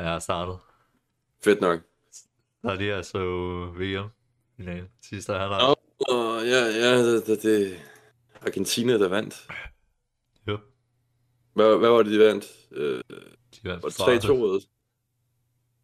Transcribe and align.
jeg 0.00 0.10
har 0.12 0.18
startet. 0.18 0.58
Fedt 1.44 1.60
nok. 1.60 1.80
Der 2.62 2.70
er 2.70 2.74
lige 2.74 2.94
jeg 2.96 3.04
så 3.04 3.18
VM 3.78 4.08
finale 4.56 4.88
sidste 5.02 5.32
halvleg. 5.32 5.74
Åh, 6.10 6.46
ja, 6.46 6.64
ja, 6.64 6.98
det, 7.06 7.26
det, 7.26 7.42
det 7.42 7.78
Argentina, 8.46 8.98
der 8.98 9.08
vandt. 9.08 9.48
Jo, 10.48 10.58
Hvad, 11.54 11.78
hvad 11.78 11.88
var 11.88 12.02
det, 12.02 12.12
de 12.12 12.18
vandt? 12.18 12.46
Øh, 12.72 13.02
de 13.54 13.68
vandt 13.68 13.82
var 13.82 13.88
det 13.88 13.92
straffe. 13.94 14.12
3-2? 14.28 14.32
eller- 14.32 14.66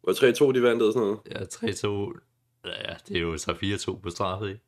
Var 0.03 0.13
det 0.13 0.41
3-2, 0.41 0.51
de 0.51 0.61
vandt 0.63 0.81
eller 0.81 0.91
sådan 0.93 1.07
noget? 1.07 1.19
Ja, 1.31 1.43
3-2. 1.43 2.19
Ja, 2.65 2.95
det 3.07 3.17
er 3.17 3.21
jo 3.21 3.37
så 3.37 3.53
4-2 3.53 3.99
på 4.01 4.09
straffe, 4.09 4.47
ikke? 4.49 4.61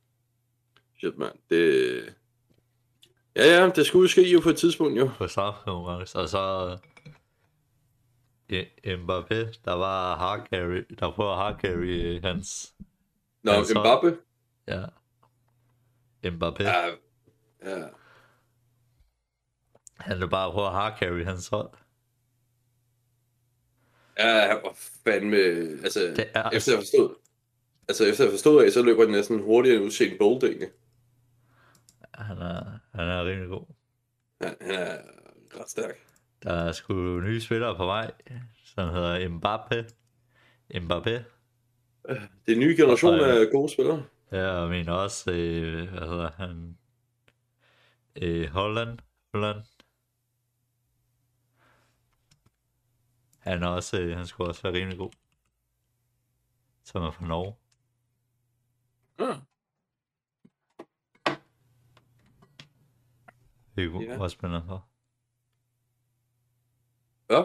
Shit, 0.99 1.17
mand. 1.17 1.35
Det... 1.49 2.15
Ja, 3.35 3.45
ja, 3.45 3.69
det 3.69 3.85
skulle 3.85 4.09
ske 4.09 4.29
jo 4.31 4.39
på 4.39 4.49
et 4.49 4.57
tidspunkt, 4.57 4.97
jo. 4.99 5.09
På 5.17 5.27
straffekonkurrence. 5.27 6.19
Og 6.19 6.29
så... 6.29 6.77
Mbappé, 8.85 9.35
der 9.65 9.73
var 9.73 10.15
hard 10.17 10.47
carry, 10.47 10.83
der 10.99 11.11
prøver 11.11 11.31
at 11.31 11.37
hard 11.37 11.59
carry 11.61 12.01
øh, 12.15 12.23
hans... 12.23 12.73
Nå, 13.43 13.51
Ja, 13.51 13.63
så- 13.63 13.79
Mbappe. 13.79 14.17
Ja. 14.67 14.85
Mbappé, 16.31 16.63
Ja, 16.63 16.85
ja. 17.65 17.87
han 19.99 20.19
vil 20.19 20.29
bare 20.29 20.51
prøve 20.51 20.67
at 20.67 20.73
hard 20.73 20.99
carry 20.99 21.23
hans 21.25 21.47
hold. 21.47 21.69
Ja, 24.19 24.53
var 24.53 24.73
fandme... 25.03 25.37
Altså, 25.83 25.99
Det 25.99 26.31
er- 26.33 26.49
efter 26.49 26.71
jeg 26.71 26.79
forstod... 26.79 27.15
Altså, 27.87 28.05
efter 28.05 28.23
jeg 28.23 28.33
forstod 28.33 28.63
af, 28.65 28.71
så 28.71 28.81
løber 28.83 29.01
han 29.03 29.11
næsten 29.11 29.39
hurtigere 29.43 29.77
end 29.77 29.85
Usain 29.85 30.17
Bolt, 30.17 30.43
egentlig. 30.43 30.69
Han 32.13 32.37
er, 32.37 32.79
han 32.93 33.07
er 33.07 33.25
rimelig 33.25 33.49
god. 33.49 33.65
Han, 34.41 34.55
han 34.61 34.71
er 34.75 34.97
ret 35.59 35.69
stærk. 35.69 36.05
Der 36.43 36.53
er 36.53 36.71
sgu 36.71 36.93
nye 37.19 37.41
spillere 37.41 37.75
på 37.77 37.85
vej, 37.85 38.11
som 38.65 38.89
hedder 38.89 39.29
Mbappé. 39.29 39.89
Mbappé. 40.77 41.23
Det 42.45 42.51
er 42.51 42.53
en 42.55 42.59
ny 42.59 42.75
generation 42.79 43.13
Og, 43.19 43.27
af 43.29 43.47
gode 43.51 43.69
spillere. 43.73 44.05
Ja, 44.31 44.59
jeg 44.59 44.69
mener 44.69 44.93
også, 44.93 45.31
øh, 45.31 45.89
hvad 45.89 46.07
hedder 46.07 46.31
han? 46.31 46.77
Øh, 48.15 48.49
Holland. 48.49 48.99
Holland. 49.33 49.57
Han 53.39 53.63
er 53.63 53.67
også, 53.67 54.01
øh, 54.01 54.17
han 54.17 54.27
skulle 54.27 54.49
også 54.49 54.61
være 54.61 54.73
rimelig 54.73 54.97
god. 54.97 55.11
Som 56.83 57.03
er 57.03 57.11
fra 57.11 57.25
Norge. 57.27 57.55
Ja. 59.19 59.39
Det 63.75 63.83
er 63.85 64.01
Ja. 64.01 64.13
ja. 64.13 64.19
også 64.21 64.33
spændende 64.33 64.65
for. 64.67 64.88
Ja. 67.29 67.43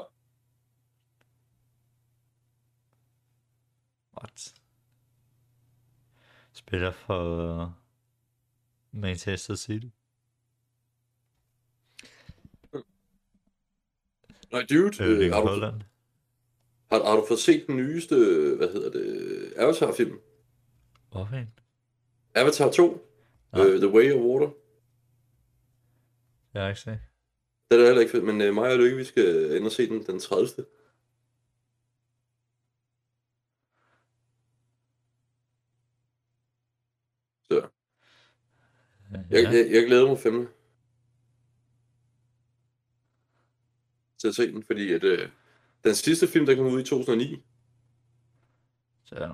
What? 4.16 4.54
Spiller 6.52 6.90
for 6.92 7.74
Manchester 8.92 9.54
City. 9.54 9.86
Nej, 14.52 14.66
dude, 14.70 15.04
Øh, 15.04 15.26
øh, 15.26 15.32
har, 15.32 15.40
du, 15.40 15.48
har, 16.90 17.04
har 17.04 17.16
du 17.16 17.24
fået 17.28 17.40
set 17.40 17.66
den 17.66 17.76
nyeste, 17.76 18.14
hvad 18.56 18.72
hedder 18.72 18.90
det, 18.90 19.52
Avatar-film? 19.56 20.20
Hvorfor 21.10 21.36
en? 21.36 21.52
Avatar 22.34 22.70
2, 22.70 23.08
Nej. 23.52 23.60
uh, 23.66 23.78
The 23.80 23.88
Way 23.88 24.12
of 24.12 24.20
Water. 24.20 24.50
Jeg 26.54 26.62
har 26.62 26.68
ikke 26.68 26.80
set. 26.80 26.98
Det 27.70 27.80
er 27.80 27.84
heller 27.86 28.00
ikke 28.00 28.12
fedt, 28.12 28.24
men 28.24 28.48
uh, 28.48 28.54
mig 28.54 28.72
og 28.72 28.78
Lykke, 28.78 28.96
vi 28.96 29.04
skal 29.04 29.56
ind 29.56 29.64
og 29.66 29.72
se 29.72 29.88
den 29.88 30.06
den 30.06 30.20
30. 30.20 30.48
Så 37.42 37.54
jeg, 39.10 39.42
Ja. 39.42 39.50
jeg, 39.50 39.70
jeg 39.72 39.86
glæder 39.86 40.06
mig 40.08 40.18
fandme 40.18 40.48
til 44.18 44.28
at 44.28 44.34
se 44.34 44.52
den, 44.52 44.62
fordi 44.62 44.92
at, 44.92 45.04
uh, 45.04 45.28
den 45.84 45.94
sidste 45.94 46.26
film, 46.28 46.46
der 46.46 46.56
kom 46.56 46.66
ud 46.66 46.80
i 46.80 46.84
2009, 46.84 47.44
Så 49.04 49.14
ja. 49.16 49.32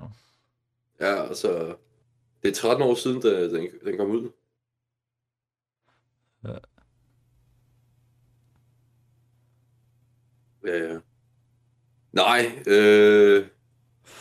ja, 1.07 1.27
altså, 1.27 1.77
det 2.43 2.49
er 2.49 2.53
13 2.55 2.83
år 2.83 2.95
siden, 2.95 3.21
da 3.21 3.49
den, 3.49 3.71
den 3.85 3.97
kom 3.97 4.11
ud. 4.11 4.31
Ja. 6.43 6.57
Ja, 10.65 10.77
ja. 10.77 10.99
Nej, 12.11 12.45
øh, 12.67 13.45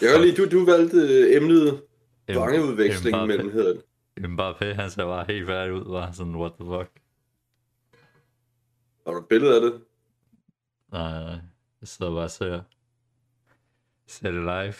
jeg 0.02 0.10
kan 0.12 0.20
lide, 0.20 0.36
du, 0.36 0.58
du 0.58 0.64
valgte 0.64 0.96
øh, 0.96 1.36
emnet 1.36 1.82
fangeudveksling 2.34 3.16
Mbappé. 3.16 3.26
mellem, 3.26 3.50
hedder 3.52 3.72
det. 3.72 3.84
Mbappé, 4.20 4.64
han 4.64 4.90
ser 4.90 5.04
bare 5.04 5.24
helt 5.28 5.46
færdig 5.46 5.72
ud, 5.74 5.90
var 5.92 6.12
sådan, 6.12 6.34
what 6.34 6.52
the 6.60 6.64
fuck. 6.66 7.00
Har 9.06 9.12
du 9.12 9.18
et 9.18 9.28
billede 9.28 9.54
af 9.54 9.60
det? 9.60 9.82
Nej, 10.92 11.22
nej, 11.22 11.38
jeg 11.80 11.88
sidder 11.88 12.12
bare 12.12 12.24
og 12.24 12.30
ser, 12.30 12.62
ser 14.06 14.30
det 14.30 14.42
live 14.42 14.74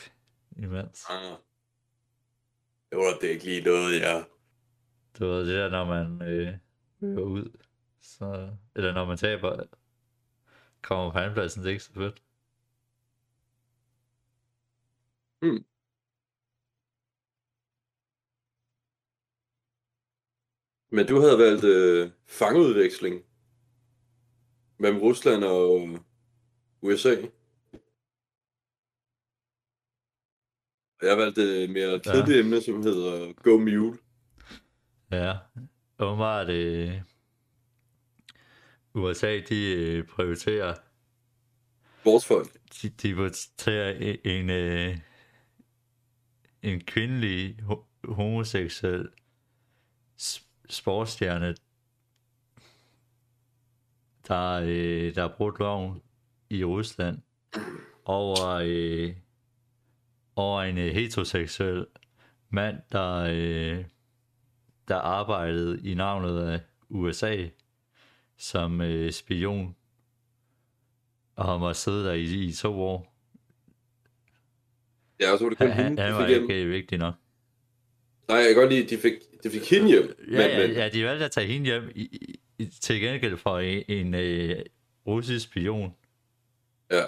imens. 0.66 1.04
Ah. 1.10 1.37
Det 2.91 2.98
var 2.98 3.19
da 3.22 3.27
ikke 3.27 3.44
lige 3.44 3.62
noget, 3.62 4.00
ja. 4.00 4.22
Du 5.19 5.27
ved, 5.27 5.47
det 5.47 5.54
der, 5.54 5.69
når 5.71 5.84
man 5.84 6.22
øh, 6.22 6.54
går 7.16 7.22
ud, 7.22 7.50
så, 8.00 8.50
eller 8.77 8.92
når 8.92 9.04
man 9.04 9.16
taber, 9.16 9.62
kommer 10.82 11.12
på 11.12 11.18
andenpladsen, 11.18 11.62
det 11.62 11.68
er 11.68 11.72
ikke 11.72 11.84
så 11.84 11.92
fedt. 11.92 12.22
Men 20.92 21.06
du 21.06 21.20
havde 21.20 21.38
valgt 21.38 21.64
øh, 21.64 22.10
fangeudveksling 22.26 23.24
mellem 24.78 25.00
Rusland 25.00 25.44
og 25.44 25.88
USA. 26.82 27.14
Og 31.00 31.06
jeg 31.06 31.18
valgte 31.18 31.64
et 31.64 31.70
mere 31.70 32.00
kedeligt 32.00 32.36
ja. 32.36 32.41
emne, 32.41 32.60
som 32.60 32.82
hedder 32.82 33.32
Go 33.32 33.58
Mule. 33.58 33.98
Ja, 35.10 35.34
åbenbart, 35.98 36.48
øh, 36.48 37.00
USA, 38.95 39.41
de 39.49 39.75
øh, 39.75 40.05
prioriterer 40.06 40.75
Vores 42.05 42.27
folk. 42.27 42.49
de, 42.83 42.89
de 42.89 43.15
portrætterer 43.15 43.91
en, 43.91 44.19
en, 44.25 44.51
øh, 44.51 44.99
en 46.62 46.81
kvindelig 46.81 47.59
ho- 47.62 48.12
homoseksuel 48.12 49.09
sportsstjerne, 50.69 51.55
der, 54.28 54.61
øh, 54.62 55.15
der 55.15 55.21
har 55.21 55.34
brudt 55.37 55.59
loven 55.59 56.03
i 56.51 56.65
Rusland 56.65 57.19
over, 58.05 58.61
øh, 58.65 59.15
over 60.37 60.62
en 60.62 60.78
øh, 60.78 60.93
heteroseksuel 60.95 61.87
mand, 62.51 62.77
der, 62.93 63.15
øh, 63.31 63.84
der 64.89 64.97
arbejdede 64.97 65.91
i 65.91 65.95
navnet 65.95 66.43
af 66.47 66.61
USA 66.89 67.49
som 68.41 68.81
øh, 68.81 69.12
spion 69.12 69.77
og 71.41 71.47
han 71.53 71.61
var 71.61 71.73
siddet 71.73 72.05
der 72.05 72.12
i, 72.12 72.25
i 72.25 72.53
to 72.53 72.83
år. 72.83 73.17
Ja, 75.21 75.33
og 75.33 75.39
så 75.39 75.45
var 75.45 75.49
det 75.49 75.59
kun 75.59 75.71
Han, 75.71 75.84
hende, 75.84 76.03
han 76.03 76.12
de 76.12 76.19
var 76.19 76.28
hjem. 76.28 76.43
ikke 76.43 76.65
øh, 76.65 76.71
vigtig 76.71 76.99
nok. 76.99 77.15
Nej, 78.28 78.37
jeg 78.39 78.47
kan 78.47 78.56
godt 78.56 78.73
lide, 78.73 78.97
de 78.97 78.99
fik, 78.99 79.12
de 79.45 79.51
fik 79.51 79.71
hende 79.71 79.89
hjem. 79.89 80.15
Ja, 80.33 80.41
ja, 80.41 80.67
ja, 80.67 80.89
de 80.89 81.05
valgte 81.05 81.25
at 81.25 81.31
tage 81.31 81.47
hende 81.47 81.67
hjem 81.67 81.91
i, 81.95 82.37
i, 82.59 82.67
til 82.67 83.01
gengæld 83.01 83.37
for 83.37 83.59
en, 83.59 83.84
en 83.89 84.15
øh, 84.15 84.57
russisk 85.07 85.45
spion. 85.45 85.95
ja. 86.91 87.05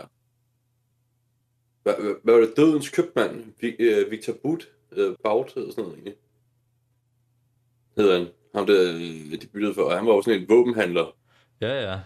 Hvad, 1.83 1.95
hvad, 2.25 2.35
var 2.35 2.41
det? 2.41 2.57
Dødens 2.57 2.91
købmand? 2.91 3.45
Øh, 3.79 4.11
Victor 4.11 4.33
Butt? 4.43 4.69
Øh, 4.93 5.17
Baut 5.25 5.53
eller 5.57 5.71
sådan 5.71 5.85
noget, 5.85 5.95
egentlig. 5.99 6.15
Hedder 7.97 8.19
han. 8.19 8.29
Ham 8.55 8.67
der, 8.67 8.93
de 9.41 9.47
byttede 9.53 9.75
for. 9.75 9.83
Og 9.83 9.97
han 9.97 10.07
var 10.07 10.15
jo 10.15 10.23
sådan 10.23 10.41
en 10.41 10.49
våbenhandler. 10.49 11.17
Ja, 11.63 11.91
ja. 11.93 12.01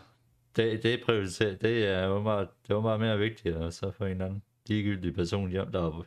Det, 0.57 0.83
det 0.83 0.95
er 0.95 1.05
prioriteret. 1.05 1.61
Det 1.61 1.87
er 1.87 2.09
åbenbart, 2.09 2.49
det 2.69 2.75
var 2.75 2.81
meget 2.83 3.01
mere 3.01 3.19
vigtigt, 3.19 3.57
og 3.57 3.73
så 3.73 3.91
få 3.91 4.05
en 4.05 4.11
eller 4.11 4.25
anden 4.27 4.43
ligegyldig 4.67 5.15
person 5.15 5.51
hjem, 5.51 5.73
der 5.73 5.87
er 5.87 6.03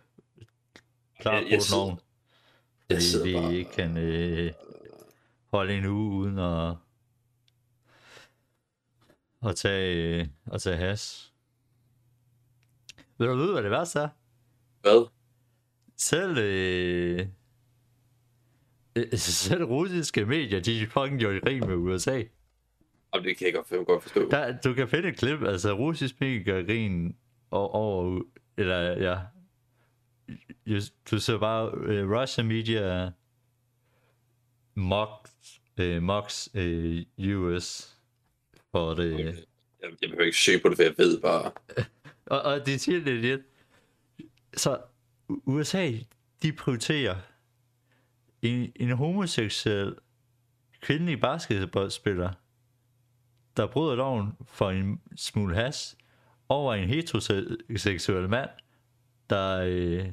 klar 1.19 1.33
Jeg- 1.33 1.43
på 1.43 1.49
jeg 1.49 1.59
ovn. 1.79 1.99
jeg 2.89 2.95
Fordi 2.95 3.01
sidder 3.05 3.25
vi 3.25 3.33
bare- 3.33 3.53
ikke 3.55 3.71
kan 3.71 3.97
øh, 3.97 4.51
holde 5.51 5.77
en 5.77 5.85
uge 5.85 6.15
uden 6.15 6.37
at, 6.39 6.75
at 9.49 9.55
tage, 9.55 10.19
øh, 10.19 10.27
at 10.53 10.61
tage 10.61 10.77
has. 10.77 11.33
Vil 13.17 13.27
du 13.27 13.35
vide, 13.35 13.51
hvad 13.51 13.63
det 13.63 13.71
værste 13.71 13.99
er? 13.99 14.09
Hvad? 14.81 15.07
Selv, 15.97 16.37
øh, 16.37 17.27
selv 19.19 19.63
russiske 19.63 20.25
medier, 20.25 20.59
de 20.59 20.87
fucking 20.87 21.19
gjorde 21.19 21.39
grin 21.41 21.59
med 21.67 21.75
USA. 21.75 22.23
Jamen, 23.13 23.27
det 23.29 23.37
kan 23.37 23.47
jeg 23.47 23.53
godt, 23.53 23.87
godt 23.87 24.03
forstå. 24.03 24.29
Der, 24.29 24.57
du 24.57 24.73
kan 24.73 24.87
finde 24.89 25.09
et 25.09 25.17
klip, 25.17 25.41
altså 25.43 25.73
russisk 25.73 26.19
gør 26.19 26.63
grin 26.63 27.07
o- 27.09 27.15
over 27.51 28.21
eller 28.57 28.79
ja, 28.79 29.17
du, 31.11 31.19
ser 31.19 31.37
bare 31.37 31.77
uh, 31.77 32.11
Russian 32.11 32.47
media 32.47 33.11
mocks, 34.75 35.61
uh, 35.81 36.01
mocks 36.03 36.49
uh, 36.55 37.25
US 37.27 37.97
for 38.71 38.93
det. 38.93 39.19
Jeg, 39.19 39.35
jeg 39.81 40.09
behøver 40.09 40.25
ikke 40.25 40.37
se 40.37 40.59
på 40.59 40.69
det, 40.69 40.77
for 40.77 40.83
jeg 40.83 40.93
ved 40.97 41.21
bare. 41.21 41.51
og, 42.25 42.41
og 42.41 42.65
det 42.65 42.81
siger 42.81 43.03
det 43.03 43.17
lidt. 43.17 43.41
Så 44.53 44.81
USA, 45.27 45.91
de 46.43 46.53
prioriterer 46.53 47.15
en, 48.41 48.71
en 48.75 48.91
homoseksuel 48.91 49.95
kvindelig 50.81 51.19
basketballspiller, 51.21 52.33
der 53.59 53.67
bryder 53.67 53.95
loven 53.95 54.37
for 54.45 54.69
en 54.69 55.01
smule 55.15 55.55
has, 55.55 55.97
over 56.49 56.73
en 56.73 56.89
heteroseksuel 56.89 58.29
mand, 58.29 58.49
der, 59.29 59.61
øh, 59.65 60.11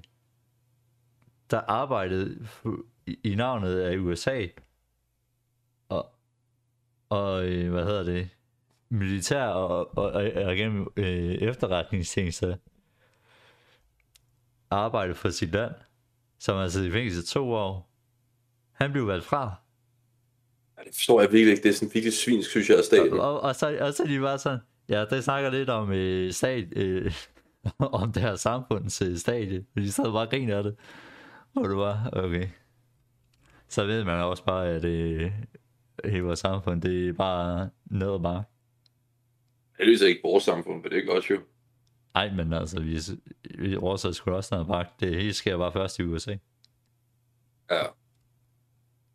der 1.51 1.61
arbejdede 1.61 2.49
i, 3.25 3.35
navnet 3.35 3.81
af 3.81 3.97
USA, 3.97 4.47
og, 5.89 6.15
og 7.09 7.49
øh, 7.49 7.71
hvad 7.71 7.85
hedder 7.85 8.03
det, 8.03 8.29
militær 8.89 9.47
og, 9.47 9.99
og, 9.99 10.13
og, 10.13 10.31
og 10.47 10.57
gennem 10.57 10.87
øh, 10.97 11.35
efterretningstjenester 11.35 12.57
arbejde 14.71 15.15
for 15.15 15.31
sit 15.31 15.53
land, 15.53 15.75
som 16.39 16.57
har 16.57 16.69
siddet 16.69 16.89
i 16.89 16.93
fængsel 16.93 17.27
to 17.27 17.53
år. 17.53 17.91
Han 18.73 18.93
blev 18.93 19.07
valgt 19.07 19.25
fra. 19.25 19.55
Ja, 20.79 20.85
det 20.85 20.95
forstår 20.95 21.21
jeg 21.21 21.33
virkelig 21.33 21.51
ikke. 21.51 21.63
Det 21.63 21.69
er 21.69 21.73
sådan 21.73 21.95
virkelig 21.95 22.15
svinsk, 22.15 22.51
synes 22.51 22.71
jeg, 22.71 22.79
af 22.79 22.85
staten. 22.85 23.13
Og, 23.13 23.21
og, 23.21 23.41
og, 23.41 23.57
så, 23.57 23.79
og 23.81 23.95
så 23.95 24.05
de 24.07 24.21
bare 24.21 24.39
sådan, 24.39 24.59
ja, 24.89 25.05
det 25.05 25.25
snakker 25.25 25.51
lidt 25.51 25.71
om 25.71 25.93
øh, 25.93 26.33
stat, 26.33 26.65
øh, 26.77 27.13
om 27.79 28.13
det 28.13 28.23
her 28.23 28.37
samfunds 28.37 29.03
øh, 29.03 29.17
stadie. 29.17 29.65
De 29.77 29.93
sad 29.93 30.05
bare 30.05 30.27
og 30.27 30.31
griner 30.31 30.57
af 30.57 30.63
det. 30.63 30.77
Og 31.55 31.69
det 31.69 31.77
var, 31.77 32.11
okay. 32.13 32.49
Så 33.69 33.87
ved 33.87 34.05
man 34.05 34.25
også 34.25 34.45
bare, 34.45 34.69
at 34.69 34.85
øh, 34.85 35.33
hele 36.05 36.23
vores 36.23 36.39
samfund, 36.39 36.83
det 36.83 37.09
er 37.09 37.13
bare 37.13 37.71
ned 37.85 38.09
og 38.09 38.23
bare. 38.23 38.45
Det 39.79 39.87
løser 39.87 40.07
ikke 40.07 40.21
vores 40.25 40.45
samfund, 40.45 40.83
for 40.83 40.89
det 40.89 40.99
er 40.99 41.07
godt 41.07 41.31
jo. 41.31 41.41
Ej, 42.15 42.33
men 42.33 42.53
altså, 42.53 42.81
vi, 42.81 43.01
vi 43.59 43.77
oversat 43.77 44.15
sgu 44.15 44.31
også 44.31 44.55
noget 44.55 44.67
bare. 44.67 44.85
Det 45.01 45.17
hele 45.17 45.33
sker 45.33 45.59
bare 45.59 45.73
først 45.73 45.99
i 45.99 46.03
USA. 46.03 46.37
Ja. 47.71 47.83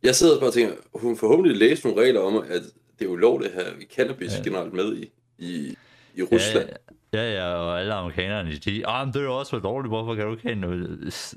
Jeg 0.03 0.15
sidder 0.15 0.39
bare 0.39 0.49
og 0.49 0.53
tænker, 0.53 0.75
hun 0.93 1.17
forhåbentlig 1.17 1.57
læst 1.57 1.85
nogle 1.85 2.01
regler 2.01 2.19
om, 2.19 2.37
at 2.37 2.61
det 2.99 3.05
er 3.05 3.09
ulovligt 3.09 3.53
at 3.53 3.63
have 3.63 3.75
cannabis 3.95 4.37
ja. 4.37 4.43
generelt 4.43 4.73
med 4.73 4.97
i, 4.97 5.11
i, 5.37 5.75
i 6.15 6.23
Rusland. 6.23 6.69
Ja, 7.13 7.19
ja, 7.19 7.33
ja, 7.33 7.53
og 7.53 7.79
alle 7.79 7.93
amerikanerne, 7.93 8.55
de 8.55 8.87
ah, 8.87 9.07
men 9.07 9.13
det 9.13 9.19
er 9.19 9.23
jo 9.23 9.39
også 9.39 9.49
for 9.49 9.59
dårligt, 9.59 9.91
hvorfor 9.91 10.15
kan 10.15 10.25
du 10.25 10.31
ikke 10.31 10.43
have 10.43 10.55
noget, 10.55 11.35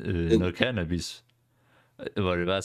øh, 0.00 0.38
noget 0.38 0.56
cannabis? 0.56 1.24
Hvor 2.16 2.36
det 2.36 2.46
bare, 2.46 2.62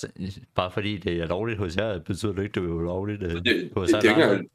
bare 0.56 0.72
fordi 0.72 0.98
det 0.98 1.14
er 1.14 1.26
lovligt 1.26 1.58
hos 1.58 1.78
jer, 1.78 2.00
betyder 2.00 2.34
det 2.34 2.44
ikke, 2.44 2.62
det 2.62 2.70
er 2.70 2.74
ulovligt 2.74 3.24
øh, 3.24 3.32
det, 3.32 3.72
hos 3.76 3.90
det, 3.90 3.96
det, 3.96 4.04
det, 4.04 4.24
er 4.24 4.32
ikke 4.32 4.50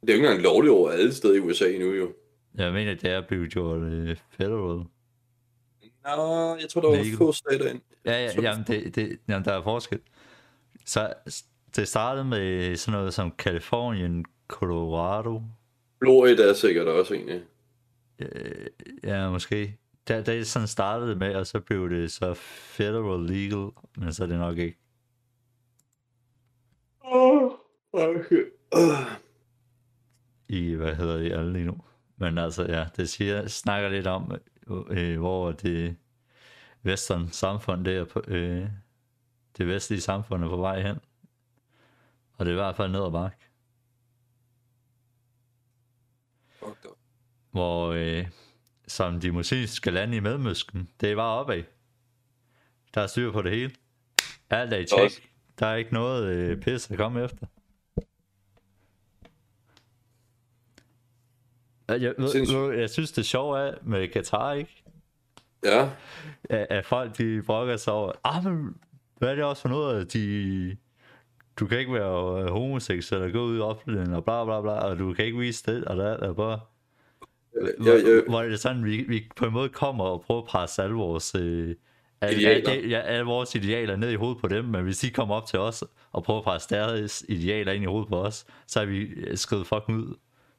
det 0.00 0.10
er 0.10 0.14
jo 0.14 0.14
ikke 0.14 0.26
engang 0.26 0.42
lovligt 0.42 0.72
over 0.72 0.90
alle 0.90 1.14
steder 1.14 1.34
i 1.34 1.40
USA 1.40 1.70
endnu, 1.72 1.92
jo. 1.92 2.12
Jeg 2.54 2.72
mener, 2.72 2.94
det 2.94 3.10
er 3.10 3.20
blevet 3.28 3.52
gjort 3.52 3.82
uh, 3.82 4.16
federal. 4.30 4.84
Nå, 6.04 6.56
jeg 6.60 6.68
tror, 6.68 6.80
der 6.80 6.88
var 6.88 7.16
få 7.18 7.32
stater 7.32 7.70
ind. 7.70 7.80
Ja, 8.04 8.24
ja, 8.24 8.42
jamen, 8.42 8.64
det, 8.66 8.94
det, 8.94 9.18
jamen, 9.28 9.44
der 9.44 9.52
er 9.52 9.62
forskel. 9.62 10.00
Så 10.84 11.14
det 11.76 11.88
startede 11.88 12.24
med 12.24 12.76
sådan 12.76 12.98
noget 12.98 13.14
som 13.14 13.30
Kalifornien, 13.30 14.24
Colorado. 14.48 15.42
Florida 16.02 16.42
er 16.42 16.52
sikkert 16.52 16.88
også 16.88 17.14
egentlig. 17.14 17.42
Øh, 18.18 18.66
ja, 19.04 19.30
måske. 19.30 19.78
Der, 20.08 20.22
der 20.22 20.44
sådan 20.44 20.68
startede 20.68 21.16
med, 21.16 21.34
og 21.34 21.46
så 21.46 21.60
blev 21.60 21.90
det 21.90 22.12
så 22.12 22.34
federal 22.34 23.20
legal, 23.20 23.70
men 23.96 24.12
så 24.12 24.22
er 24.22 24.26
det 24.26 24.38
nok 24.38 24.58
ikke. 24.58 24.78
Oh, 27.00 27.50
okay. 27.92 28.44
Uh. 28.76 29.24
I, 30.48 30.74
hvad 30.74 30.94
hedder 30.94 31.16
det, 31.16 31.32
alle 31.32 31.52
lige 31.52 31.64
nu. 31.64 31.76
Men 32.16 32.38
altså, 32.38 32.62
ja, 32.62 32.86
det 32.96 33.08
siger, 33.08 33.46
snakker 33.46 33.88
lidt 33.88 34.06
om, 34.06 34.32
øh, 34.90 35.18
hvor 35.18 35.52
det 35.52 35.96
western 36.84 37.32
samfund, 37.32 37.84
det 37.84 37.96
er 37.96 38.04
på, 38.04 38.22
øh, 38.28 38.68
det 39.58 39.66
vestlige 39.66 40.00
samfund 40.00 40.44
er 40.44 40.48
på 40.48 40.56
vej 40.56 40.82
hen. 40.82 40.98
Og 42.32 42.44
det 42.44 42.50
er 42.50 42.54
i 42.54 42.62
hvert 42.62 42.76
fald 42.76 42.92
ned 42.92 43.04
ad 43.04 43.12
bakke. 43.12 43.36
Hvor, 47.50 47.88
øh, 47.92 48.26
som 48.86 49.20
de 49.20 49.32
muslimske 49.32 49.90
lande 49.90 50.16
i 50.16 50.20
Mellemøsten, 50.20 50.88
det 51.00 51.12
er 51.12 51.16
bare 51.16 51.40
opad. 51.40 51.62
Der 52.94 53.00
er 53.00 53.06
styr 53.06 53.32
på 53.32 53.42
det 53.42 53.52
hele. 53.52 53.74
Alt 54.50 54.72
er 54.72 54.78
i 54.78 54.84
tjek. 54.84 55.30
Der 55.58 55.66
er 55.66 55.76
ikke 55.76 55.94
noget 55.94 56.26
øh, 56.26 56.60
pis 56.60 56.90
at 56.90 56.96
komme 56.96 57.24
efter. 57.24 57.46
Jeg, 61.88 62.02
jeg, 62.02 62.14
jeg, 62.18 62.78
jeg 62.78 62.90
synes, 62.90 63.12
det 63.12 63.26
sjove 63.26 63.58
er 63.58 63.74
med 63.82 64.08
Katar, 64.08 64.52
ikke? 64.52 64.83
Ja. 65.64 65.88
At, 66.50 66.66
at 66.70 66.86
folk, 66.86 67.18
de 67.18 67.42
brokker 67.46 67.76
sig 67.76 67.92
over, 67.92 68.12
ah, 68.24 68.44
men 68.44 68.76
hvad 69.18 69.28
er 69.28 69.34
det 69.34 69.44
også 69.44 69.62
for 69.62 69.68
noget, 69.68 70.00
at 70.00 70.12
de... 70.12 70.76
Du 71.60 71.66
kan 71.66 71.78
ikke 71.78 71.92
være 71.92 72.48
homoseksuel 72.50 73.22
og 73.22 73.32
gå 73.32 73.44
ud 73.44 73.56
i 73.58 73.60
offentligheden 73.60 74.14
og 74.14 74.24
bla 74.24 74.44
bla 74.44 74.60
bla, 74.60 74.72
og 74.72 74.98
du 74.98 75.12
kan 75.12 75.24
ikke 75.24 75.38
vise 75.38 75.72
det, 75.72 75.84
og 75.84 75.96
der 75.96 76.06
er 76.06 76.32
bare... 76.32 76.60
Ja, 77.60 77.90
ja. 77.90 78.00
Hvor, 78.02 78.30
hvor 78.30 78.42
er 78.42 78.48
det 78.48 78.60
sådan, 78.60 78.84
vi, 78.84 79.04
vi 79.08 79.28
på 79.36 79.46
en 79.46 79.52
måde 79.52 79.68
kommer 79.68 80.04
og 80.04 80.20
prøver 80.20 80.40
at 80.40 80.46
presse 80.46 80.82
alle 80.82 80.94
vores... 80.94 81.34
Øh, 81.34 81.74
idealer. 82.32 82.70
Alle, 82.70 82.88
ja, 82.88 83.00
alle 83.00 83.24
vores 83.24 83.54
idealer 83.54 83.96
ned 83.96 84.10
i 84.10 84.14
hovedet 84.14 84.40
på 84.40 84.48
dem, 84.48 84.64
men 84.64 84.84
hvis 84.84 84.98
de 84.98 85.10
kommer 85.10 85.34
op 85.34 85.46
til 85.46 85.58
os 85.58 85.84
og 86.12 86.22
prøver 86.22 86.38
at 86.38 86.44
presse 86.44 86.74
deres 86.74 87.24
idealer 87.28 87.72
ind 87.72 87.84
i 87.84 87.86
hovedet 87.86 88.08
på 88.08 88.16
os, 88.16 88.46
så 88.66 88.80
er 88.80 88.84
vi 88.84 89.08
skrevet 89.36 89.66
fucking 89.66 89.98
ud 89.98 90.14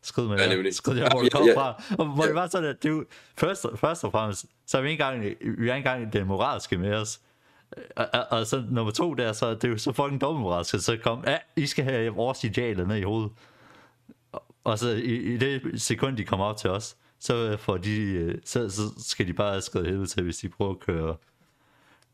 Skrid 0.05 0.27
med 0.27 0.37
ja, 0.37 0.57
det. 0.57 0.75
Skrid 0.75 0.97
jer, 0.97 1.09
hvor 1.09 1.21
du 1.21 1.29
kommer 1.31 1.53
fra. 1.53 1.83
Og 1.99 2.05
hvor 2.05 2.23
ja. 2.23 2.27
det 2.27 2.35
var 2.35 2.47
sådan, 2.47 2.69
at 2.69 2.85
jo, 2.85 3.05
først, 3.37 3.65
først 3.75 4.03
og 4.03 4.11
fremmest, 4.11 4.45
så 4.65 4.77
er 4.77 4.81
vi 4.81 4.89
ikke 4.89 5.03
engang, 5.03 5.23
vi 5.23 5.69
er 5.69 5.75
ikke 5.75 5.89
engang 5.89 6.13
den 6.13 6.27
moralske 6.27 6.77
med 6.77 6.93
os. 6.93 7.21
Og, 7.95 8.07
og, 8.13 8.25
og, 8.31 8.47
så 8.47 8.63
nummer 8.69 8.91
to 8.91 9.13
der, 9.13 9.33
så 9.33 9.53
det 9.53 9.63
er 9.63 9.69
jo 9.69 9.77
så 9.77 9.91
fucking 9.91 10.21
dumme 10.21 10.41
moralske, 10.41 10.79
så 10.79 10.97
kom, 11.03 11.23
ja, 11.27 11.37
I 11.55 11.65
skal 11.65 11.83
have 11.83 12.13
vores 12.13 12.43
idealer 12.43 12.85
ned 12.85 12.97
i 12.97 13.01
hovedet. 13.01 13.31
Og 14.63 14.79
så 14.79 14.89
i, 14.89 15.33
i 15.33 15.37
det 15.37 15.81
sekund, 15.81 16.17
de 16.17 16.25
kommer 16.25 16.45
op 16.45 16.57
til 16.57 16.69
os, 16.69 16.97
så, 17.19 17.57
får 17.57 17.77
de, 17.77 18.39
så, 18.45 18.69
så 18.69 18.81
skal 18.97 19.27
de 19.27 19.33
bare 19.33 19.61
skrive 19.61 19.85
helvede 19.85 20.07
til, 20.07 20.23
hvis 20.23 20.37
de 20.37 20.49
prøver 20.49 20.71
at 20.71 20.79
køre 20.79 21.15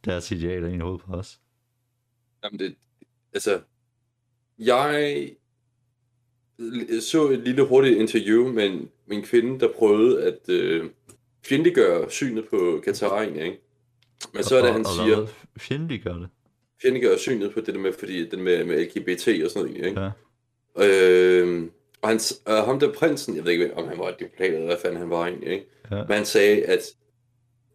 deres 0.05 0.31
idealer 0.31 0.67
ind 0.67 0.75
i 0.75 0.79
hovedet 0.79 1.01
på 1.01 1.13
os. 1.13 1.39
Jamen 2.43 2.59
det, 2.59 2.75
altså, 3.33 3.61
jeg 4.59 5.29
så 7.01 7.29
et 7.29 7.39
lille 7.39 7.63
hurtigt 7.63 7.97
interview 7.97 8.47
med 8.47 8.65
en, 8.65 8.89
med 9.07 9.17
en 9.17 9.23
kvinde, 9.23 9.59
der 9.59 9.67
prøvede 9.67 10.23
at 10.23 10.49
øh, 10.49 10.85
fjendtliggøre 11.45 12.09
synet 12.09 12.45
på 12.49 12.81
Katar, 12.85 13.21
ikke? 13.21 13.59
Men 14.33 14.43
så 14.43 14.57
er 14.57 14.61
det, 14.61 14.71
han 14.71 14.85
og, 14.85 14.91
siger... 14.91 15.27
Fjendtliggøre 15.57 16.19
det? 16.19 16.29
Fjendtliggøre 16.81 17.17
synet 17.17 17.53
på 17.53 17.61
det 17.61 17.73
der 17.73 17.79
med, 17.79 17.93
fordi 17.93 18.29
det 18.29 18.39
med, 18.39 18.63
med 18.65 18.85
LGBT 18.85 19.43
og 19.43 19.51
sådan 19.51 19.71
noget, 19.71 19.85
ikke? 19.85 20.01
Ja. 20.01 20.09
Øh, 20.77 21.69
og 22.01 22.09
han, 22.09 22.19
øh, 22.49 22.55
ham 22.55 22.79
der 22.79 22.93
prinsen, 22.93 23.35
jeg 23.35 23.45
ved 23.45 23.51
ikke, 23.51 23.77
om 23.77 23.87
han 23.87 23.97
var 23.97 24.09
et 24.09 24.19
diplomat, 24.19 24.53
eller 24.53 24.65
hvad 24.65 24.77
fanden 24.81 24.99
han 24.99 25.09
var 25.09 25.27
egentlig, 25.27 25.51
ikke? 25.51 25.65
Ja. 25.91 25.95
Men 25.95 26.11
han 26.11 26.25
sagde, 26.25 26.63
at... 26.63 26.79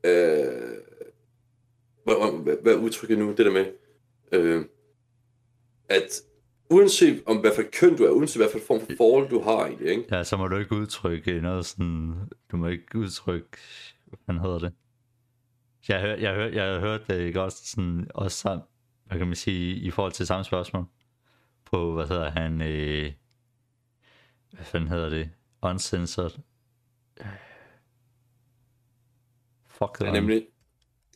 Øh, 0.04 0.76
hvad, 2.04 2.42
hvad, 2.42 2.56
hvad 2.62 2.74
udtrykker 2.74 3.16
nu, 3.16 3.28
det 3.28 3.46
der 3.46 3.52
med... 3.52 3.66
Øh, 4.32 4.64
at 5.88 6.22
uanset 6.70 7.22
om 7.26 7.36
hvad 7.36 7.50
for 7.54 7.62
køn 7.72 7.96
du 7.96 8.04
er, 8.04 8.10
uanset 8.10 8.42
hvad 8.42 8.52
for 8.52 8.58
form 8.66 8.80
for 8.80 8.92
forhold 8.96 9.28
du 9.28 9.42
har 9.42 9.66
egentlig, 9.66 9.88
ikke? 9.88 10.16
Ja, 10.16 10.24
så 10.24 10.36
må 10.36 10.48
du 10.48 10.56
ikke 10.56 10.74
udtrykke 10.74 11.40
noget 11.40 11.66
sådan, 11.66 12.14
du 12.52 12.56
må 12.56 12.66
ikke 12.66 12.98
udtrykke, 12.98 13.48
hvad 14.24 14.40
hedder 14.40 14.58
det? 14.58 14.72
Jeg 15.88 16.00
har 16.00 16.06
jeg, 16.06 16.34
hør, 16.34 16.46
jeg 16.46 16.72
har 16.72 16.80
hørt 16.80 17.06
det 17.08 17.20
ikke 17.20 17.42
også 17.42 17.66
sådan, 17.66 18.06
også 18.14 18.36
sammen, 18.36 18.66
hvad 19.04 19.18
kan 19.18 19.26
man 19.26 19.36
sige, 19.36 19.76
i 19.76 19.90
forhold 19.90 20.12
til 20.12 20.26
samme 20.26 20.44
spørgsmål, 20.44 20.84
på, 21.64 21.92
hvad 21.94 22.06
hedder 22.06 22.30
han, 22.30 22.62
øh, 22.62 23.12
hvad 24.50 24.64
fanden 24.64 24.88
hedder 24.88 25.08
det, 25.08 25.30
uncensored, 25.62 26.30
fuck 29.66 29.98
det. 29.98 30.06
Ja, 30.06 30.12
nemlig, 30.12 30.46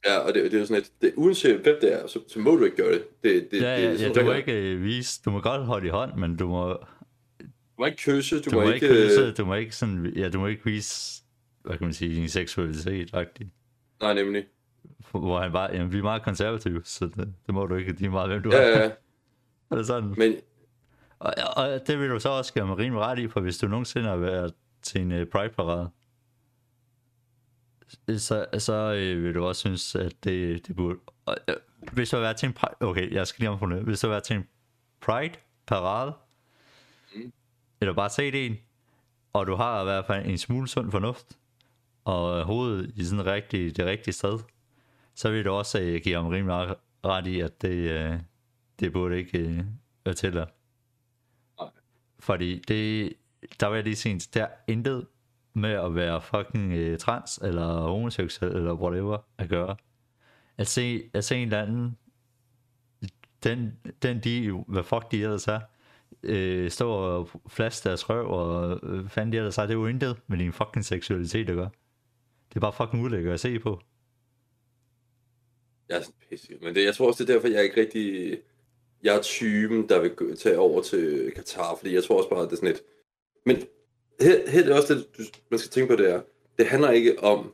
Ja, 0.07 0.19
og 0.19 0.35
det, 0.35 0.45
det 0.45 0.55
er 0.55 0.59
jo 0.59 0.67
sådan, 0.67 0.83
at 0.83 0.91
det, 1.01 1.13
uanset 1.17 1.61
hvem 1.61 1.77
det 1.81 1.95
er, 1.95 2.07
så, 2.07 2.21
så 2.29 2.39
må 2.39 2.57
du 2.57 2.65
ikke 2.65 2.77
gøre 2.77 2.93
det. 2.93 3.05
det, 3.23 3.49
det 3.51 3.63
ja, 3.63 3.81
ja, 3.81 3.93
det, 3.93 4.01
ja, 4.01 4.13
du 4.13 4.25
må 4.25 4.33
ikke 4.33 4.75
uh, 4.75 4.83
vise, 4.83 5.21
du 5.25 5.31
må 5.31 5.41
godt 5.41 5.65
holde 5.67 5.87
i 5.87 5.91
hånd, 5.91 6.15
men 6.15 6.37
du 6.37 6.49
må... 6.49 6.69
Du 7.41 7.47
må 7.79 7.87
ikke 7.87 7.99
kysse, 7.99 8.41
du, 8.41 8.51
du 8.51 8.57
må, 8.57 8.65
må 8.65 8.71
ikke... 8.71 8.89
Kysse, 8.89 9.21
øh, 9.21 9.37
du 9.37 9.45
må 9.45 9.55
ikke 9.55 9.77
sådan, 9.77 10.13
ja, 10.17 10.29
du 10.29 10.41
må 10.41 10.47
ikke 10.47 10.65
vise, 10.65 11.23
hvad 11.63 11.79
kan 11.79 11.87
man 11.87 11.95
sige, 11.95 12.15
din 12.15 12.29
seksualitet, 12.29 13.11
faktisk. 13.11 13.51
Nej, 14.01 14.15
nemlig. 14.15 14.45
Hvor 15.11 15.41
han 15.41 15.53
bare, 15.53 15.71
jamen, 15.73 15.93
vi 15.93 15.99
er 15.99 16.03
meget 16.03 16.23
konservative, 16.23 16.81
så 16.85 17.07
det, 17.07 17.35
det 17.47 17.55
må 17.55 17.67
du 17.67 17.75
ikke, 17.75 17.93
det 17.93 18.07
er 18.07 18.11
meget, 18.11 18.29
hvem 18.29 18.43
du 18.43 18.51
ja, 18.51 18.59
er. 18.59 18.69
Ja, 18.69 18.83
ja. 18.83 18.91
er 19.71 19.77
det 19.77 19.87
sådan? 19.87 20.15
Men... 20.17 20.37
Og, 21.19 21.35
og, 21.57 21.87
det 21.87 21.99
vil 22.01 22.11
du 22.11 22.19
så 22.19 22.29
også 22.29 22.55
gøre 22.55 22.77
rimelig 22.77 23.01
ret 23.01 23.19
i, 23.19 23.29
for 23.29 23.41
hvis 23.41 23.59
du 23.59 23.69
nogensinde 23.69 24.09
har 24.09 24.17
været 24.17 24.55
til 24.83 25.01
en 25.01 25.13
uh, 25.13 25.27
Pride-parade, 25.27 25.91
så, 28.19 28.47
så 28.59 28.73
øh, 28.73 29.25
vil 29.25 29.35
du 29.35 29.45
også 29.45 29.61
synes, 29.61 29.95
at 29.95 30.25
det, 30.25 30.67
det 30.67 30.77
burde... 30.77 30.99
Og, 31.27 31.37
øh, 31.49 31.57
hvis 31.93 32.11
du 32.11 32.17
har 32.17 32.23
været 32.23 32.37
til 32.37 32.47
en... 32.47 32.53
Pride, 32.53 32.75
okay, 32.81 33.13
jeg 33.13 33.27
skal 33.27 33.43
lige 33.43 33.51
om 33.51 33.71
det. 33.71 33.83
Hvis 33.83 34.01
du 34.01 34.07
har 34.07 34.13
været 34.13 34.25
til 34.25 34.37
en 34.37 34.49
Pride 35.01 35.35
parade, 35.67 36.13
mm. 37.15 37.33
eller 37.81 37.95
bare 37.95 38.11
set 38.11 38.47
en, 38.47 38.57
og 39.33 39.47
du 39.47 39.55
har 39.55 39.81
i 39.81 39.85
hvert 39.85 40.07
fald 40.07 40.27
en 40.27 40.39
smule 40.39 40.69
sund 40.69 40.91
fornuft, 40.91 41.39
og 42.05 42.45
hovedet 42.45 42.93
i 42.97 43.05
sådan 43.05 43.27
rigtig, 43.27 43.77
det 43.77 43.87
rigtige 43.87 44.15
sted, 44.15 44.39
så 45.15 45.31
vil 45.31 45.45
du 45.45 45.51
også 45.51 45.81
øh, 45.81 46.01
give 46.05 46.15
ham 46.15 46.27
rimelig 46.27 46.77
ret 47.05 47.27
i, 47.27 47.41
at 47.41 47.63
det, 47.63 47.91
øh, 47.91 48.19
det 48.81 48.93
burde 48.93 49.19
ikke 49.19 49.39
øh, 49.39 49.65
være 50.05 50.15
til 50.15 50.33
dig. 50.33 50.47
Fordi 52.19 52.59
det, 52.69 53.13
der 53.61 53.69
vil 53.69 53.77
jeg 53.77 53.85
lige 53.85 53.97
sige, 53.97 54.21
der 54.35 54.45
er 54.45 54.49
intet 54.69 55.07
med 55.55 55.71
at 55.71 55.95
være 55.95 56.23
fucking 56.23 56.73
øh, 56.73 56.99
trans, 56.99 57.39
eller 57.43 57.67
homoseksuel, 57.67 58.53
eller 58.53 58.75
whatever, 58.75 59.19
at 59.39 59.49
gøre. 59.49 59.77
At 60.59 60.67
se, 60.67 61.11
at 61.15 61.25
se 61.25 61.37
en 61.37 61.43
eller 61.43 61.63
anden, 61.63 61.99
den, 63.45 63.73
den 64.03 64.21
de, 64.21 64.65
hvad 64.69 64.83
fuck 64.83 65.11
de 65.11 65.23
ellers 65.23 65.49
er, 65.49 65.61
øh, 66.23 66.71
stå 66.71 66.91
og 66.91 67.29
flaske 67.49 67.89
deres 67.89 68.11
røv, 68.11 68.27
og 68.27 68.81
øh, 68.83 69.09
fanden 69.09 69.33
de 69.33 69.37
ellers 69.37 69.59
er, 69.59 69.63
det 69.63 69.71
er 69.71 69.79
jo 69.79 69.87
intet 69.87 70.17
med 70.27 70.39
din 70.39 70.53
fucking 70.53 70.85
seksualitet 70.85 71.51
at 71.51 71.57
gøre. 71.57 71.71
Det 72.49 72.57
er 72.57 72.61
bare 72.61 72.73
fucking 72.73 73.05
ulækkert 73.05 73.35
at 73.35 73.41
se 73.41 73.59
på. 73.59 73.81
Jeg 75.89 75.99
er 75.99 76.03
sådan 76.03 76.15
pisse. 76.31 76.55
Men 76.63 76.75
det, 76.75 76.85
jeg 76.85 76.95
tror 76.95 77.07
også, 77.07 77.25
det 77.25 77.31
er 77.31 77.35
derfor, 77.35 77.49
jeg 77.49 77.59
er 77.59 77.63
ikke 77.63 77.81
rigtig... 77.81 78.39
Jeg 79.03 79.17
er 79.17 79.23
typen, 79.23 79.89
der 79.89 80.01
vil 80.01 80.37
tage 80.37 80.59
over 80.59 80.83
til 80.83 81.33
Katar, 81.35 81.77
fordi 81.77 81.95
jeg 81.95 82.05
tror 82.05 82.17
også 82.17 82.31
bare, 82.31 82.43
at 82.43 82.51
det 82.51 82.53
er 82.53 82.57
sådan 82.57 82.75
et... 82.75 82.83
Men 83.47 83.57
her, 84.21 84.51
her 84.51 84.61
er 84.61 84.65
det 84.65 84.73
også 84.73 84.95
det, 84.95 85.19
du, 85.19 85.23
man 85.51 85.59
skal 85.59 85.71
tænke 85.71 85.97
på, 85.97 86.03
det 86.03 86.11
er, 86.11 86.23
det 86.59 86.67
handler 86.67 86.91
ikke 86.91 87.23
om, 87.23 87.53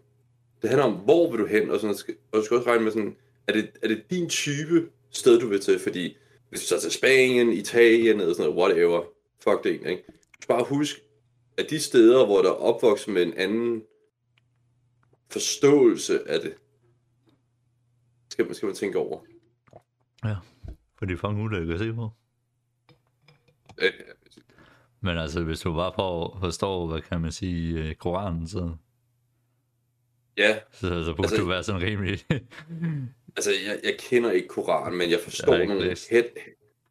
det 0.63 0.71
handler 0.71 0.87
om, 0.87 0.95
hvor 0.95 1.31
vil 1.31 1.41
du 1.41 1.47
hen, 1.47 1.71
og, 1.71 1.81
sådan, 1.81 1.97
og 2.33 2.39
du 2.39 2.45
skal 2.45 2.57
også 2.57 2.71
regne 2.71 2.85
med 2.85 2.93
sådan, 2.93 3.17
er 3.47 3.53
det, 3.53 3.71
er 3.83 3.89
det 3.89 4.11
din 4.11 4.29
type 4.29 4.91
sted, 5.11 5.41
du 5.41 5.49
vil 5.49 5.61
til, 5.61 5.79
fordi 5.79 6.17
hvis 6.49 6.61
du 6.61 6.67
tager 6.67 6.81
til 6.81 6.93
Spanien, 6.93 7.53
Italien, 7.53 8.21
eller 8.21 8.35
sådan 8.35 8.51
noget, 8.51 8.63
whatever, 8.63 9.05
fuck 9.41 9.65
det 9.65 9.71
ikke? 9.71 10.05
Bare 10.49 10.65
husk, 10.65 11.01
at 11.59 11.71
de 11.71 11.81
steder, 11.81 12.27
hvor 12.27 12.43
der 12.43 12.49
er 12.49 12.55
opvokset 12.55 13.15
med 13.15 13.23
en 13.23 13.35
anden 13.35 13.83
forståelse 15.31 16.29
af 16.29 16.41
det, 16.41 16.55
skal 18.31 18.45
man, 18.45 18.55
skal 18.55 18.67
man 18.67 18.75
tænke 18.75 18.99
over. 18.99 19.21
Ja, 20.25 20.37
for 20.99 21.07
det 21.07 21.15
er 21.15 21.19
fucking 21.19 21.43
ulækkert 21.43 21.75
at 21.75 21.81
se 21.81 21.93
på. 21.93 22.11
Men 25.01 25.19
altså, 25.19 25.43
hvis 25.43 25.61
du 25.61 25.75
bare 25.75 25.93
for, 25.95 26.39
forstår, 26.41 26.87
hvad 26.87 27.01
kan 27.01 27.21
man 27.21 27.33
sige, 27.33 27.79
øh, 27.89 27.95
Koranen, 27.95 28.49
så, 28.49 28.71
ja, 30.39 30.59
så, 30.73 31.05
så 31.05 31.15
burde 31.17 31.23
Altså- 31.29 31.37
du 31.37 31.49
være 31.49 31.63
sådan 31.63 31.83
rimelig... 31.83 32.19
altså 33.37 33.51
jeg, 33.67 33.79
jeg 33.85 33.95
kender 33.99 34.31
ikke 34.31 34.49
Koranen, 34.49 34.99
men 34.99 35.11
jeg 35.11 35.19
forstår 35.25 35.55
Jeg 35.55 35.67
nogle, 35.67 35.85
læst. 35.89 36.09
head, 36.11 36.25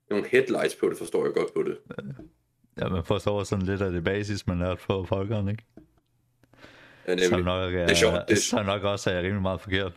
nogle 0.10 0.26
headlights 0.28 0.76
på 0.76 0.90
det, 0.90 0.98
forstår 0.98 1.26
jeg 1.26 1.34
godt 1.34 1.54
på 1.54 1.64
det. 1.64 1.78
ja, 2.82 2.88
man 2.90 3.04
forstår 3.06 3.44
sådan 3.44 3.66
lidt 3.66 3.82
af 3.82 3.92
det 3.92 4.04
basis, 4.04 4.48
man 4.48 4.60
lærte 4.60 4.82
for 4.82 5.04
folkene, 5.04 5.52
ikke? 5.52 5.64
Ja, 7.08 7.18
Som 7.18 7.30
nemlig. 7.40 7.46
nok, 7.46 7.74
er, 7.74 7.80
Det 7.82 7.92
er 7.92 7.96
sjovt, 7.96 8.14
det 8.28 8.36
er- 8.38 8.42
så 8.42 8.64
nok 8.64 8.84
også 8.84 9.10
er 9.12 9.22
rimelig 9.22 9.42
meget 9.42 9.62
forkert. 9.62 9.94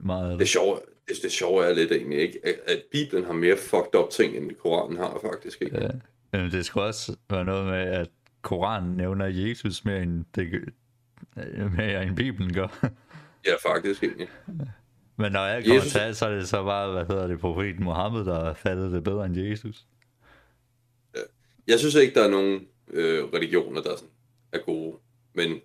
Meget 0.00 0.30
Det 0.30 0.38
det. 0.38 0.48
sjove, 0.48 0.78
det, 1.08 1.16
det 1.22 1.32
sjove 1.32 1.64
er 1.64 1.74
lidt 1.74 1.92
egentlig, 1.92 2.18
ikke? 2.18 2.40
At, 2.44 2.54
at 2.66 2.82
Bibelen 2.92 3.24
har 3.24 3.32
mere 3.32 3.56
fucked 3.56 3.94
up 3.94 4.10
ting, 4.10 4.36
end 4.36 4.50
Koranen 4.54 4.96
har 4.96 5.18
faktisk, 5.22 5.62
ikke? 5.62 5.80
Ja. 5.84 5.88
Men 6.32 6.50
det 6.50 6.66
skulle 6.66 6.84
også 6.86 7.16
være 7.30 7.44
noget 7.44 7.66
med, 7.66 7.78
at 7.78 8.08
Koranen 8.42 8.96
nævner 8.96 9.26
Jesus 9.26 9.84
mere 9.84 10.02
end, 10.02 10.24
det, 10.34 10.72
mere 11.76 12.02
end 12.06 12.16
Bibelen 12.16 12.52
gør. 12.54 12.68
Ja, 13.46 13.70
faktisk 13.72 14.02
egentlig. 14.02 14.28
Men 15.16 15.32
når 15.32 15.46
jeg 15.46 15.62
kommer 15.64 15.74
Jesus- 15.74 15.92
til 15.92 16.14
så 16.16 16.26
er 16.26 16.34
det 16.34 16.48
så 16.48 16.62
bare, 16.64 16.92
hvad 16.92 17.06
hedder 17.06 17.26
det, 17.26 17.40
profeten 17.40 17.84
Mohammed, 17.84 18.24
der 18.24 18.44
har 18.44 18.54
fattet 18.54 18.92
det 18.92 19.04
bedre 19.04 19.26
end 19.26 19.36
Jesus. 19.38 19.86
Jeg 21.66 21.78
synes 21.78 21.94
ikke, 21.94 22.14
der 22.14 22.24
er 22.26 22.30
nogen 22.30 22.66
øh, 22.90 23.24
religioner, 23.24 23.82
der 23.82 23.96
sådan 23.96 24.08
er 24.52 24.58
gode. 24.58 24.96
Men 25.34 25.60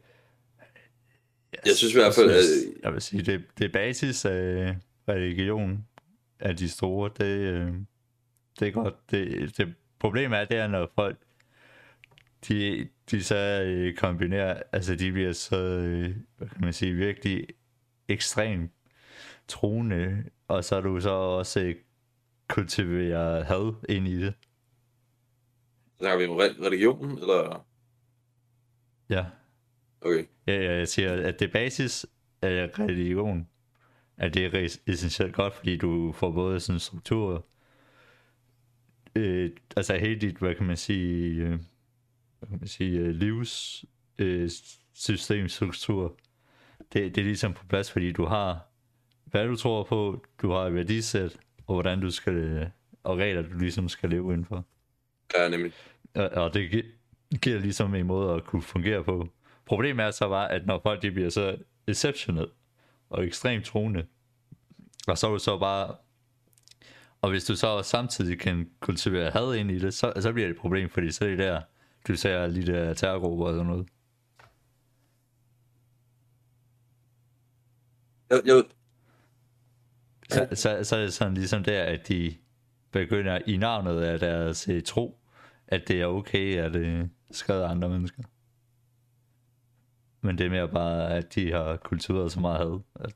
Jeg 1.65 1.75
synes 1.75 1.93
i 1.93 1.98
hvert 1.98 2.13
fald, 2.15 2.29
jeg, 2.29 2.38
at- 2.39 2.84
jeg 2.84 2.93
vil 2.93 3.01
sige, 3.01 3.22
det, 3.24 3.43
det 3.58 3.65
er 3.65 3.70
basis 3.74 4.25
af 4.25 4.75
religion 5.10 5.86
af 6.39 6.58
de 6.58 6.70
store. 6.70 7.10
Det, 7.17 7.25
øh, 7.53 7.74
det 8.60 8.67
er 8.67 8.72
godt. 8.72 9.12
Det, 9.12 9.58
det 9.58 9.74
problemet 10.03 10.39
er, 10.39 10.45
det 10.45 10.57
er, 10.57 10.67
når 10.67 10.91
folk 10.95 11.17
de, 12.48 12.89
de 13.12 13.24
så 13.24 13.63
øh, 13.65 13.95
kombinerer, 13.95 14.62
altså 14.72 14.95
de 14.95 15.12
bliver 15.12 15.33
så, 15.33 15.57
øh, 15.57 16.15
hvad 16.38 16.48
kan 16.48 16.62
man 16.62 16.74
sige, 16.74 16.93
virkelig 16.93 17.48
ekstremt 18.07 18.72
troende, 19.48 20.24
og 20.48 20.63
så 20.63 20.75
er 20.75 20.81
du 20.81 21.00
så 21.00 21.10
også 21.10 21.60
øh, 21.60 21.75
kultiverer 22.50 23.43
had 23.43 23.74
ind 23.89 24.07
i 24.07 24.22
det. 24.22 24.33
snakker 25.98 26.17
vi 26.17 26.31
om 26.31 26.38
re- 26.38 26.65
religion, 26.65 27.12
eller... 27.12 27.65
Ja. 29.10 29.25
Okay. 30.01 30.25
Ja, 30.48 30.53
ja, 30.53 30.77
jeg 30.77 30.88
siger, 30.88 31.27
at 31.27 31.39
det 31.39 31.51
basis 31.51 32.05
af 32.41 32.79
religion, 32.79 33.48
at 34.17 34.33
det 34.33 34.45
er 34.45 34.77
essentielt 34.88 35.36
godt, 35.36 35.53
fordi 35.53 35.77
du 35.77 36.12
får 36.12 36.31
både 36.31 36.60
sådan 36.60 36.79
struktur, 36.79 37.45
øh, 39.15 39.51
altså 39.75 39.98
hele 39.98 40.22
dit, 40.22 40.38
hvad 40.38 40.55
kan 40.55 40.65
man 40.65 40.77
sige, 40.77 41.43
øh, 41.43 41.50
hvad 42.39 42.50
kan 42.50 42.58
man 42.60 42.67
sige, 42.67 43.00
øh, 43.00 43.10
livs 43.10 43.86
øh, 44.17 44.50
systemstruktur, 44.93 46.17
det, 46.93 47.15
det 47.15 47.17
er 47.17 47.25
ligesom 47.25 47.53
på 47.53 47.65
plads, 47.65 47.91
fordi 47.91 48.12
du 48.12 48.25
har, 48.25 48.67
hvad 49.25 49.48
du 49.48 49.55
tror 49.55 49.84
på, 49.84 50.25
du 50.41 50.51
har 50.51 50.60
et 50.60 50.74
værdisæt, 50.74 51.38
og 51.67 51.74
hvordan 51.75 52.01
du 52.01 52.12
skal, 52.12 52.34
øh, 52.34 52.67
og 53.03 53.17
regler, 53.17 53.41
du 53.41 53.58
ligesom 53.58 53.89
skal 53.89 54.10
leve 54.10 54.34
indenfor. 54.34 54.65
Ja, 55.38 55.50
nemlig. 55.50 55.72
Og, 56.15 56.29
og 56.29 56.53
det 56.53 56.72
gi- 56.72 56.91
giver 57.41 57.60
ligesom 57.60 57.96
en 57.96 58.08
måde 58.08 58.36
at 58.36 58.43
kunne 58.43 58.62
fungere 58.62 59.03
på. 59.03 59.29
Problemet 59.65 60.05
er 60.05 60.12
så 60.12 60.29
bare, 60.29 60.51
at 60.51 60.65
når 60.65 60.79
folk 60.84 61.01
de 61.01 61.12
bliver 61.12 61.29
så 61.29 61.58
exceptional 61.88 62.48
og 63.10 63.25
ekstremt 63.25 63.65
troende, 63.65 64.05
og 65.08 65.17
så 65.17 65.27
er 65.27 65.32
du 65.32 65.39
så 65.39 65.58
bare... 65.60 65.96
Og 67.24 67.30
hvis 67.30 67.46
du 67.46 67.56
så 67.56 67.82
samtidig 67.84 68.39
kan 68.39 68.70
kultivere 68.80 69.32
had 69.32 69.56
ind 69.56 69.72
i 69.72 69.80
det, 69.80 69.94
så, 69.94 70.13
så 70.20 70.34
bliver 70.34 70.48
det 70.48 70.56
et 70.56 70.62
problem, 70.62 70.89
fordi 70.89 71.12
så 71.12 71.25
er 71.25 71.30
det 71.30 71.39
der, 71.39 71.62
du 72.08 72.15
ser 72.15 72.48
lige 72.48 72.65
der 72.65 72.94
terrorgrupper 72.94 73.46
og 73.46 73.53
sådan 73.53 73.68
noget. 73.68 73.88
Jeg, 78.30 78.42
jeg, 78.46 78.63
Så, 80.30 80.48
så, 80.53 80.84
så 80.84 80.96
er 80.96 81.01
det 81.01 81.13
sådan 81.13 81.34
ligesom 81.34 81.63
der, 81.63 81.84
at 81.84 82.08
de 82.08 82.36
begynder 82.92 83.39
i 83.48 83.58
navnet 83.58 84.01
af 84.01 84.20
deres 84.20 84.70
øh, 84.70 84.84
tro, 84.84 85.20
at 85.68 85.88
det 85.88 86.01
er 86.01 86.06
okay 86.06 86.58
at 86.58 86.75
øh, 86.75 87.08
skade 87.32 87.65
andre 87.65 87.89
mennesker. 87.89 88.24
Men 90.22 90.38
det 90.38 90.46
er 90.46 90.50
mere 90.50 90.70
bare, 90.70 91.13
at 91.13 91.36
de 91.36 91.51
har 91.51 91.77
kultiveret 91.77 92.32
så 92.32 92.39
meget 92.39 92.58
had. 92.58 92.80
At... 92.96 93.15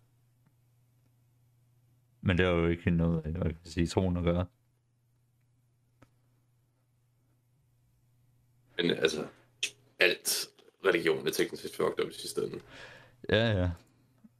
Men 2.21 2.37
det 2.37 2.45
er 2.45 2.49
jo 2.49 2.67
ikke 2.67 2.91
noget, 2.91 3.21
hvad 3.23 3.31
kan 3.33 3.41
man 3.43 3.55
sige, 3.63 3.87
troen 3.87 4.17
at 4.17 4.23
gøre. 4.23 4.45
men 8.77 8.91
altså, 8.91 9.25
alt 9.99 10.47
religion 10.85 11.27
er 11.27 11.31
teknisk 11.31 11.63
set 11.63 11.71
fucked 11.75 12.05
up 12.05 12.09
i 12.11 12.13
sidste 12.13 12.41
ende. 12.43 12.59
Ja, 13.29 13.51
ja. 13.61 13.69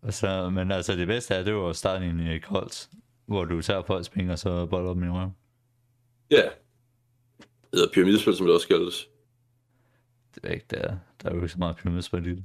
Altså, 0.04 0.50
men 0.50 0.72
altså 0.72 0.94
det 0.96 1.08
bedste 1.08 1.34
er, 1.34 1.38
det 1.40 1.48
er 1.48 1.52
jo 1.52 1.70
at 1.70 1.76
starte 1.76 2.06
en 2.06 2.20
øh, 2.28 2.42
koldt, 2.42 2.90
hvor 3.26 3.46
du 3.46 3.62
tager 3.62 3.82
folks 3.84 4.10
penge, 4.10 4.32
og 4.32 4.40
så 4.40 4.66
boller 4.66 4.94
dem 4.94 5.04
i 5.04 5.10
røven. 5.10 5.36
Ja. 6.32 6.50
Det 7.38 7.80
hedder 7.80 7.94
pyramidespil, 7.94 8.36
som 8.36 8.46
det 8.46 8.56
også 8.56 8.68
kaldes. 8.68 9.08
Det 10.36 10.46
er 10.46 10.50
ikke 10.54 10.66
der. 10.70 10.98
Der 11.24 11.30
er 11.30 11.34
jo 11.34 11.36
ikke 11.36 11.50
så 11.50 11.58
meget 11.58 11.76
pyramidespil 11.76 12.26
i 12.26 12.30
det. 12.36 12.44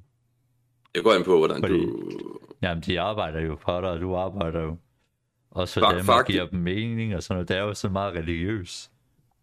Jeg 0.95 1.03
går 1.03 1.15
ind 1.15 1.25
på, 1.25 1.39
hvordan 1.39 1.61
Fordi- 1.61 1.75
du... 1.87 2.39
Jamen, 2.63 2.83
de 2.83 3.01
arbejder 3.01 3.41
jo 3.41 3.57
for 3.57 3.81
dig, 3.81 3.91
og 3.91 4.01
du 4.01 4.15
arbejder 4.17 4.61
jo 4.61 4.77
også 5.55 5.81
for 5.81 5.91
Fuck, 5.91 6.01
dem, 6.01 6.09
og 6.09 6.25
giver 6.25 6.47
dem 6.47 6.61
mening 6.61 7.17
og 7.17 7.23
sådan 7.23 7.35
noget. 7.35 7.49
Det 7.49 7.57
er 7.57 7.61
jo 7.61 7.75
så 7.75 7.89
meget 7.89 8.15
religiøs 8.15 8.91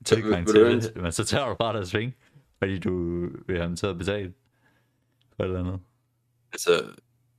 tilgang 0.05 0.47
til 0.47 0.59
det, 0.59 0.95
men 0.95 1.11
så 1.11 1.25
tager 1.25 1.49
du 1.49 1.55
bare 1.55 1.75
deres 1.75 1.91
penge, 1.91 2.15
fordi 2.57 2.79
du 2.79 3.21
vil 3.47 3.57
have 3.57 3.67
dem 3.67 3.75
til 3.75 3.87
at 3.87 3.97
betale 3.97 4.33
for 5.35 5.43
et 5.43 5.47
eller 5.47 5.59
andet. 5.59 5.79
Altså, 6.53 6.83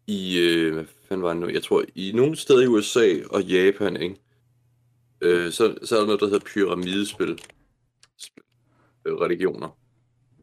i... 0.06 0.38
Øh, 0.38 0.74
hvad 0.74 0.84
fanden 1.08 1.22
var 1.22 1.32
det 1.32 1.40
nu? 1.40 1.48
Jeg 1.48 1.62
tror, 1.62 1.84
i 1.94 2.12
nogle 2.14 2.36
steder 2.36 2.62
i 2.62 2.66
USA 2.66 3.14
og 3.30 3.42
Japan, 3.42 3.96
ikke? 3.96 4.16
Øh, 5.20 5.52
så, 5.52 5.78
så 5.82 5.94
er 5.94 5.98
der 5.98 6.06
noget, 6.06 6.20
der 6.20 6.26
hedder 6.26 6.46
pyramidespil. 6.54 7.42
Spil, 8.18 8.42
øh, 9.06 9.14
religioner. 9.14 9.78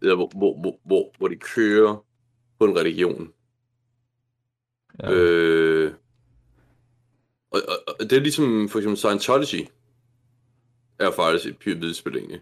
Det 0.02 0.12
er, 0.12 0.16
hvor, 0.16 0.32
hvor, 0.36 0.62
hvor, 0.62 0.80
hvor, 0.84 1.14
hvor 1.18 1.28
de 1.28 1.36
kører 1.36 2.06
på 2.60 2.66
en 2.66 2.78
religion. 2.78 3.34
Ja. 5.04 5.12
Øh, 5.12 5.94
og, 7.52 7.62
og, 7.68 7.96
og 8.00 8.10
det 8.10 8.14
er 8.14 8.20
ligesom 8.20 8.70
for 8.70 8.80
eksempel 8.80 8.98
Scientology 8.98 9.68
er 11.00 11.12
faktisk 11.12 11.46
et 11.46 11.58
pyramidespil 11.58 12.16
egentlig. 12.18 12.42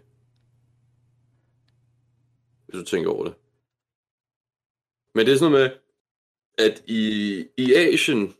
Hvis 2.66 2.78
du 2.80 2.84
tænker 2.84 3.10
over 3.10 3.24
det. 3.24 3.34
Men 5.14 5.26
det 5.26 5.32
er 5.34 5.38
sådan 5.38 5.52
noget 5.52 5.70
med, 5.70 5.78
at 6.66 6.82
i, 6.86 7.44
i 7.56 7.74
Asien, 7.74 8.34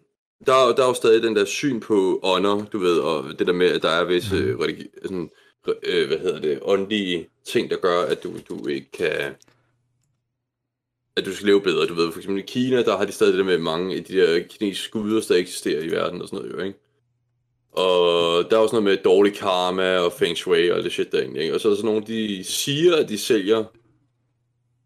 der, 0.46 0.52
er- 0.54 0.74
der 0.74 0.82
er 0.82 0.88
jo 0.88 0.94
stadig 0.94 1.22
den 1.22 1.36
der 1.36 1.44
syn 1.44 1.80
på 1.80 2.20
ånder, 2.22 2.64
du 2.64 2.78
ved, 2.78 2.98
og 2.98 3.38
det 3.38 3.46
der 3.46 3.52
med, 3.52 3.66
at 3.66 3.82
der 3.82 3.88
er 3.90 4.04
visse 4.04 4.36
Mhm. 4.46 4.60
religi- 4.60 4.90
sådan, 5.02 5.30
øh, 5.82 6.06
hvad 6.06 6.18
hedder 6.18 6.40
det, 6.40 6.58
åndelige 6.62 7.28
ting, 7.44 7.70
der 7.70 7.76
gør, 7.76 8.02
at 8.02 8.22
du, 8.22 8.38
du 8.48 8.66
ikke 8.66 8.90
kan, 8.90 9.34
at 11.16 11.26
du 11.26 11.34
skal 11.34 11.46
leve 11.46 11.60
bedre, 11.60 11.86
du 11.86 11.94
ved, 11.94 12.12
for 12.12 12.18
eksempel 12.18 12.42
i 12.42 12.46
Kina, 12.46 12.82
der 12.82 12.96
har 12.96 13.04
de 13.04 13.12
stadig 13.12 13.32
det 13.32 13.38
der 13.38 13.44
med 13.44 13.58
mange 13.58 13.96
af 13.96 14.04
de 14.04 14.16
der 14.16 14.40
kinesiske 14.40 14.90
guder, 14.90 15.20
der 15.28 15.36
eksisterer 15.36 15.82
i 15.82 15.90
verden 15.90 16.22
og 16.22 16.28
sådan 16.28 16.44
noget, 16.44 16.58
jo, 16.58 16.64
ikke? 16.66 16.78
Og 17.72 18.50
der 18.50 18.56
er 18.56 18.60
også 18.60 18.74
noget 18.74 18.84
med 18.84 18.96
dårlig 19.04 19.34
karma 19.34 19.98
og 19.98 20.12
feng 20.12 20.36
shui 20.36 20.70
og 20.70 20.82
det 20.82 20.92
shit 20.92 21.12
der 21.12 21.20
egentlig, 21.20 21.42
ikke? 21.42 21.54
Og 21.54 21.60
så 21.60 21.68
er 21.68 21.70
der 21.70 21.76
sådan 21.76 21.90
nogle, 21.90 22.06
de 22.06 22.44
siger, 22.44 22.96
at 22.96 23.08
de 23.08 23.18
sælger 23.18 23.64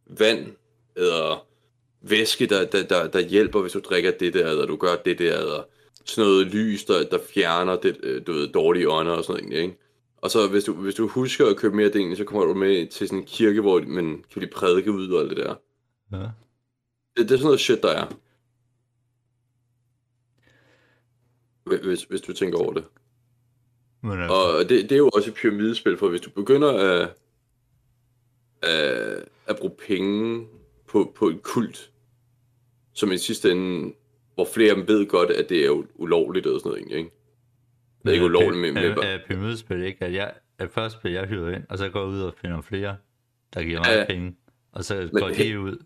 vand, 0.06 0.46
eller 0.96 1.46
væske, 2.02 2.46
der, 2.46 2.64
der, 2.64 2.82
der, 2.82 3.06
der 3.08 3.20
hjælper, 3.20 3.60
hvis 3.60 3.72
du 3.72 3.78
drikker 3.78 4.10
det 4.10 4.34
der, 4.34 4.50
eller 4.50 4.66
du 4.66 4.76
gør 4.76 4.96
det 5.04 5.18
der, 5.18 5.38
eller 5.38 5.62
sådan 6.04 6.30
noget 6.30 6.46
lys, 6.46 6.84
der, 6.84 7.02
der 7.04 7.18
fjerner 7.34 7.76
det, 7.76 7.96
øh, 8.02 8.26
du 8.26 8.32
ved, 8.32 8.48
dårlige 8.48 8.90
ånder 8.90 9.12
og 9.12 9.24
sådan 9.24 9.44
noget, 9.44 9.62
ikke? 9.62 9.76
Og 10.16 10.30
så 10.30 10.48
hvis 10.48 10.64
du, 10.64 10.72
hvis 10.72 10.94
du 10.94 11.08
husker 11.08 11.46
at 11.46 11.56
købe 11.56 11.76
mere 11.76 11.86
af 11.86 11.92
det 11.92 12.18
så 12.18 12.24
kommer 12.24 12.46
du 12.46 12.54
med 12.54 12.86
til 12.86 13.08
sådan 13.08 13.18
en 13.18 13.26
kirke, 13.26 13.60
hvor 13.60 13.80
man 13.86 14.04
kan 14.06 14.40
blive 14.40 14.50
prædike 14.50 14.92
ud 14.92 15.08
og 15.08 15.20
alt 15.20 15.30
det 15.30 15.36
der. 15.36 15.54
Ja. 16.12 16.18
Det, 16.18 16.30
det 17.16 17.30
er 17.30 17.36
sådan 17.36 17.44
noget 17.44 17.60
shit, 17.60 17.82
der 17.82 17.88
er. 17.90 18.06
Hvis, 21.84 22.02
hvis 22.04 22.20
du 22.20 22.32
tænker 22.32 22.58
over 22.58 22.72
det. 22.72 22.84
Men 24.02 24.12
altså, 24.12 24.34
Og 24.34 24.68
det, 24.68 24.82
det 24.82 24.92
er 24.92 24.96
jo 24.96 25.08
også 25.08 25.30
et 25.30 25.36
pyramidespil, 25.36 25.96
for 25.96 26.08
hvis 26.08 26.20
du 26.20 26.30
begynder 26.30 26.72
at, 26.72 27.14
at, 28.62 29.24
at 29.46 29.56
bruge 29.58 29.74
penge 29.86 30.46
på, 30.88 31.12
på 31.16 31.28
et 31.28 31.42
kult, 31.42 31.90
som 32.92 33.12
i 33.12 33.18
sidste 33.18 33.50
ende, 33.50 33.94
hvor 34.34 34.44
flere 34.54 34.70
af 34.70 34.76
dem 34.76 34.88
ved 34.88 35.06
godt, 35.06 35.30
at 35.30 35.48
det 35.48 35.66
er 35.66 35.84
ulovligt 35.94 36.46
og 36.46 36.60
sådan 36.60 36.70
noget, 36.82 36.98
ikke? 36.98 37.10
Det 38.02 38.08
er 38.08 38.12
ikke 38.12 38.24
ulovligt 38.24 38.60
med, 38.60 38.72
med 38.72 38.82
er, 38.82 39.02
er 39.02 39.18
pyramidespil 39.26 39.82
ikke, 39.82 40.04
at 40.04 40.12
jeg 40.12 40.34
at 40.58 40.70
først 40.70 41.00
bliver 41.00 41.20
jeg 41.20 41.28
hyret 41.28 41.54
ind, 41.54 41.64
og 41.68 41.78
så 41.78 41.88
går 41.88 42.00
jeg 42.00 42.08
ud 42.08 42.20
og 42.20 42.34
finder 42.34 42.60
flere, 42.60 42.96
der 43.54 43.62
giver 43.62 43.78
mig 43.78 43.86
Ja. 43.88 44.04
penge, 44.14 44.36
og 44.72 44.84
så 44.84 44.94
Men 45.12 45.22
går 45.22 45.28
he- 45.28 45.42
de 45.42 45.60
ud 45.60 45.76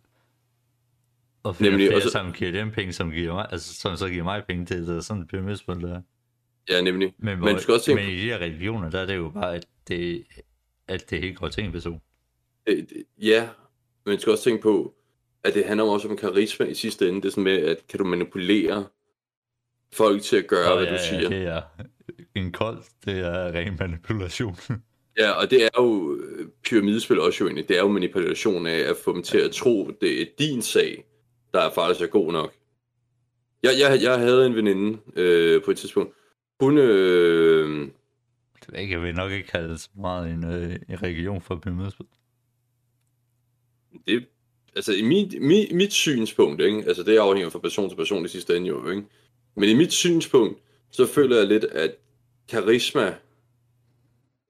og 1.44 1.56
finder 1.56 1.70
Nemlig, 1.70 1.86
flere, 1.88 1.98
og 1.98 2.02
så- 2.02 2.10
som 2.10 2.32
giver 2.32 2.52
dem 2.52 2.70
penge, 2.70 2.92
som 2.92 3.10
giver 3.10 3.32
mig, 3.34 3.46
altså 3.50 3.74
som 3.74 3.96
så 3.96 4.08
giver 4.08 4.24
mig 4.24 4.42
penge 4.48 4.66
til 4.66 4.86
det, 4.86 4.96
er 4.96 5.00
sådan 5.00 5.22
et 5.22 5.28
pyramidespil 5.28 5.74
der. 5.80 6.00
Ja, 6.70 6.80
nemlig. 6.80 7.14
Men, 7.18 7.40
Men 7.40 7.54
du 7.54 7.60
skal 7.60 7.74
også 7.74 7.86
tænke 7.86 8.02
men 8.02 8.10
i 8.12 8.16
de 8.16 8.20
her 8.24 8.38
religioner, 8.38 8.90
der 8.90 9.00
er 9.00 9.06
det 9.06 9.16
jo 9.16 9.28
bare, 9.34 9.54
at 9.54 9.66
det, 9.88 10.24
at 10.88 11.10
det 11.10 11.20
helt 11.20 11.38
går 11.38 11.48
til 11.48 11.64
en 11.64 11.72
person. 11.72 12.00
Det, 12.66 12.86
det, 12.90 13.04
ja, 13.22 13.48
men 14.06 14.14
du 14.14 14.20
skal 14.20 14.30
også 14.30 14.44
tænke 14.44 14.62
på, 14.62 14.94
at 15.44 15.54
det 15.54 15.64
handler 15.66 15.84
også 15.84 16.08
om 16.08 16.16
karisma 16.16 16.66
i 16.66 16.74
sidste 16.74 17.08
ende. 17.08 17.20
Det 17.22 17.26
er 17.28 17.30
sådan 17.30 17.44
med, 17.44 17.58
at 17.58 17.86
kan 17.88 17.98
du 17.98 18.04
manipulere 18.04 18.86
folk 19.92 20.22
til 20.22 20.36
at 20.36 20.46
gøre, 20.46 20.70
Og 20.72 20.76
hvad 20.78 20.86
ja, 20.86 20.92
du 20.92 20.98
siger. 21.08 21.28
det 21.28 21.46
er 21.46 21.62
en 22.34 22.52
kold, 22.52 22.78
det 23.04 23.18
er 23.18 23.52
ren 23.52 23.76
manipulation. 23.80 24.56
Ja, 25.18 25.30
og 25.30 25.50
det 25.50 25.64
er 25.64 25.68
jo 25.78 26.16
øh, 26.16 26.48
pyramidespil 26.64 27.20
også 27.20 27.38
jo 27.40 27.46
egentlig. 27.46 27.68
Det 27.68 27.76
er 27.76 27.80
jo 27.80 27.88
manipulation 27.88 28.66
af 28.66 28.78
at 28.78 28.96
få 29.04 29.12
dem 29.14 29.22
til 29.22 29.38
at 29.38 29.50
tro, 29.50 29.90
det 30.00 30.22
er 30.22 30.26
din 30.38 30.62
sag, 30.62 31.04
der 31.54 31.60
er 31.60 31.70
faktisk 31.70 32.00
er 32.00 32.06
god 32.06 32.32
nok. 32.32 32.54
Jeg, 33.62 33.72
jeg, 33.80 34.02
jeg 34.02 34.18
havde 34.18 34.46
en 34.46 34.54
veninde 34.54 34.98
øh, 35.16 35.62
på 35.62 35.70
et 35.70 35.78
tidspunkt. 35.78 36.14
Hun, 36.60 36.78
øh, 36.78 37.88
Det 38.66 38.78
ikke, 38.78 38.92
jeg 38.92 39.02
vil 39.02 39.14
nok 39.14 39.32
ikke 39.32 39.48
kalde 39.48 39.68
det 39.68 39.80
så 39.80 39.88
meget 39.96 40.30
en, 40.30 40.44
øh, 40.44 40.76
en 40.88 41.02
region 41.02 41.40
for 41.40 41.56
pyramidespil. 41.56 42.06
det, 44.06 44.26
altså 44.76 44.92
i 44.92 45.02
mit, 45.02 45.42
mit, 45.42 45.74
mit 45.74 45.92
synspunkt, 45.92 46.62
ikke? 46.62 46.84
altså 46.86 47.02
det 47.02 47.18
afhænger 47.18 47.50
fra 47.50 47.58
person 47.58 47.90
til 47.90 47.96
person 47.96 48.24
i 48.24 48.28
sidste 48.28 48.56
ende 48.56 48.68
jo, 48.68 48.90
ikke? 48.90 49.04
men 49.56 49.68
i 49.68 49.74
mit 49.74 49.92
synspunkt, 49.92 50.58
så 50.90 51.06
føler 51.06 51.36
jeg 51.36 51.46
lidt, 51.46 51.64
at 51.64 51.96
karisma, 52.48 53.14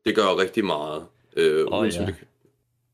det 0.04 0.14
gør 0.14 0.38
rigtig 0.38 0.64
meget. 0.64 1.06
Øh, 1.36 1.66
som 1.68 1.84
ja. 1.84 2.06
det, 2.06 2.14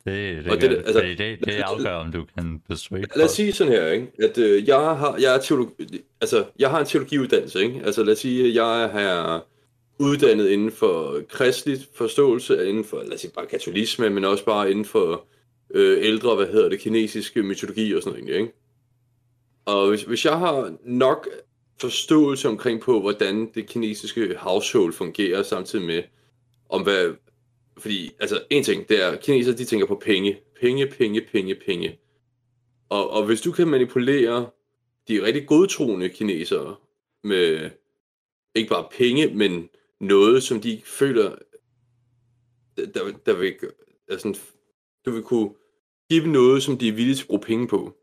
Det, 0.05 0.45
det, 0.45 0.53
Og 0.53 0.61
det, 0.61 0.69
altså- 0.69 1.01
det, 1.01 1.19
det, 1.19 1.45
det 1.45 1.53
afgør, 1.53 1.95
om 1.95 2.13
du 2.13 2.25
kan 2.35 2.63
persuade 2.69 3.05
Lad 3.17 3.25
os 3.25 3.31
sige 3.31 3.53
sådan 3.53 3.73
her, 3.73 3.87
ikke? 3.87 4.13
at 4.23 4.39
øh, 4.39 4.69
jeg 4.69 4.77
har, 4.77 5.17
jeg 5.21 5.35
er 5.35 5.39
teolog, 5.39 5.73
altså, 6.21 6.45
jeg 6.59 6.71
har 6.71 6.81
en 6.81 6.87
teologiuddannelse, 6.87 7.63
ikke? 7.63 7.83
Altså 7.85 8.05
lad 8.05 8.13
os 8.13 8.19
sige, 8.19 8.49
at 8.49 8.55
jeg 8.55 8.85
er 8.85 9.41
uddannet 9.99 10.49
inden 10.49 10.73
for 10.73 11.21
kristelig 11.29 11.79
forståelse, 11.95 12.69
inden 12.69 12.85
for, 12.85 13.03
lad 13.03 13.13
os 13.15 13.21
sige 13.21 13.33
bare 13.35 13.47
katolisme, 13.47 14.11
men 14.11 14.25
også 14.25 14.45
bare 14.45 14.71
inden 14.71 14.85
for 14.85 15.25
øh, 15.75 15.99
ældre, 16.05 16.37
hvad 16.37 16.47
hedder 16.47 16.69
det, 16.69 16.81
kinesiske 16.81 17.43
mytologi 17.43 17.95
og 17.95 18.03
sådan 18.03 18.21
noget, 18.21 18.35
ikke? 18.41 18.53
Og 19.65 19.89
hvis, 19.89 20.03
hvis 20.03 20.25
jeg 20.25 20.39
har 20.39 20.75
nok 20.85 21.29
forståelse 21.81 22.49
omkring 22.49 22.81
på, 22.81 23.01
hvordan 23.01 23.51
det 23.55 23.67
kinesiske 23.67 24.35
household 24.39 24.93
fungerer, 24.93 25.43
samtidig 25.43 25.87
med, 25.87 26.03
om 26.69 26.83
hvad, 26.83 27.13
fordi, 27.79 28.13
altså, 28.21 28.45
en 28.51 28.65
ting, 28.65 28.89
det 28.89 29.03
er, 29.03 29.17
kinesere, 29.17 29.57
de 29.57 29.65
tænker 29.65 29.87
på 29.87 30.03
penge. 30.05 30.41
Penge, 30.61 30.87
penge, 30.87 31.21
penge, 31.33 31.55
penge. 31.55 31.99
Og, 32.89 33.11
og 33.11 33.27
hvis 33.27 33.41
du 33.41 33.53
kan 33.53 33.69
manipulere 33.69 34.51
de 35.09 35.23
rigtig 35.23 35.47
godtroende 35.47 36.09
kinesere 36.09 36.77
med 37.25 37.71
ikke 38.55 38.69
bare 38.69 38.89
penge, 38.91 39.35
men 39.35 39.69
noget, 40.01 40.43
som 40.43 40.61
de 40.61 40.83
føler, 40.85 41.37
der, 42.77 43.13
der 43.27 43.37
vil, 43.37 43.55
altså, 44.09 44.41
du 45.07 45.11
vil 45.11 45.23
kunne 45.23 45.55
give 46.11 46.25
dem 46.25 46.31
noget, 46.33 46.63
som 46.63 46.79
de 46.79 46.89
er 46.89 46.93
villige 46.93 47.15
til 47.15 47.23
at 47.23 47.27
bruge 47.27 47.41
penge 47.41 47.69
på. 47.69 47.97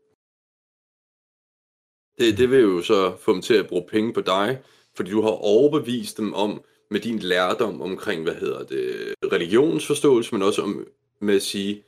Det, 2.18 2.38
det 2.38 2.50
vil 2.50 2.60
jo 2.60 2.82
så 2.82 3.16
få 3.16 3.32
dem 3.32 3.42
til 3.42 3.54
at 3.54 3.68
bruge 3.68 3.86
penge 3.88 4.12
på 4.12 4.20
dig, 4.20 4.62
fordi 4.94 5.10
du 5.10 5.22
har 5.22 5.30
overbevist 5.30 6.18
dem 6.18 6.34
om, 6.34 6.64
med 6.90 7.00
din 7.00 7.18
lærdom 7.18 7.82
omkring, 7.82 8.22
hvad 8.22 8.34
hedder 8.34 8.64
det, 8.66 9.14
religionsforståelse, 9.32 10.34
men 10.34 10.42
også 10.42 10.62
om, 10.62 10.86
med 11.20 11.34
at 11.36 11.42
sige, 11.42 11.84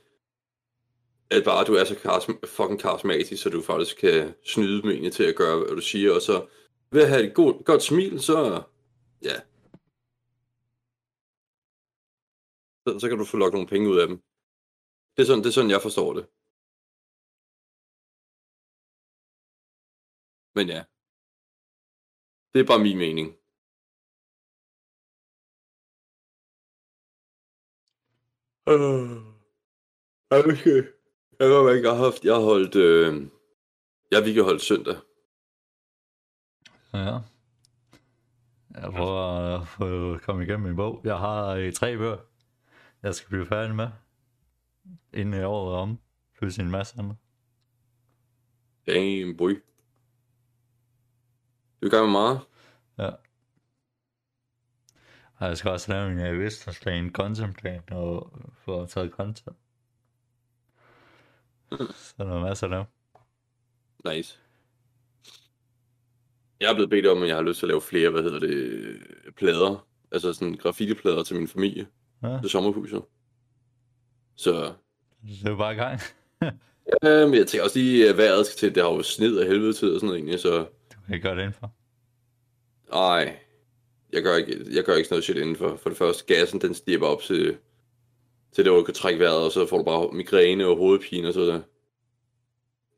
at 1.31 1.43
bare 1.43 1.65
du 1.65 1.73
er 1.73 1.83
så 1.83 1.95
karism- 1.95 2.47
fucking 2.47 2.79
karismatisk, 2.79 3.43
så 3.43 3.49
du 3.49 3.61
faktisk 3.61 3.97
kan 3.97 4.35
snyde 4.45 4.81
dem 4.81 5.11
til 5.11 5.23
at 5.23 5.35
gøre, 5.35 5.57
hvad 5.57 5.75
du 5.75 5.81
siger, 5.81 6.15
og 6.15 6.21
så 6.21 6.47
ved 6.91 7.01
at 7.01 7.09
have 7.09 7.23
et 7.27 7.35
god, 7.35 7.63
godt 7.63 7.83
smil, 7.83 8.21
så 8.21 8.63
ja. 9.23 9.35
Så, 12.87 12.99
så 12.99 13.09
kan 13.09 13.17
du 13.17 13.25
få 13.25 13.37
lukket 13.37 13.53
nogle 13.53 13.67
penge 13.67 13.89
ud 13.89 13.99
af 13.99 14.07
dem. 14.07 14.17
Det 15.15 15.21
er 15.21 15.25
sådan, 15.25 15.43
det 15.43 15.49
er 15.49 15.53
sådan 15.53 15.69
jeg 15.69 15.81
forstår 15.81 16.13
det. 16.13 16.27
Men 20.55 20.67
ja. 20.67 20.83
Det 22.53 22.59
er 22.59 22.65
bare 22.67 22.79
min 22.83 22.97
mening. 22.97 23.40
Øh. 28.69 29.31
Ikke. 30.31 30.87
Jeg 31.39 31.49
kan 31.49 31.75
ikke, 31.75 31.87
jeg 31.87 31.95
har 31.97 32.03
haft, 32.03 32.25
jeg 32.25 32.33
har 32.33 32.41
holdt, 32.41 32.75
øh, 32.75 33.27
jeg 34.11 34.17
har 34.17 34.43
holdt 34.43 34.61
søndag. 34.61 34.95
Ja. 36.93 37.19
Jeg 38.81 38.91
prøver 38.91 39.21
at 39.59 39.67
få 39.67 40.17
komme 40.17 40.43
igennem 40.43 40.67
min 40.67 40.75
bog. 40.75 41.01
Jeg 41.03 41.17
har 41.17 41.47
øh, 41.47 41.73
tre 41.73 41.97
bøger, 41.97 42.17
jeg 43.03 43.15
skal 43.15 43.29
blive 43.29 43.45
færdig 43.45 43.75
med, 43.75 43.87
inden 45.13 45.43
året 45.43 45.75
er 45.75 45.79
om. 45.79 45.99
Plus 46.37 46.57
en 46.57 46.71
masse 46.71 46.99
andre. 46.99 47.15
Damn, 48.87 49.37
boy. 49.37 49.63
Du 51.81 51.85
er 51.85 51.87
i 51.87 51.89
gang 51.89 52.03
med 52.03 52.11
meget? 52.11 52.39
Ja. 52.97 53.09
Og 55.41 55.47
jeg 55.47 55.57
skal 55.57 55.71
også 55.71 55.91
lave 55.91 56.11
en 56.11 56.35
uh, 56.37 56.43
businessplan, 56.43 57.11
contentplan, 57.11 57.81
og 57.91 58.31
få 58.65 58.85
taget 58.85 59.11
content. 59.11 59.57
Så 61.71 62.13
der 62.17 62.35
er 62.35 62.39
masser 62.39 62.67
af 62.67 62.75
dem. 62.75 62.85
Nice. 64.13 64.39
Jeg 66.59 66.69
er 66.69 66.73
blevet 66.73 66.89
bedt 66.89 67.07
om, 67.07 67.21
at 67.21 67.27
jeg 67.27 67.35
har 67.35 67.43
lyst 67.43 67.59
til 67.59 67.65
at 67.65 67.67
lave 67.67 67.81
flere, 67.81 68.09
hvad 68.09 68.23
hedder 68.23 68.39
det, 68.39 68.97
plader. 69.37 69.87
Altså 70.11 70.33
sådan 70.33 70.53
graffitiplader 70.53 71.23
til 71.23 71.35
min 71.35 71.47
familie. 71.47 71.87
Ja, 72.23 72.39
Til 72.41 72.49
sommerhuset. 72.49 73.01
Så, 74.35 74.73
det 75.21 75.45
er 75.45 75.49
jo 75.49 75.55
bare 75.57 75.73
i 75.73 75.77
gang. 75.77 75.99
ja, 77.03 77.25
men 77.25 77.33
jeg 77.35 77.47
tænker 77.47 77.63
også 77.63 77.79
lige, 77.79 78.09
at 78.09 78.17
vejret 78.17 78.45
skal 78.45 78.57
til. 78.57 78.75
Det 78.75 78.83
har 78.83 78.89
jo 78.91 79.03
sned 79.03 79.37
af 79.37 79.47
helvede 79.47 79.73
til 79.73 79.93
og 79.93 79.99
sådan 79.99 80.07
noget 80.07 80.17
egentlig, 80.19 80.39
så 80.39 80.57
Du 80.93 80.97
kan 81.05 81.13
ikke 81.15 81.27
gøre 81.27 81.35
det 81.35 81.41
indenfor. 81.41 81.71
ej. 82.93 83.39
Jeg 84.13 84.23
gør 84.23 84.35
ikke, 84.35 84.65
jeg 84.71 84.83
gør 84.83 84.95
ikke 84.95 85.07
sådan 85.07 85.13
noget 85.15 85.23
shit 85.23 85.37
indenfor. 85.37 85.75
For 85.75 85.89
det 85.89 85.97
første, 85.97 86.35
gassen 86.35 86.61
den 86.61 86.73
stiger 86.73 86.99
bare 86.99 87.09
op 87.09 87.21
til, 87.21 87.57
til 88.51 88.63
det, 88.65 88.71
hvor 88.71 88.79
du 88.79 88.85
kan 88.85 88.93
trække 88.93 89.19
vejret, 89.19 89.45
og 89.45 89.51
så 89.51 89.65
får 89.67 89.77
du 89.77 89.83
bare 89.83 90.13
migræne 90.13 90.65
og 90.65 90.77
hovedpine 90.77 91.27
og 91.27 91.33
så 91.33 91.61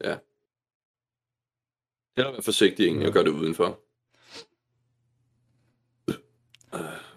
Ja. 0.03 0.15
Heller 2.17 2.31
være 2.31 2.41
forsigtig 2.43 2.85
egentlig, 2.85 3.07
og 3.07 3.13
gøre 3.13 3.23
det 3.23 3.29
udenfor. 3.29 3.79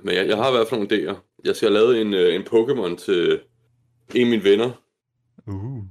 Men 0.03 0.15
jeg, 0.15 0.29
jeg 0.29 0.37
har 0.37 0.49
i 0.49 0.53
hvert 0.53 0.69
fald 0.69 0.81
nogle 0.81 0.97
idéer. 0.97 1.17
Jeg 1.45 1.57
skal 1.57 1.69
have 1.69 1.81
lavet 1.81 2.01
en, 2.01 2.15
øh, 2.15 2.35
en 2.35 2.43
Pokémon 2.43 2.97
til 2.97 3.41
en 4.15 4.23
af 4.27 4.31
mine 4.31 4.45
venner, 4.45 4.83
Uh. 5.49 5.85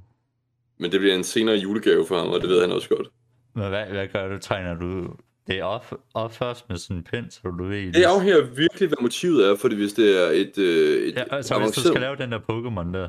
men 0.78 0.92
det 0.92 1.00
bliver 1.00 1.14
en 1.14 1.24
senere 1.24 1.56
julegave 1.56 2.06
for 2.06 2.18
ham, 2.18 2.28
og 2.28 2.40
det 2.40 2.48
ved 2.48 2.60
han 2.60 2.72
også 2.72 2.88
godt. 2.88 3.08
Men 3.54 3.68
hvad, 3.68 3.86
hvad 3.86 4.08
gør 4.08 4.28
du? 4.28 4.38
Tegner 4.38 4.74
du 4.74 5.16
det 5.46 5.62
op, 5.62 5.94
op 6.14 6.32
først 6.32 6.68
med 6.68 6.76
sådan 6.76 6.96
en 6.96 7.02
pind, 7.02 7.30
så 7.30 7.40
du 7.58 7.64
ved... 7.64 7.92
Det 7.92 8.02
afhænger 8.02 8.40
virkelig, 8.40 8.88
hvad 8.88 8.98
motivet 9.00 9.46
er, 9.46 9.56
fordi 9.56 9.76
hvis 9.76 9.92
det 9.92 10.22
er 10.22 10.30
et... 10.30 10.58
Øh, 10.58 11.02
et 11.02 11.14
Ja, 11.14 11.24
altså 11.30 11.58
hvis 11.58 11.70
du 11.70 11.80
skal 11.80 12.00
lave 12.00 12.16
den 12.16 12.32
der 12.32 12.38
Pokémon 12.38 12.92
der. 12.92 13.08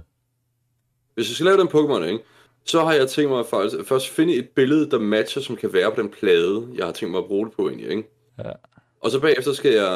Hvis 1.13 1.29
jeg 1.29 1.35
skal 1.35 1.45
lave 1.45 1.57
den 1.57 1.67
Pokémon, 1.67 2.03
ikke? 2.03 2.23
Så 2.65 2.83
har 2.83 2.93
jeg 2.93 3.09
tænkt 3.09 3.31
mig 3.31 3.45
faktisk 3.45 3.79
at 3.79 3.85
først 3.85 4.09
finde 4.09 4.35
et 4.35 4.49
billede, 4.55 4.91
der 4.91 4.99
matcher, 4.99 5.41
som 5.41 5.55
kan 5.55 5.73
være 5.73 5.91
på 5.91 6.01
den 6.01 6.09
plade, 6.09 6.67
jeg 6.75 6.85
har 6.85 6.93
tænkt 6.93 7.11
mig 7.11 7.19
at 7.19 7.25
bruge 7.25 7.45
det 7.45 7.55
på 7.55 7.67
egentlig, 7.67 7.89
ikke? 7.89 8.09
Ja. 8.37 8.51
Og 9.01 9.11
så 9.11 9.19
bagefter 9.19 9.53
skal 9.53 9.71
jeg 9.71 9.87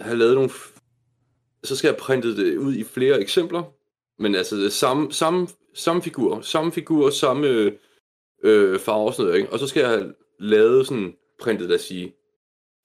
have 0.00 0.18
lavet 0.18 0.34
nogle... 0.34 0.50
Så 1.64 1.76
skal 1.76 1.88
jeg 1.88 1.96
printe 1.96 2.36
det 2.36 2.56
ud 2.56 2.74
i 2.74 2.84
flere 2.84 3.20
eksempler. 3.20 3.62
Men 4.18 4.34
altså 4.34 4.56
det 4.56 4.66
er 4.66 4.70
samme, 4.70 5.12
samme, 5.12 5.48
samme 5.74 6.02
figur, 6.02 6.40
samme 6.40 6.72
figur, 6.72 7.10
samme 7.10 7.72
øh, 8.42 8.78
farve 8.78 9.06
og 9.06 9.14
sådan 9.14 9.26
noget, 9.26 9.38
ikke? 9.40 9.52
Og 9.52 9.58
så 9.58 9.66
skal 9.66 9.80
jeg 9.80 9.88
have 9.88 10.14
lavet 10.38 10.86
sådan 10.86 11.14
printet, 11.38 11.68
lad 11.68 11.76
os 11.76 11.82
sige, 11.82 12.14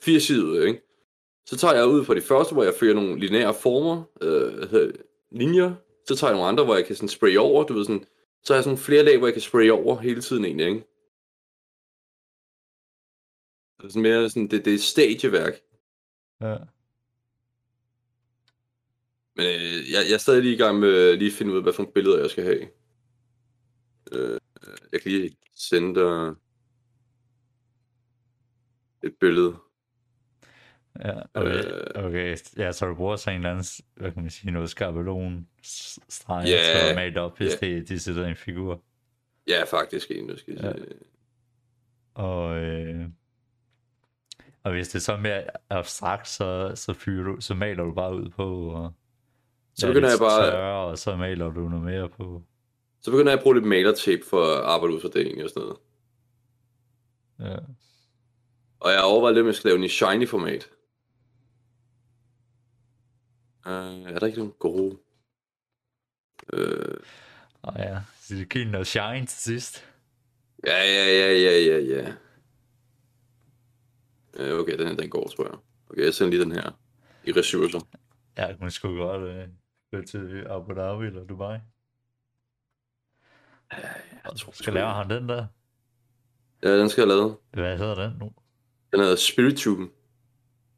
fire 0.02 0.20
sider 0.20 0.68
ikke? 0.68 0.82
Så 1.46 1.58
tager 1.58 1.74
jeg 1.74 1.88
ud 1.88 2.06
fra 2.06 2.16
de 2.16 2.22
første, 2.22 2.54
hvor 2.54 2.64
jeg 2.64 2.74
fører 2.80 2.94
nogle 2.94 3.20
lineære 3.20 3.54
former, 3.54 4.04
øh, 4.22 4.94
linjer. 5.32 5.76
Så 6.08 6.16
tager 6.16 6.32
jeg 6.32 6.36
nogle 6.36 6.50
andre, 6.50 6.64
hvor 6.64 6.76
jeg 6.76 6.86
kan 6.86 6.96
sådan 6.96 7.10
spraye 7.10 7.40
over, 7.40 7.64
du 7.64 7.74
ved 7.74 7.86
sådan. 7.86 8.06
Så 8.44 8.54
har 8.54 8.58
jeg 8.58 8.64
sådan 8.64 8.78
flere 8.78 9.04
lag, 9.04 9.18
hvor 9.18 9.28
jeg 9.28 9.34
kan 9.34 9.42
spraye 9.42 9.72
over 9.72 10.00
hele 10.00 10.22
tiden 10.22 10.46
egentlig, 10.46 10.68
ikke? 10.68 10.84
Det 13.78 13.88
er 13.88 13.90
sådan 13.90 14.02
mere 14.02 14.30
sådan, 14.30 14.48
det, 14.48 14.66
det 14.66 14.74
er 14.74 14.78
stageværk. 14.78 15.54
ja. 16.42 16.58
Men 19.36 19.46
øh, 19.46 19.92
jeg, 19.92 20.02
jeg 20.10 20.14
er 20.14 20.18
stadig 20.18 20.44
lige 20.44 20.56
i 20.56 20.58
gang 20.58 20.80
med 20.80 21.16
lige 21.18 21.32
at 21.32 21.38
finde 21.38 21.52
ud 21.52 21.58
af, 21.58 21.64
hvad 21.64 21.74
for 21.74 21.84
nogle 21.84 21.94
billeder 21.94 22.20
jeg 22.20 22.30
skal 22.30 22.44
have. 22.44 22.68
Øh, 24.12 24.40
jeg 24.92 25.02
kan 25.02 25.12
lige 25.12 25.38
sende 25.56 26.00
dig 26.00 26.36
et 29.04 29.14
billede. 29.20 29.56
Ja, 31.00 31.20
okay. 31.34 31.66
Øh. 31.66 32.06
okay. 32.06 32.38
Ja, 32.58 32.72
så 32.72 32.86
du 32.86 32.96
bruger 32.96 33.16
sådan 33.16 33.40
en 33.40 33.46
eller 33.46 33.50
anden, 33.52 33.66
hvad 33.96 34.12
kan 34.12 34.22
man 34.22 34.32
sige, 34.32 34.52
noget 34.52 34.70
skabelon 34.70 35.48
streg 36.10 36.44
Ja, 36.48 36.82
til 36.82 36.90
at 36.90 36.96
male 36.96 37.14
det 37.14 37.22
op, 37.22 37.38
hvis 37.38 37.58
ja. 37.62 37.68
det, 37.68 37.90
de 37.90 38.00
sætter 38.00 38.26
en 38.28 38.36
figur. 38.36 38.82
Ja, 39.48 39.64
faktisk 39.64 40.12
egentlig, 40.12 40.40
skal 40.40 40.54
jeg 40.54 40.64
Ja. 40.64 40.74
sige. 40.74 40.88
Og, 42.14 42.58
øh, 42.58 43.06
og 44.64 44.72
hvis 44.72 44.88
det 44.90 44.96
er 44.96 45.00
så 45.00 45.18
mere 45.18 45.44
abstrakt, 45.70 46.28
så, 46.28 46.72
så, 46.76 46.94
fyrer 46.94 47.24
du, 47.24 47.42
så 47.42 47.54
maler 47.56 47.84
du 47.84 47.94
bare 47.94 48.16
ud 48.16 48.30
på, 48.30 48.68
og 48.70 48.94
Så 49.76 49.88
begynder 49.88 50.10
jeg 50.10 50.20
bare- 50.20 50.52
tørre, 50.52 50.86
og 50.90 50.98
så 50.98 51.16
maler 51.16 51.50
du 51.54 51.70
noget 51.70 51.86
mere 51.86 52.10
på. 52.10 52.44
Så 53.02 53.12
begynder 53.12 53.32
jeg 53.32 53.38
at 53.40 53.44
bruge 53.44 53.56
lidt 53.56 53.68
malertape 53.68 54.22
for 54.30 54.44
at 54.46 54.64
arbejde 54.64 54.94
ud 54.96 55.02
fra 55.02 55.10
egentlig 55.16 55.44
og 55.44 55.50
sådan 55.50 55.62
noget. 55.68 55.78
Ja. 57.40 57.58
Og 58.82 58.92
jeg 58.92 59.04
overvejer 59.04 59.34
lidt, 59.34 59.42
om 59.44 59.48
jeg 59.48 59.56
skal 59.56 59.68
lave 59.68 59.78
den 59.78 59.84
i 59.84 59.90
shiny 59.90 60.28
format. 60.28 60.70
Uh, 63.66 64.10
er 64.12 64.20
der 64.20 64.26
ikke 64.28 64.38
nogen 64.40 64.54
gode? 64.60 64.98
Uh, 66.54 66.96
Og 67.62 67.74
ja, 67.78 68.00
så 68.20 68.36
det 68.36 68.50
giver 68.50 68.66
noget 68.66 68.88
shine 68.88 69.26
til 69.26 69.38
sidst. 69.40 69.88
ja, 70.68 70.78
ja, 70.84 71.06
ja, 71.06 71.32
ja, 71.34 71.60
ja, 71.60 71.80
ja. 71.80 72.14
Uh, 74.54 74.60
okay, 74.60 74.78
den 74.78 74.88
her, 74.88 74.96
den 74.96 75.10
går, 75.10 75.28
tror 75.28 75.44
jeg. 75.46 75.58
Okay, 75.90 76.04
jeg 76.06 76.14
sender 76.14 76.32
lige 76.32 76.44
den 76.44 76.52
her 76.52 76.72
i 77.24 77.32
ressourcer. 77.32 77.80
Ja, 78.38 78.56
man 78.60 78.72
skulle 78.72 79.04
godt 79.04 79.22
øh, 79.22 79.48
gå 79.92 80.02
til 80.02 80.46
Abu 80.50 80.74
Dhabi 80.74 81.06
eller 81.06 81.24
Dubai. 81.26 81.58
Jeg 83.72 84.38
tror, 84.38 84.52
Skal 84.52 84.74
lave 84.74 84.88
ham 84.88 85.10
den 85.10 85.30
der? 85.30 85.46
Ja, 86.64 86.78
den 86.80 86.90
skal 86.90 87.02
jeg 87.02 87.08
lave. 87.08 87.38
Hvad 87.52 87.78
hedder 87.78 87.96
den 87.96 88.18
nu? 88.20 88.32
Den 88.92 89.00
hedder 89.00 89.16
Spirituben. 89.16 89.90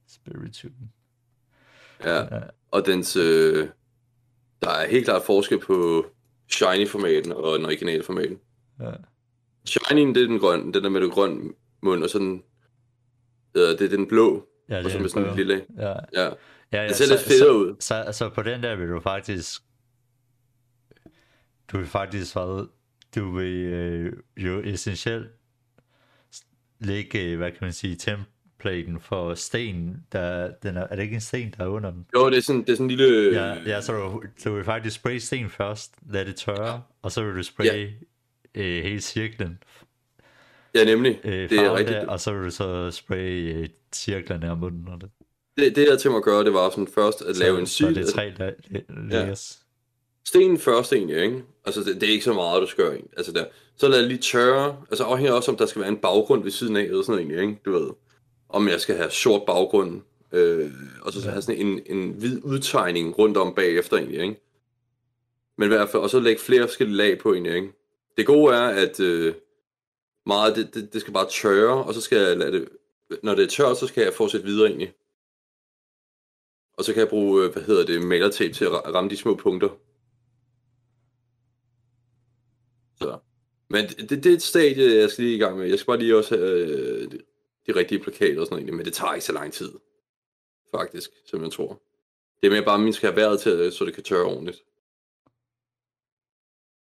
Spirituben. 0.07 0.91
Ja. 2.03 2.35
Ja. 2.35 2.41
Og 2.71 2.85
dens, 2.85 3.15
øh, 3.15 3.67
der 4.61 4.69
er 4.69 4.87
helt 4.87 5.05
klart 5.05 5.23
forskel 5.23 5.59
på 5.59 6.05
shiny-formaten 6.47 7.31
og 7.31 7.57
den 7.57 7.65
originale 7.65 8.03
formaten. 8.03 8.39
Ja. 8.79 8.91
Shiny'en, 9.69 10.13
det 10.13 10.17
er 10.17 10.27
den 10.27 10.39
grønne, 10.39 10.73
den 10.73 10.83
der 10.83 10.89
med 10.89 11.01
det 11.01 11.11
grønne 11.11 11.53
mund, 11.81 12.03
og 12.03 12.09
sådan, 12.09 12.43
øh, 13.55 13.61
det 13.61 13.81
er 13.81 13.89
den 13.89 14.07
blå, 14.07 14.47
Ja, 14.69 14.77
og 14.77 14.83
det 14.83 14.91
så 14.91 14.97
er 14.97 15.01
med 15.01 15.09
sådan 15.09 15.29
en 15.29 15.35
lille, 15.35 15.65
Ja, 15.77 15.87
ja. 15.87 15.95
ja, 16.13 16.33
ja 16.71 16.87
Det 16.87 16.95
ser 16.95 17.05
så, 17.05 17.13
lidt 17.13 17.21
federe 17.21 17.47
så, 17.47 17.51
ud. 17.51 17.75
Så, 17.79 18.09
så 18.11 18.29
på 18.29 18.41
den 18.41 18.63
der 18.63 18.75
vil 18.75 18.89
du 18.89 18.99
faktisk... 18.99 19.61
Du 21.71 21.77
vil 21.77 21.87
faktisk 21.87 22.35
du 23.15 23.31
vil 23.31 23.55
øh, 23.55 24.13
jo 24.37 24.61
essentielt 24.63 25.27
lægge, 26.79 27.37
hvad 27.37 27.51
kan 27.51 27.59
man 27.61 27.73
sige, 27.73 27.95
templaten 27.95 28.99
for 28.99 29.33
sten, 29.35 30.03
der, 30.11 30.51
den 30.63 30.77
er, 30.77 30.81
er 30.89 30.95
det 30.95 31.03
ikke 31.03 31.15
en 31.15 31.21
sten, 31.21 31.53
der 31.57 31.63
er 31.63 31.67
under 31.67 31.91
den? 31.91 32.05
Jo, 32.15 32.29
det 32.29 32.37
er 32.37 32.41
sådan, 32.41 32.61
det 32.61 32.69
er 32.69 32.75
sådan 32.75 32.91
en 32.91 32.97
lille, 32.97 33.39
Ja, 33.41 33.55
ja 33.65 33.81
så 33.81 33.93
du, 33.93 34.23
du 34.45 34.55
vil 34.55 34.63
faktisk 34.63 34.95
spraye 34.95 35.19
sten 35.19 35.49
først, 35.49 35.95
lad 36.09 36.25
det 36.25 36.35
tørre, 36.35 36.81
og 37.01 37.11
så 37.11 37.23
vil 37.23 37.35
du 37.35 37.43
spraye 37.43 37.93
øh, 38.55 38.83
hele 38.83 39.01
cirklen, 39.01 39.59
ja 40.75 40.83
nemlig, 40.83 41.19
øh, 41.23 41.49
det 41.49 41.59
er 41.59 41.75
rigtigt. 41.75 41.97
der, 41.97 42.07
og 42.07 42.19
så 42.19 42.33
vil 42.33 42.45
du 42.45 42.49
så 42.49 42.91
spraye 42.91 43.53
øh, 43.53 43.67
cirklerne 43.93 44.51
om 44.51 44.57
munden 44.57 44.87
og 44.87 45.01
det. 45.01 45.09
Det, 45.57 45.75
det 45.75 45.81
jeg 45.81 45.89
tænkte 45.89 46.09
mig 46.09 46.17
at 46.17 46.23
gøre, 46.23 46.43
det 46.43 46.53
var 46.53 46.69
sådan 46.69 46.87
først 46.87 47.21
at 47.21 47.37
lave 47.37 47.59
en 47.59 47.67
så, 47.67 47.73
syl. 47.73 47.85
så 47.85 47.89
det 47.99 48.07
er 48.07 48.11
tre 48.11 48.33
la- 48.39 48.77
la- 48.77 49.09
layers. 49.09 49.62
Stenen 50.27 50.57
først 50.59 50.93
egentlig, 50.93 51.23
ikke? 51.23 51.43
Altså, 51.65 51.83
det, 51.83 52.01
det 52.01 52.09
er 52.09 52.13
ikke 52.13 52.23
så 52.25 52.33
meget, 52.33 52.61
du 52.61 52.67
skal 52.67 52.83
gøre, 52.83 52.93
egentlig. 52.93 53.17
Altså, 53.17 53.31
der. 53.31 53.45
Så 53.75 53.87
lad 53.87 53.99
det 53.99 54.07
lige 54.07 54.21
tørre. 54.21 54.77
Altså, 54.89 55.03
afhænger 55.03 55.33
også, 55.33 55.51
om 55.51 55.57
der 55.57 55.65
skal 55.65 55.81
være 55.81 55.89
en 55.89 55.97
baggrund 55.97 56.43
ved 56.43 56.51
siden 56.51 56.75
af, 56.75 56.81
eller 56.81 57.01
sådan 57.01 57.11
noget, 57.11 57.21
egentlig, 57.21 57.49
ikke? 57.49 57.61
Du 57.65 57.71
ved. 57.71 57.89
Om 58.49 58.67
jeg 58.67 58.81
skal 58.81 58.95
have 58.95 59.11
sort 59.11 59.41
baggrund, 59.45 60.01
øh, 60.31 60.71
og 61.01 61.13
så 61.13 61.19
Ja. 61.25 61.29
have 61.29 61.41
sådan 61.41 61.67
en, 61.67 61.81
en 61.85 62.09
hvid 62.11 62.41
udtegning 62.43 63.19
rundt 63.19 63.37
om 63.37 63.55
bagefter, 63.55 63.97
egentlig, 63.97 64.21
ikke? 64.21 64.39
Men 65.57 65.65
i 65.65 65.67
hvert 65.75 65.89
fald, 65.89 66.03
og 66.03 66.09
så 66.09 66.19
lægge 66.19 66.41
flere 66.41 66.67
forskellige 66.67 66.97
lag 66.97 67.19
på, 67.19 67.33
egentlig, 67.33 67.55
ikke? 67.55 67.71
Det 68.17 68.25
gode 68.25 68.55
er, 68.55 68.67
at 68.67 68.99
øh, 68.99 69.33
meget, 70.25 70.55
det, 70.55 70.73
det, 70.73 70.93
det 70.93 71.01
skal 71.01 71.13
bare 71.13 71.29
tørre, 71.29 71.83
og 71.83 71.93
så 71.93 72.01
skal 72.01 72.17
jeg 72.17 72.37
lade 72.37 72.51
det, 72.51 72.69
når 73.23 73.35
det 73.35 73.43
er 73.43 73.47
tørt, 73.47 73.77
så 73.77 73.87
skal 73.87 74.03
jeg 74.03 74.13
fortsætte 74.13 74.45
videre, 74.45 74.67
egentlig. 74.67 74.93
Og 76.77 76.83
så 76.83 76.93
kan 76.93 76.99
jeg 76.99 77.09
bruge, 77.09 77.43
øh, 77.45 77.53
hvad 77.53 77.63
hedder 77.63 77.85
det, 77.85 78.01
malertape 78.01 78.53
til 78.53 78.65
at 78.65 78.71
ramme 78.95 79.09
de 79.09 79.17
små 79.17 79.35
punkter. 79.35 79.69
Så. 83.01 83.19
Men 83.69 83.87
det, 83.87 84.09
det, 84.09 84.25
er 84.25 84.33
et 84.33 84.41
stadie, 84.41 84.99
jeg 85.01 85.09
skal 85.09 85.23
lige 85.23 85.35
i 85.35 85.39
gang 85.39 85.57
med. 85.57 85.67
Jeg 85.67 85.79
skal 85.79 85.87
bare 85.87 85.99
lige 85.99 86.17
også 86.17 86.37
have 86.37 86.49
øh, 86.49 87.11
de, 87.11 87.19
de 87.67 87.75
rigtige 87.75 87.99
plakater 87.99 88.41
og 88.41 88.47
sådan 88.47 88.63
noget, 88.63 88.77
men 88.77 88.85
det 88.85 88.93
tager 88.93 89.13
ikke 89.13 89.25
så 89.25 89.33
lang 89.33 89.53
tid. 89.53 89.71
Faktisk, 90.75 91.09
som 91.25 91.43
jeg 91.43 91.51
tror. 91.51 91.81
Det 92.41 92.47
er 92.47 92.51
mere 92.51 92.65
bare, 92.65 92.75
at 92.75 92.81
min 92.81 92.93
skal 92.93 93.09
have 93.09 93.21
vejret 93.21 93.39
til, 93.39 93.71
så 93.71 93.85
det 93.85 93.93
kan 93.93 94.03
tørre 94.03 94.25
ordentligt. 94.25 94.63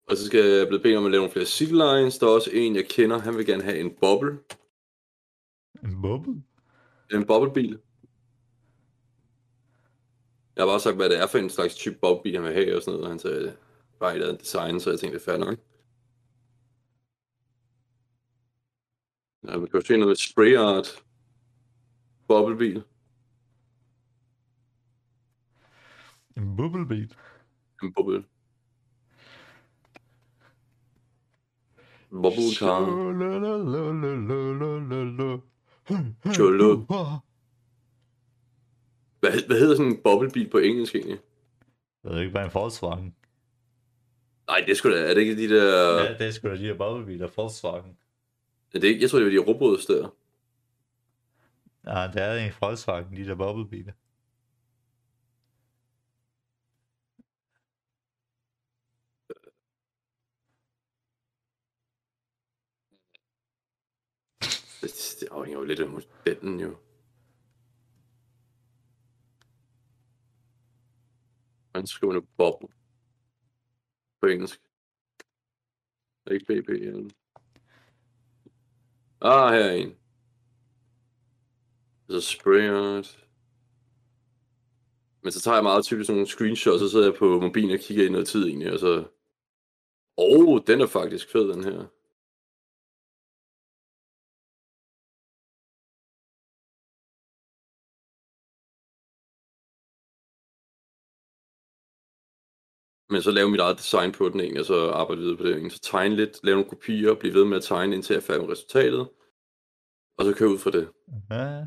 Og 0.09 0.17
så 0.17 0.27
skal 0.27 0.45
jeg 0.45 0.69
blive 0.69 0.81
bedt 0.81 0.97
om 0.97 1.05
at 1.05 1.11
lave 1.11 1.21
nogle 1.21 1.33
flere 1.33 1.47
city 1.47 1.73
lines. 1.73 2.19
Der 2.19 2.27
er 2.27 2.31
også 2.31 2.51
en, 2.53 2.77
jeg 2.77 2.89
kender. 2.89 3.19
Han 3.19 3.37
vil 3.37 3.47
gerne 3.47 3.63
have 3.63 3.79
en 3.79 3.91
boble. 4.01 4.39
En 5.85 6.03
bubble? 6.03 6.43
En 7.13 7.27
boblebil. 7.27 7.79
Jeg 10.57 10.63
har 10.63 10.67
bare 10.67 10.81
sagt, 10.81 10.97
hvad 10.97 11.09
det 11.09 11.19
er 11.19 11.27
for 11.27 11.39
en 11.39 11.51
slags 11.51 11.75
type 11.75 11.97
boblebil, 12.01 12.35
han 12.35 12.45
vil 12.45 12.53
have 12.53 12.77
og 12.77 12.83
sådan 12.83 12.93
noget. 12.93 13.05
Og 13.05 13.11
han 13.11 13.19
sagde, 13.19 13.57
bare 14.01 14.17
et 14.17 14.23
andet 14.23 14.41
design, 14.41 14.81
så 14.81 14.91
jeg 14.91 15.01
tænkte, 15.01 15.19
det 15.19 15.27
er 15.27 15.33
fair 15.33 15.45
nok. 15.45 15.59
Ja, 19.51 19.59
vi 19.59 19.67
kan 19.67 19.81
jo 19.81 19.87
se 19.87 19.97
noget 19.97 20.19
spray 20.19 20.57
art. 20.57 21.05
Boblebil. 22.29 22.83
En 26.37 26.57
bubblebeat? 26.57 27.19
En 27.83 27.93
boble. 27.93 28.25
Bobble 32.11 32.55
car. 32.59 32.85
Cholo. 36.35 36.77
Hvad, 39.21 39.47
hvad 39.47 39.59
hedder 39.59 39.77
sådan 39.77 39.93
en 39.93 40.03
boblebil 40.03 40.51
på 40.51 40.59
engelsk 40.59 40.95
egentlig? 40.95 41.19
Jeg 42.05 42.13
ved 42.13 42.21
ikke, 42.21 42.31
hvad 42.31 42.45
en 42.45 42.51
Volkswagen. 42.55 43.15
Nej, 44.47 44.65
det 44.67 44.77
skulle 44.77 44.99
da, 44.99 45.11
er 45.11 45.15
det 45.15 45.21
ikke 45.21 45.37
de 45.37 45.49
der... 45.49 46.03
Ja, 46.03 46.19
det 46.19 46.35
sgu 46.35 46.49
da 46.49 46.55
de 46.55 46.59
her 46.59 46.77
bubblebiler, 46.77 47.29
Volkswagen. 47.37 47.97
Er 48.75 48.79
det 48.79 48.89
ikke, 48.89 49.03
jeg 49.03 49.11
tror, 49.11 49.19
det 49.19 49.27
var 49.27 49.33
de 49.33 49.53
robots 49.53 49.87
der. 49.87 50.11
Ja, 51.87 52.11
det 52.13 52.23
er 52.23 52.35
en 52.35 52.53
Volkswagen, 52.61 53.17
de 53.17 53.25
der 53.25 53.35
bubblebiler. 53.35 53.93
Det, 64.83 65.17
det 65.21 65.29
afhænger 65.31 65.59
jo 65.59 65.65
lidt 65.65 65.81
af 65.81 65.89
modellen 65.89 66.61
jo. 66.61 66.77
Man 71.75 71.87
skriver 71.87 72.13
nu 72.13 72.21
bobble. 72.37 72.69
På 74.21 74.27
engelsk. 74.27 74.61
Ikke 76.31 76.45
BB. 76.45 76.69
Ja. 76.69 77.20
Ah, 79.23 79.53
her 79.53 79.65
er 79.65 79.73
en. 79.73 79.97
Så 82.09 82.21
spray 82.21 82.69
art. 82.69 83.25
Men 85.23 85.33
så 85.33 85.41
tager 85.41 85.57
jeg 85.57 85.63
meget 85.65 85.85
typisk 85.85 86.11
nogle 86.11 86.27
screenshots, 86.27 86.83
og 86.83 86.89
så 86.89 86.89
sidder 86.89 87.07
jeg 87.07 87.15
på 87.15 87.41
mobilen 87.41 87.71
og 87.71 87.79
kigger 87.79 88.07
i 88.07 88.09
noget 88.09 88.29
tid 88.29 88.47
egentlig, 88.47 88.73
og 88.73 88.79
så... 88.79 89.05
Åh, 90.19 90.49
oh, 90.49 90.61
den 90.67 90.81
er 90.81 90.87
faktisk 90.87 91.33
fed, 91.33 91.49
den 91.49 91.65
her. 91.65 91.87
Men 103.11 103.23
så 103.23 103.31
lave 103.31 103.51
mit 103.51 103.61
eget 103.61 103.79
design 103.79 104.13
på 104.13 104.29
den 104.29 104.41
egentlig, 104.41 104.61
og 104.61 104.67
så 104.67 104.91
arbejde 104.91 105.21
videre 105.21 105.37
på 105.37 105.43
det. 105.43 105.53
Egentlig. 105.53 105.73
Så 105.73 105.81
tegne 105.81 106.17
lidt, 106.17 106.45
lave 106.45 106.57
nogle 106.57 106.71
kopier, 106.71 107.15
blive 107.15 107.35
ved 107.35 107.45
med 107.45 107.57
at 107.57 107.63
tegne, 107.65 107.95
indtil 107.95 108.15
jeg 108.15 108.21
er 108.21 108.27
færdig 108.27 108.43
med 108.43 108.53
resultatet. 108.53 109.09
Og 110.17 110.25
så 110.25 110.35
køre 110.35 110.49
ud 110.49 110.59
fra 110.59 110.71
det. 110.71 110.89
Ja, 111.31 111.65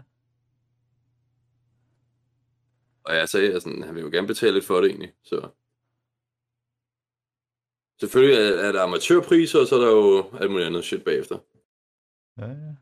Og 3.03 3.15
jeg 3.15 3.29
sagde, 3.29 3.53
at 3.53 3.61
sådan, 3.61 3.83
han 3.83 3.95
vil 3.95 4.03
jo 4.03 4.09
gerne 4.09 4.27
betale 4.27 4.53
lidt 4.53 4.65
for 4.65 4.81
det 4.81 4.89
egentlig. 4.89 5.13
Så 5.23 5.49
Selvfølgelig 7.99 8.37
er, 8.37 8.67
er 8.67 8.71
der 8.71 8.81
amatørpriser, 8.83 9.59
og 9.59 9.67
så 9.67 9.75
er 9.75 9.79
der 9.79 9.91
jo 9.91 10.37
alt 10.39 10.51
muligt 10.51 10.67
andet 10.67 10.83
shit 10.83 11.03
bagefter. 11.03 11.37
ja, 12.37 12.47
ja. 12.47 12.75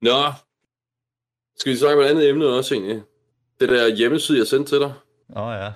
Nå, 0.00 0.32
skal 1.56 1.72
vi 1.72 1.76
snakke 1.76 1.96
om 1.96 2.04
et 2.04 2.10
andet 2.10 2.28
emne 2.28 2.46
også 2.46 2.74
egentlig? 2.74 3.02
Det 3.60 3.68
der 3.68 3.96
hjemmeside, 3.96 4.38
jeg 4.38 4.46
sendte 4.46 4.72
til 4.72 4.80
dig. 4.80 4.94
Åh 5.28 5.42
oh, 5.42 5.52
ja. 5.52 5.72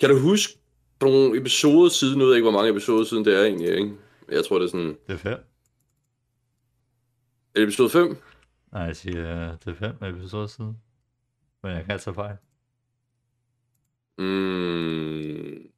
Kan 0.00 0.10
du 0.10 0.18
huske 0.18 0.58
nogle 1.00 1.40
episoder 1.40 1.88
siden, 1.88 2.18
nu 2.18 2.24
ved 2.24 2.32
jeg 2.32 2.36
ikke, 2.36 2.50
hvor 2.50 2.58
mange 2.58 2.70
episoder 2.70 3.04
siden 3.04 3.24
det 3.24 3.38
er 3.38 3.44
egentlig, 3.44 3.68
ikke? 3.68 3.96
Jeg 4.28 4.44
tror, 4.44 4.58
det 4.58 4.64
er 4.64 4.70
sådan... 4.70 4.98
Det 5.06 5.12
er 5.12 5.16
fem. 5.16 5.38
Er 7.54 7.60
det 7.60 7.62
episode 7.62 7.90
5? 7.90 8.16
Nej, 8.72 8.82
jeg 8.82 8.96
siger, 8.96 9.56
det 9.56 9.66
er 9.66 9.74
fem 9.74 10.04
episoder 10.04 10.46
siden. 10.46 10.76
Men 11.62 11.72
jeg 11.72 11.84
kan 11.84 11.92
altså 11.92 12.12
fejl. 12.12 12.36
Mm. 14.18 15.70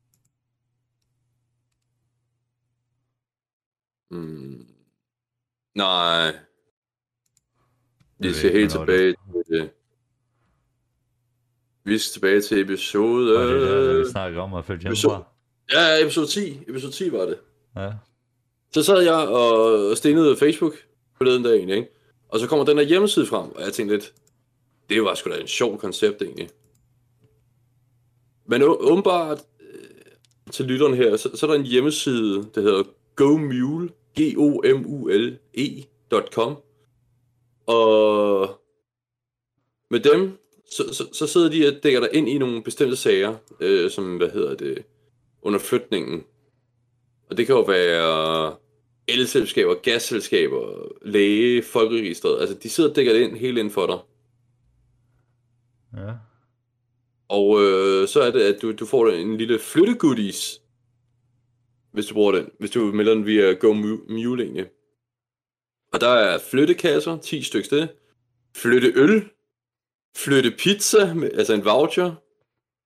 Mm. 4.11 4.66
Nej. 5.74 6.35
Skal 8.20 8.35
ikke, 8.35 8.58
helt 8.58 8.70
tilbage 8.70 9.11
til... 9.12 9.16
Vi 11.85 11.99
skal 11.99 12.12
tilbage 12.12 12.40
til 12.40 12.61
episode... 12.61 13.38
Og 13.38 13.49
det 13.49 13.57
er 13.57 13.83
der, 13.92 13.99
vi 13.99 14.05
snakker 14.11 14.40
om 14.40 14.55
at 14.55 14.64
følge 14.64 14.88
episode- 14.88 15.12
hjemmefra. 15.14 15.99
Ja, 15.99 16.03
episode 16.03 16.27
10. 16.27 16.61
Episode 16.68 16.92
10 16.92 17.12
var 17.12 17.27
det. 17.27 17.38
Ja. 17.77 17.92
Så 18.75 18.83
sad 18.83 19.01
jeg 19.03 19.14
og 19.29 19.97
stenede 19.97 20.37
Facebook 20.37 20.75
forleden 21.16 21.42
dag 21.42 21.57
egentlig, 21.57 21.77
ikke? 21.77 21.88
Og 22.29 22.40
så 22.40 22.47
kommer 22.47 22.64
den 22.64 22.79
her 22.79 22.85
hjemmeside 22.85 23.27
frem, 23.27 23.51
og 23.51 23.62
jeg 23.62 23.73
tænkte 23.73 23.95
lidt, 23.95 24.12
det 24.88 25.05
var 25.05 25.14
sgu 25.14 25.31
da 25.31 25.40
en 25.40 25.47
sjov 25.47 25.79
koncept 25.79 26.23
egentlig. 26.23 26.49
Men 28.47 28.62
åbenbart 28.62 29.38
øh, 29.61 29.85
til 30.51 30.64
lytteren 30.64 30.95
her, 30.95 31.16
så, 31.16 31.31
så 31.35 31.47
er 31.47 31.51
der 31.51 31.59
en 31.59 31.66
hjemmeside, 31.66 32.49
der 32.55 32.61
hedder 32.61 32.83
GoMule, 33.16 33.88
G-O-M-U-L-E.com. 35.23 36.57
Og 37.66 38.49
med 39.90 40.01
dem, 40.01 40.38
så, 40.72 40.94
så, 40.94 41.08
så 41.12 41.26
sidder 41.26 41.50
de 41.50 41.68
og 41.68 41.82
dækker 41.82 42.00
dig 42.00 42.08
ind 42.12 42.28
i 42.28 42.38
nogle 42.38 42.62
bestemte 42.62 42.96
sager, 42.96 43.37
øh, 43.61 43.90
som, 43.90 44.16
hvad 44.16 44.30
hedder 44.30 44.54
det, 44.54 44.85
under 45.42 45.58
flytningen. 45.58 46.24
Og 47.30 47.37
det 47.37 47.46
kan 47.46 47.54
jo 47.54 47.62
være 47.62 48.56
elselskaber, 49.08 49.74
gasselskaber, 49.74 50.88
læge, 51.02 51.62
folkeregistret. 51.62 52.40
Altså, 52.40 52.56
de 52.62 52.70
sidder 52.70 52.90
og 52.90 52.96
dækker 52.96 53.12
det 53.12 53.20
ind 53.20 53.37
helt 53.37 53.58
ind 53.58 53.70
for 53.70 53.87
dig. 53.87 53.98
Ja. 56.02 56.12
Og 57.28 57.62
øh, 57.62 58.08
så 58.08 58.20
er 58.20 58.30
det, 58.30 58.40
at 58.40 58.62
du, 58.62 58.72
du 58.72 58.87
får 58.87 59.08
en 59.08 59.37
lille 59.37 59.58
flyttegoodies, 59.58 60.61
hvis 61.92 62.06
du 62.06 62.14
bruger 62.14 62.32
den. 62.32 62.50
Hvis 62.58 62.70
du 62.70 62.80
melder 62.80 63.14
den 63.14 63.26
via 63.26 63.52
GoMule 63.52 64.42
egentlig. 64.44 64.66
Og 65.92 66.00
der 66.00 66.08
er 66.08 66.38
flyttekasser, 66.38 67.18
10 67.18 67.42
stykker 67.42 67.76
det. 67.76 67.88
Flytte 68.56 68.92
øl. 68.94 69.24
Flytte 70.16 70.51
pizza, 70.51 71.14
altså 71.35 71.55
en 71.55 71.64
voucher. 71.64 72.14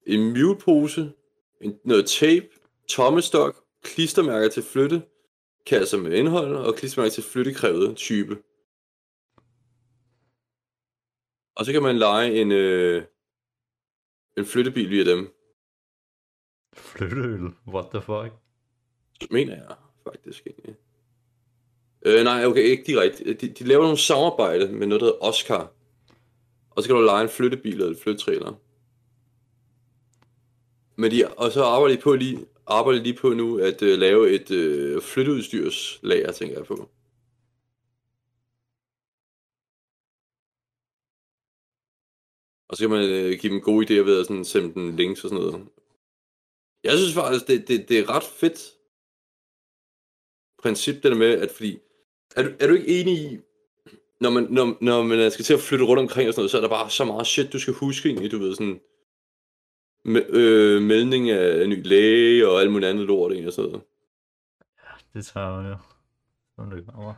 En 0.06 0.32
mulepose. 0.32 1.12
En, 1.60 1.78
noget 1.84 2.06
tape. 2.06 2.48
Tommestok. 2.88 3.64
Klistermærker 3.82 4.48
til 4.48 4.62
flytte. 4.62 5.02
Kasser 5.66 5.98
med 5.98 6.12
indhold. 6.12 6.56
Og 6.56 6.74
klistermærker 6.74 7.12
til 7.12 7.22
flyttekrævede 7.22 7.94
type. 7.94 8.42
Og 11.56 11.64
så 11.64 11.72
kan 11.72 11.82
man 11.82 11.98
lege 11.98 12.40
en, 12.40 12.52
øh, 12.52 13.04
en 14.36 14.46
flyttebil 14.46 14.90
via 14.90 15.04
dem. 15.04 15.32
Flytteøl. 16.74 17.40
What 17.66 17.86
the 17.90 18.02
fuck? 18.02 18.32
Mener 19.30 19.54
jeg 19.54 19.76
faktisk 20.04 20.46
egentlig. 20.46 20.76
Øh, 22.06 22.24
nej, 22.24 22.46
okay, 22.46 22.62
ikke 22.62 22.84
direkte. 22.86 23.34
De, 23.34 23.48
de 23.48 23.64
laver 23.64 23.82
nogle 23.82 23.98
samarbejde 23.98 24.72
med 24.72 24.86
noget, 24.86 25.00
der 25.00 25.06
hedder 25.06 25.22
Oscar. 25.22 25.72
Og 26.76 26.82
så 26.82 26.88
kan 26.88 26.96
du 26.96 27.02
lege 27.02 27.22
en 27.22 27.28
flyttebil 27.28 27.72
eller 27.72 27.88
en 27.88 27.96
flyttetrailer. 27.96 28.60
Men 30.96 31.10
de, 31.10 31.28
og 31.28 31.52
så 31.52 31.64
arbejder 31.64 31.96
de 31.96 32.02
på 32.02 32.14
lige, 32.14 32.46
arbejder 32.66 33.02
lige 33.02 33.14
på 33.14 33.28
nu 33.28 33.58
at 33.58 33.82
øh, 33.82 33.98
lave 33.98 34.30
et 34.30 34.50
øh, 34.50 35.02
flytteudstyrslager, 35.02 36.32
tænker 36.32 36.56
jeg 36.56 36.66
på. 36.66 36.90
Og 42.68 42.76
så 42.76 42.82
kan 42.82 42.90
man 42.90 43.10
øh, 43.10 43.38
give 43.40 43.52
dem 43.52 43.60
gode 43.60 43.86
idéer 43.86 44.04
ved 44.04 44.20
at 44.20 44.26
sådan, 44.26 44.44
sende 44.44 44.74
dem 44.74 44.96
links 44.96 45.24
og 45.24 45.30
sådan 45.30 45.44
noget. 45.44 45.68
Jeg 46.84 46.98
synes 46.98 47.14
faktisk, 47.14 47.46
det, 47.48 47.68
det, 47.68 47.88
det 47.88 47.98
er 47.98 48.10
ret 48.10 48.24
fedt 48.24 48.72
princip, 50.58 50.94
det 50.94 51.12
der 51.12 51.14
med, 51.14 51.40
at 51.40 51.50
fordi, 51.50 51.78
er 52.36 52.42
du, 52.42 52.50
er 52.60 52.66
du 52.66 52.74
ikke 52.74 53.00
enig 53.00 53.32
i, 53.32 53.38
når 54.20 54.30
man, 54.30 54.46
når, 54.50 54.76
når 54.80 55.02
man 55.02 55.30
skal 55.30 55.44
til 55.44 55.54
at 55.54 55.60
flytte 55.60 55.84
rundt 55.84 56.00
omkring 56.00 56.28
og 56.28 56.34
sådan 56.34 56.40
noget, 56.40 56.50
så 56.50 56.56
er 56.56 56.60
der 56.60 56.68
bare 56.68 56.90
så 56.90 57.04
meget 57.04 57.26
shit, 57.26 57.52
du 57.52 57.58
skal 57.58 57.74
huske 57.74 58.08
egentlig, 58.08 58.32
du 58.32 58.38
ved, 58.38 58.54
sådan, 58.54 58.80
med, 60.04 60.30
øh, 60.30 60.82
melding 60.82 61.30
af 61.30 61.68
ny 61.68 61.86
læge 61.86 62.48
og 62.48 62.60
alt 62.60 62.72
muligt 62.72 62.90
andet 62.90 63.06
lort 63.06 63.32
egentlig 63.32 63.48
og 63.48 63.52
sådan 63.52 63.70
noget. 63.70 63.86
Det 65.14 65.26
tager 65.26 65.68
jo. 65.68 65.76
Sådan 66.56 66.72
det 66.72 66.86
kommer. 66.86 67.14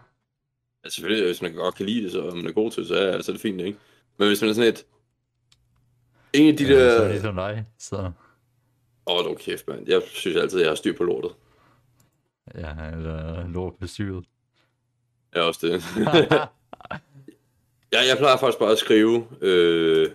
Altså 0.85 0.97
selvfølgelig, 0.97 1.27
hvis 1.27 1.43
man 1.43 1.55
godt 1.55 1.75
kan 1.75 1.87
lide 1.87 2.03
det, 2.03 2.13
så 2.13 2.21
og 2.21 2.37
man 2.37 2.47
er 2.47 2.53
god 2.53 2.71
til 2.71 2.81
det, 2.81 2.89
så 2.89 2.95
er, 2.95 3.23
så 3.23 3.33
er 3.33 3.35
det 3.35 3.43
fint, 3.43 3.61
ikke? 3.61 3.79
Men 4.17 4.29
hvis 4.29 4.41
man 4.41 4.51
er 4.51 4.55
sådan 4.55 4.69
et, 4.69 4.87
en 6.33 6.49
af 6.49 6.57
de 6.57 6.65
ja, 6.65 6.71
Så 6.71 6.77
er 6.77 6.99
der... 6.99 7.03
det 7.03 7.11
ligesom 7.11 7.35
dig, 7.35 7.67
så... 7.79 7.97
Åh, 9.07 9.17
oh, 9.17 9.25
dog 9.25 9.39
kæft, 9.39 9.69
mand. 9.69 9.89
Jeg 9.89 10.03
synes 10.07 10.37
altid, 10.37 10.61
jeg 10.61 10.69
har 10.69 10.75
styr 10.75 10.97
på 10.97 11.05
lortet. 11.05 11.31
Ja, 12.55 12.91
eller 12.93 13.49
lort 13.49 13.75
bestyret. 13.81 14.25
Jeg 15.35 15.41
er 15.41 15.45
også 15.45 15.67
det. 15.67 15.83
jeg, 17.93 18.07
jeg 18.09 18.17
plejer 18.19 18.37
faktisk 18.37 18.59
bare 18.59 18.73
at 18.73 18.79
skrive 18.79 19.27
øh, 19.41 20.11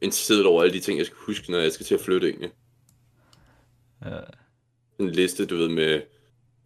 en 0.00 0.12
seddel 0.12 0.46
over 0.46 0.62
alle 0.62 0.74
de 0.74 0.80
ting, 0.80 0.98
jeg 0.98 1.06
skal 1.06 1.18
huske, 1.18 1.50
når 1.50 1.58
jeg 1.58 1.72
skal 1.72 1.86
til 1.86 1.94
at 1.94 2.00
flytte 2.00 2.28
egentlig. 2.28 2.52
ja. 4.04 4.20
En 4.98 5.10
liste, 5.10 5.46
du 5.46 5.56
ved, 5.56 5.68
med 5.68 6.02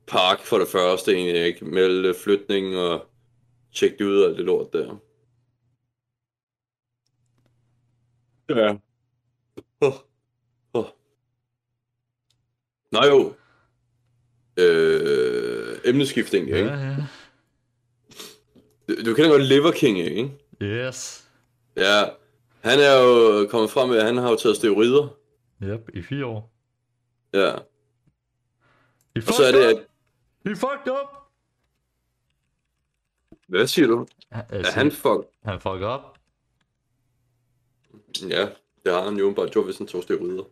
park 0.06 0.40
for 0.40 0.58
det 0.58 0.68
første 0.68 1.12
egentlig, 1.12 1.44
ikke? 1.44 1.64
Melde 1.64 2.14
flytning 2.14 2.76
og 2.76 3.06
tjekke 3.72 3.98
det 3.98 4.04
ud 4.04 4.20
og 4.20 4.28
alt 4.28 4.36
det 4.36 4.44
lort 4.44 4.72
der. 4.72 4.96
Ja. 8.48 8.76
Oh. 9.80 9.94
Oh. 10.72 10.84
Nå 12.92 13.04
jo. 13.04 13.34
Øh, 14.56 15.78
emneskift 15.84 16.34
egentlig, 16.34 16.56
ikke? 16.56 16.70
ja, 16.70 16.88
ja. 16.88 16.96
Du, 18.88 18.94
du 19.04 19.14
kender 19.14 19.30
godt 19.30 19.42
Liver 19.44 19.72
King, 19.72 19.98
ikke? 19.98 20.38
Yes. 20.62 21.28
Ja, 21.76 22.02
han 22.60 22.78
er 22.78 23.02
jo 23.02 23.46
kommet 23.50 23.70
frem 23.70 23.88
med, 23.88 23.98
at 23.98 24.04
han 24.06 24.16
har 24.16 24.30
jo 24.30 24.36
taget 24.36 24.56
steroider. 24.56 25.08
Yep, 25.62 25.88
i 25.94 26.02
fire 26.02 26.26
år. 26.26 26.52
Ja, 27.32 27.54
He 29.16 29.22
og 29.28 29.34
så 29.34 29.44
er 29.44 29.52
det, 29.52 29.62
at... 29.64 29.86
He 30.46 30.56
fucked 30.56 30.88
up! 30.92 31.16
Hvad 33.48 33.66
siger 33.66 33.86
du? 33.88 34.06
Han, 34.32 34.44
Er 34.48 34.56
altså, 34.56 34.72
han 34.72 34.92
fuck? 34.92 35.20
han 35.44 35.60
fucked 35.60 35.86
up. 35.94 36.00
Ja, 38.30 38.48
det 38.84 38.92
har 38.92 39.02
han 39.04 39.16
jo 39.16 39.32
bare 39.36 39.48
gjort, 39.48 39.64
hvis 39.64 39.78
han 39.78 39.86
tog 39.86 40.02
steroider. 40.02 40.44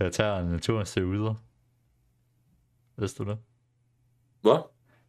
Jeg 0.00 0.12
tager 0.12 0.44
naturens 0.44 0.88
steroider. 0.88 1.34
Vidste 2.96 3.24
du 3.24 3.30
det? 3.30 3.38
Hvad? 4.40 4.58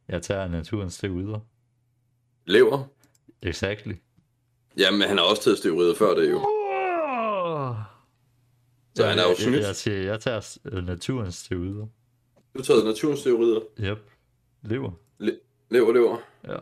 Jeg 0.09 0.21
tager 0.21 0.47
naturens 0.47 0.93
steroider. 0.93 1.39
Lever? 2.45 2.83
Exactly. 3.41 3.93
Jamen, 4.77 5.01
han 5.01 5.17
har 5.17 5.25
også 5.25 5.43
taget 5.43 5.57
steroider 5.57 5.95
før 5.95 6.15
det 6.15 6.31
jo. 6.31 6.39
Så 8.95 9.05
han 9.05 9.19
er 9.19 9.23
jo 9.23 9.29
jeg, 9.29 9.37
snydt. 9.37 9.55
jeg, 9.55 9.67
jeg, 9.67 9.75
siger, 9.75 9.97
jeg 9.97 10.19
tager 10.19 10.57
øh, 10.65 10.85
naturens 10.85 11.35
steroider. 11.35 11.87
Du 12.53 12.59
har 12.59 12.63
taget 12.63 12.85
naturens 12.85 13.23
teorier. 13.23 13.59
Yep. 13.79 13.97
Lever. 14.63 14.91
Lever, 15.69 15.93
lever. 15.93 16.17
Ja. 16.47 16.57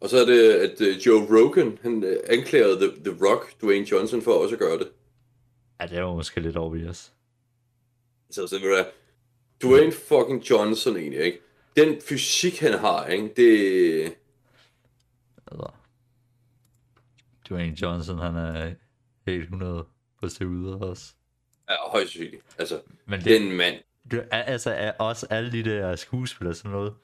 Og 0.00 0.10
så 0.10 0.18
er 0.18 0.24
det, 0.24 0.52
at 0.52 0.80
uh, 0.80 1.06
Joe 1.06 1.40
Rogan, 1.40 1.78
han 1.82 2.04
uh, 2.04 2.10
anklagede 2.28 2.76
The, 2.76 3.04
The 3.04 3.26
Rock, 3.26 3.60
Dwayne 3.62 3.86
Johnson, 3.90 4.22
for 4.22 4.32
også 4.32 4.54
at 4.54 4.58
gøre 4.58 4.78
det. 4.78 4.88
Ja, 5.80 5.86
det 5.86 6.02
var 6.02 6.14
måske 6.14 6.40
lidt 6.40 6.56
obvious. 6.56 7.12
Så, 8.30 8.46
så 8.46 8.58
vil 8.58 8.68
det 8.70 8.86
Dwayne 9.62 9.92
fucking 9.92 10.50
Johnson 10.50 10.96
egentlig, 10.96 11.20
ikke? 11.20 11.40
Den 11.76 12.00
fysik, 12.08 12.60
han 12.60 12.72
har, 12.78 13.06
ikke? 13.06 13.32
Det... 13.36 14.16
Altså, 15.46 15.70
Dwayne 17.48 17.76
Johnson, 17.82 18.18
han 18.18 18.36
er 18.36 18.74
helt 19.26 19.42
100 19.42 19.84
på 20.20 20.26
det 20.26 20.42
ude 20.42 20.80
også. 20.80 21.12
Ja, 21.68 21.74
højst 21.90 22.12
sandsynligt. 22.12 22.42
Altså, 22.58 22.80
Men 23.06 23.20
det, 23.20 23.40
den 23.40 23.52
mand. 23.52 23.74
det 24.10 24.28
altså 24.30 24.70
er 24.70 24.92
også 24.92 25.26
alle 25.30 25.52
de 25.52 25.64
der 25.64 25.96
skuespillere 25.96 26.52
og 26.52 26.56
sådan 26.56 26.70
noget, 26.70 26.94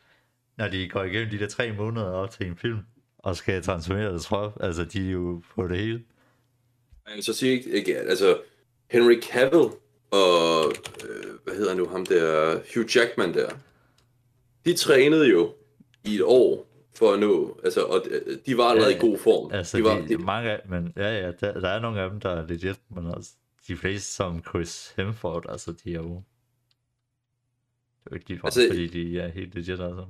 når 0.56 0.68
de 0.68 0.88
går 0.88 1.04
igennem 1.04 1.30
de 1.30 1.38
der 1.38 1.48
tre 1.48 1.72
måneder 1.72 2.06
op 2.06 2.30
til 2.30 2.46
en 2.46 2.56
film, 2.56 2.78
og 3.18 3.36
skal 3.36 3.62
transformere 3.62 4.12
det 4.12 4.22
trop, 4.22 4.52
altså 4.60 4.84
de 4.84 5.06
er 5.06 5.10
jo 5.10 5.42
på 5.54 5.68
det 5.68 5.78
hele. 5.78 6.04
Men 7.08 7.22
så 7.22 7.34
siger 7.34 7.52
ikke, 7.52 7.70
ikke 7.70 7.98
altså, 7.98 8.40
Henry 8.90 9.20
Cavill 9.22 9.70
og, 10.10 10.72
øh, 11.08 11.34
hvad 11.44 11.54
hedder 11.54 11.74
nu, 11.74 11.86
ham 11.86 12.06
der, 12.06 12.54
Hugh 12.74 12.96
Jackman 12.96 13.34
der, 13.34 13.50
de 14.64 14.74
trænede 14.76 15.28
jo 15.30 15.54
i 16.04 16.14
et 16.14 16.22
år 16.22 16.66
for 16.94 17.12
at 17.12 17.20
nå, 17.20 17.60
altså, 17.64 17.84
og 17.84 18.04
de- 18.04 18.36
de 18.46 18.56
var 18.56 18.64
allerede 18.64 18.92
Ja, 18.92 18.96
i 18.96 19.00
god 19.00 19.18
form. 19.18 19.52
Altså, 19.52 19.76
de 19.76 19.82
de, 19.82 19.88
var, 19.88 20.06
de, 20.06 20.18
mange 20.18 20.50
af, 20.50 20.68
men 20.68 20.92
ja, 20.96 21.20
ja, 21.20 21.32
der, 21.32 21.60
der 21.60 21.68
er 21.68 21.80
nogle 21.80 22.00
af 22.00 22.10
dem, 22.10 22.20
der 22.20 22.30
er 22.30 22.46
legit, 22.46 22.80
men 22.90 23.06
også 23.06 23.30
de 23.68 23.76
fleste 23.76 24.12
som 24.12 24.44
Chris 24.44 24.92
Hemsworth, 24.96 25.46
altså 25.52 25.72
de 25.72 25.90
er 25.94 25.98
jo, 25.98 26.22
det 28.04 28.06
er 28.06 28.10
jo 28.10 28.14
ikke 28.14 28.34
de 28.34 28.40
Altså- 28.44 28.60
altså, 28.60 28.68
fordi 28.74 28.86
de 28.86 29.20
er 29.20 29.28
helt 29.28 29.54
legit, 29.54 29.80
altså. 29.80 30.06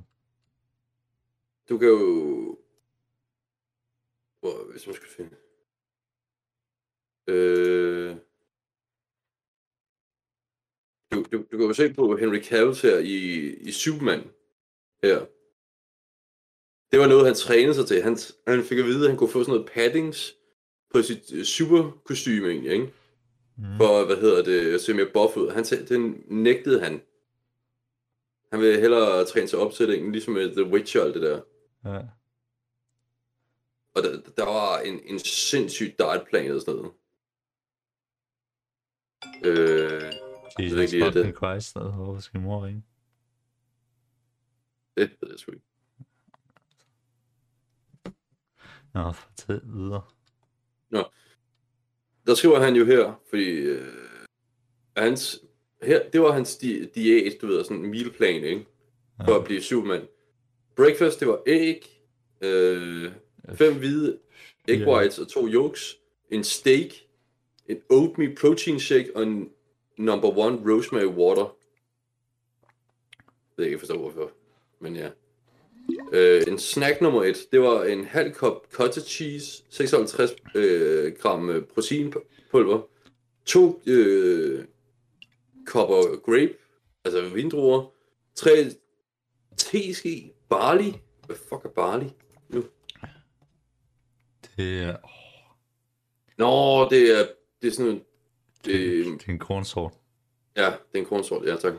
du 1.68 1.78
kan 1.78 1.88
jo, 1.88 2.58
hvor, 4.40 4.70
hvis 4.72 4.86
man 4.86 4.96
skal 4.96 5.08
finde, 5.16 5.30
øh, 7.26 8.16
du, 11.12 11.24
du, 11.32 11.44
du 11.52 11.58
kan 11.58 11.66
jo 11.66 11.72
se 11.72 11.94
på 11.94 12.16
Henry 12.16 12.42
Cavill 12.42 12.74
her 12.74 12.98
i, 12.98 13.48
i 13.54 13.72
Superman 13.72 14.30
her. 15.02 15.26
Det 16.90 17.00
var 17.00 17.06
noget, 17.06 17.26
han 17.26 17.34
trænede 17.34 17.74
sig 17.74 17.86
til. 17.86 18.02
Han, 18.02 18.18
han 18.46 18.64
fik 18.64 18.78
at 18.78 18.84
vide, 18.84 19.04
at 19.04 19.10
han 19.10 19.18
kunne 19.18 19.30
få 19.30 19.42
sådan 19.42 19.54
noget 19.54 19.70
paddings 19.74 20.36
på 20.92 21.02
sit 21.02 21.32
øh, 21.32 21.44
superkostyme 21.44 22.48
egentlig, 22.48 22.72
ikke? 22.72 22.92
Mm. 23.56 23.64
For, 23.76 24.04
hvad 24.04 24.16
hedder 24.16 24.42
det, 24.42 24.74
at 24.74 24.80
se 24.80 24.94
mere 24.94 25.10
buff 25.14 25.36
ud. 25.36 25.50
Han, 25.50 25.64
den 25.64 26.24
nægtede 26.26 26.80
han. 26.80 27.02
Han 28.52 28.60
ville 28.60 28.80
hellere 28.80 29.24
træne 29.24 29.48
sig 29.48 29.58
op 29.58 29.72
til 29.72 29.88
det, 29.88 30.12
ligesom 30.12 30.34
med 30.34 30.50
The 30.50 30.64
Witcher 30.64 31.00
og 31.00 31.06
alt 31.06 31.14
det 31.14 31.22
der. 31.22 31.40
Ja. 31.84 32.00
Og 33.94 34.02
der, 34.02 34.20
der 34.36 34.44
var 34.44 34.78
en, 34.78 35.00
en 35.04 35.18
sindssyg 35.18 35.94
dietplan 35.98 36.50
og 36.50 36.60
sådan 36.60 36.74
noget. 36.74 36.92
Øh, 39.44 40.12
Jesus 40.58 40.92
lige, 40.92 41.06
at 41.06 41.12
fucking 41.12 41.26
det- 41.26 41.36
Christ, 41.36 41.76
altså, 41.76 41.90
hvor 41.90 42.18
skal 42.18 42.40
mor 42.40 42.66
ringe? 42.66 42.82
det 44.96 45.10
ved 45.20 45.30
jeg 45.30 45.38
sgu 45.38 45.52
ikke. 45.52 45.64
Nå, 48.94 49.12
fortæl 49.12 49.60
videre. 49.64 50.02
Der 52.26 52.34
skriver 52.34 52.60
han 52.60 52.76
jo 52.76 52.84
her, 52.84 53.20
fordi 53.30 53.44
øh, 53.50 53.94
hans, 54.96 55.40
her, 55.82 56.10
det 56.10 56.20
var 56.20 56.32
hans 56.32 56.56
di- 56.62 56.92
diæt, 56.94 57.32
du 57.42 57.46
ved, 57.46 57.64
sådan 57.64 57.84
en 57.84 57.90
mealplan, 57.90 58.44
ikke? 58.44 58.66
For 59.24 59.34
at 59.38 59.44
blive 59.44 59.62
Superman. 59.62 60.08
Breakfast, 60.76 61.20
det 61.20 61.28
var 61.28 61.42
æg, 61.46 62.02
øh, 62.40 63.12
fem 63.54 63.78
hvide 63.78 64.18
egg 64.68 64.78
Ja. 64.80 64.92
whites 64.96 65.18
og 65.18 65.28
to 65.28 65.48
yolks, 65.48 65.96
en 66.30 66.44
steak, 66.44 66.86
en 67.66 67.82
oatmeal 67.90 68.36
protein 68.40 68.80
shake 68.80 69.16
og 69.16 69.22
en 69.22 69.50
number 70.00 70.28
one 70.28 70.58
rosemary 70.70 71.06
water. 71.06 71.56
Det 73.56 73.62
er 73.62 73.66
ikke 73.66 73.78
forstå 73.78 73.98
hvorfor, 73.98 74.30
men 74.80 74.96
ja. 74.96 75.10
Øh, 76.12 76.42
en 76.48 76.58
snack 76.58 77.00
nummer 77.00 77.24
et, 77.24 77.36
det 77.52 77.60
var 77.60 77.84
en 77.84 78.04
halv 78.04 78.32
kop 78.32 78.66
cottage 78.72 79.06
cheese, 79.06 79.62
56 79.68 80.30
øh, 80.54 81.12
gram 81.12 81.50
øh, 81.50 81.64
proteinpulver, 81.64 82.82
to 83.44 83.82
øh, 83.86 84.64
kopper 85.66 86.16
grape, 86.16 86.54
altså 87.04 87.28
vindruer, 87.28 87.92
tre 88.34 88.70
teske 89.56 90.32
barley. 90.48 90.92
Hvad 91.26 91.36
fuck 91.36 91.64
er 91.64 91.68
barley? 91.68 92.06
Nu. 92.48 92.64
Det 94.56 94.82
er, 94.82 94.96
Nå, 96.38 96.88
det 96.88 97.18
er, 97.20 97.26
det 97.62 97.68
er 97.68 97.72
sådan 97.72 98.00
det, 98.64 99.04
det 99.04 99.28
er 99.28 99.32
en 99.32 99.38
kornsort. 99.38 99.92
ja, 100.56 100.66
det 100.66 100.94
er 100.94 100.98
en 100.98 101.04
kornsort, 101.04 101.46
ja 101.46 101.56
tak. 101.56 101.74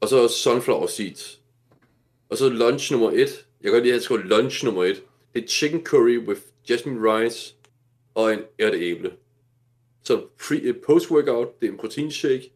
Og 0.00 0.08
så 0.08 0.28
sunflower 0.28 0.86
seeds. 0.86 1.40
Og 2.28 2.36
så 2.36 2.48
lunch 2.48 2.92
nummer 2.92 3.10
et. 3.10 3.46
Jeg 3.60 3.62
kan 3.62 3.72
godt 3.72 3.82
lide, 3.82 3.94
at 3.94 4.00
han 4.00 4.02
skriver 4.02 4.22
lunch 4.22 4.64
nummer 4.64 4.84
et. 4.84 5.02
Det 5.34 5.44
er 5.44 5.48
chicken 5.48 5.84
curry 5.84 6.18
with 6.18 6.40
jasmine 6.70 7.12
rice 7.12 7.54
og 8.14 8.32
en 8.32 8.40
ærteæble. 8.60 9.12
Så 10.02 10.26
pre, 10.38 10.56
eh, 10.56 10.74
post-workout, 10.86 11.60
det 11.60 11.68
er 11.68 11.72
en 11.72 11.78
proteinshake, 11.78 12.52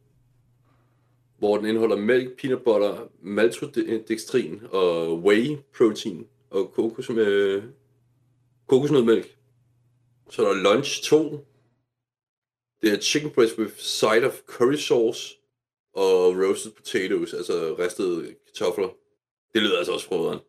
hvor 1.38 1.56
den 1.56 1.66
indeholder 1.66 1.96
mælk, 1.96 2.40
peanut 2.40 2.62
butter, 2.62 3.08
maltodextrin 3.22 4.62
og 4.70 5.18
whey 5.18 5.56
protein 5.76 6.26
og 6.50 6.72
kokos 6.72 7.10
med, 7.10 7.62
kokosnødmælk. 8.66 9.36
Så 10.30 10.46
er 10.46 10.52
der 10.52 10.62
lunch 10.62 11.02
2. 11.02 11.46
Det 12.82 12.92
er 12.92 13.00
chicken 13.00 13.30
breast 13.30 13.58
with 13.58 13.76
side 13.76 14.26
of 14.26 14.40
curry 14.46 14.76
sauce 14.76 15.36
og 15.94 16.36
roasted 16.36 16.72
potatoes, 16.72 17.34
altså 17.34 17.76
ristede 17.78 18.34
kartofler. 18.46 18.88
Det 19.54 19.62
lyder 19.62 19.78
altså 19.78 19.92
også 19.92 20.06
frøderen. 20.06 20.40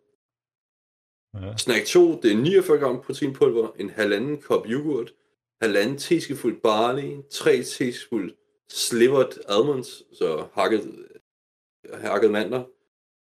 Ja. 1.34 1.58
Snack 1.58 1.86
2, 1.86 2.22
det 2.22 2.32
er 2.32 2.38
49 2.38 2.78
gram 2.78 3.02
proteinpulver, 3.02 3.72
en 3.80 3.90
halvanden 3.90 4.42
kop 4.42 4.66
yoghurt, 4.70 5.14
halvanden 5.62 5.98
teskefuld 5.98 6.62
barley, 6.62 7.18
tre 7.32 7.64
teskefuld 7.64 8.36
slivered 8.70 9.38
almonds, 9.48 10.18
så 10.18 10.48
hakket, 10.54 11.08
hakket 11.94 12.32
mandler, 12.32 12.64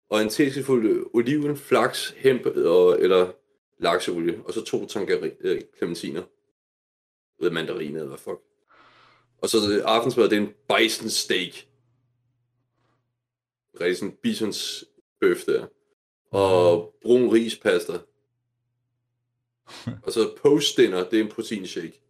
og 0.10 0.22
en 0.22 0.30
teskefuld 0.30 1.10
oliven, 1.13 1.58
flaks, 1.58 2.10
hemp 2.17 2.46
og, 2.46 3.02
eller 3.02 3.32
lakseolie, 3.80 4.41
og 4.46 4.54
så 4.54 4.65
to 4.65 4.86
tankeri, 4.86 5.32
øh, 5.39 5.62
clementiner. 5.78 6.24
Eller 7.39 7.52
mandariner, 7.52 8.00
eller 8.00 8.08
hvad 8.08 8.17
fuck. 8.17 8.46
Og 9.41 9.50
så 9.50 9.58
det 9.58 9.82
aftensmad, 9.82 10.30
det 10.30 10.38
er 10.38 10.41
en 10.41 10.54
bison 10.78 11.10
steak. 11.10 11.54
Rigtig 13.82 13.97
sådan 13.97 14.17
bisons 14.23 14.86
bøf 15.19 15.38
der. 15.45 15.67
Og 16.32 16.95
brun 17.02 17.34
rispasta. 17.34 17.93
og 20.04 20.12
så 20.12 20.36
post 20.41 20.78
dinner, 20.78 21.10
det 21.10 21.19
er 21.19 21.23
en 21.23 21.32
proteinshake. 21.32 22.02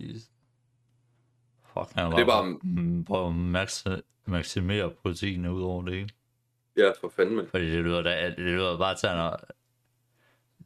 Jesus. 0.00 0.22
Fuck, 1.72 1.92
han 1.94 2.12
det 2.12 2.18
er 2.20 2.26
bare- 2.26 2.58
mm, 2.62 3.04
prøve 3.04 3.28
at 3.28 3.34
maxi- 3.34 4.02
maksimere 4.26 4.90
proteinet 4.90 5.50
ud 5.50 5.62
over 5.62 5.82
det, 5.84 5.92
ikke? 5.94 6.14
Ja, 6.76 6.90
for 7.00 7.08
fanden, 7.08 7.36
mand. 7.36 7.46
Fordi 7.48 7.70
det 7.70 7.84
lyder, 7.84 8.02
da, 8.02 8.26
det 8.30 8.38
lyder 8.38 8.78
bare 8.78 8.96
til, 8.96 9.08
når... 9.08 9.40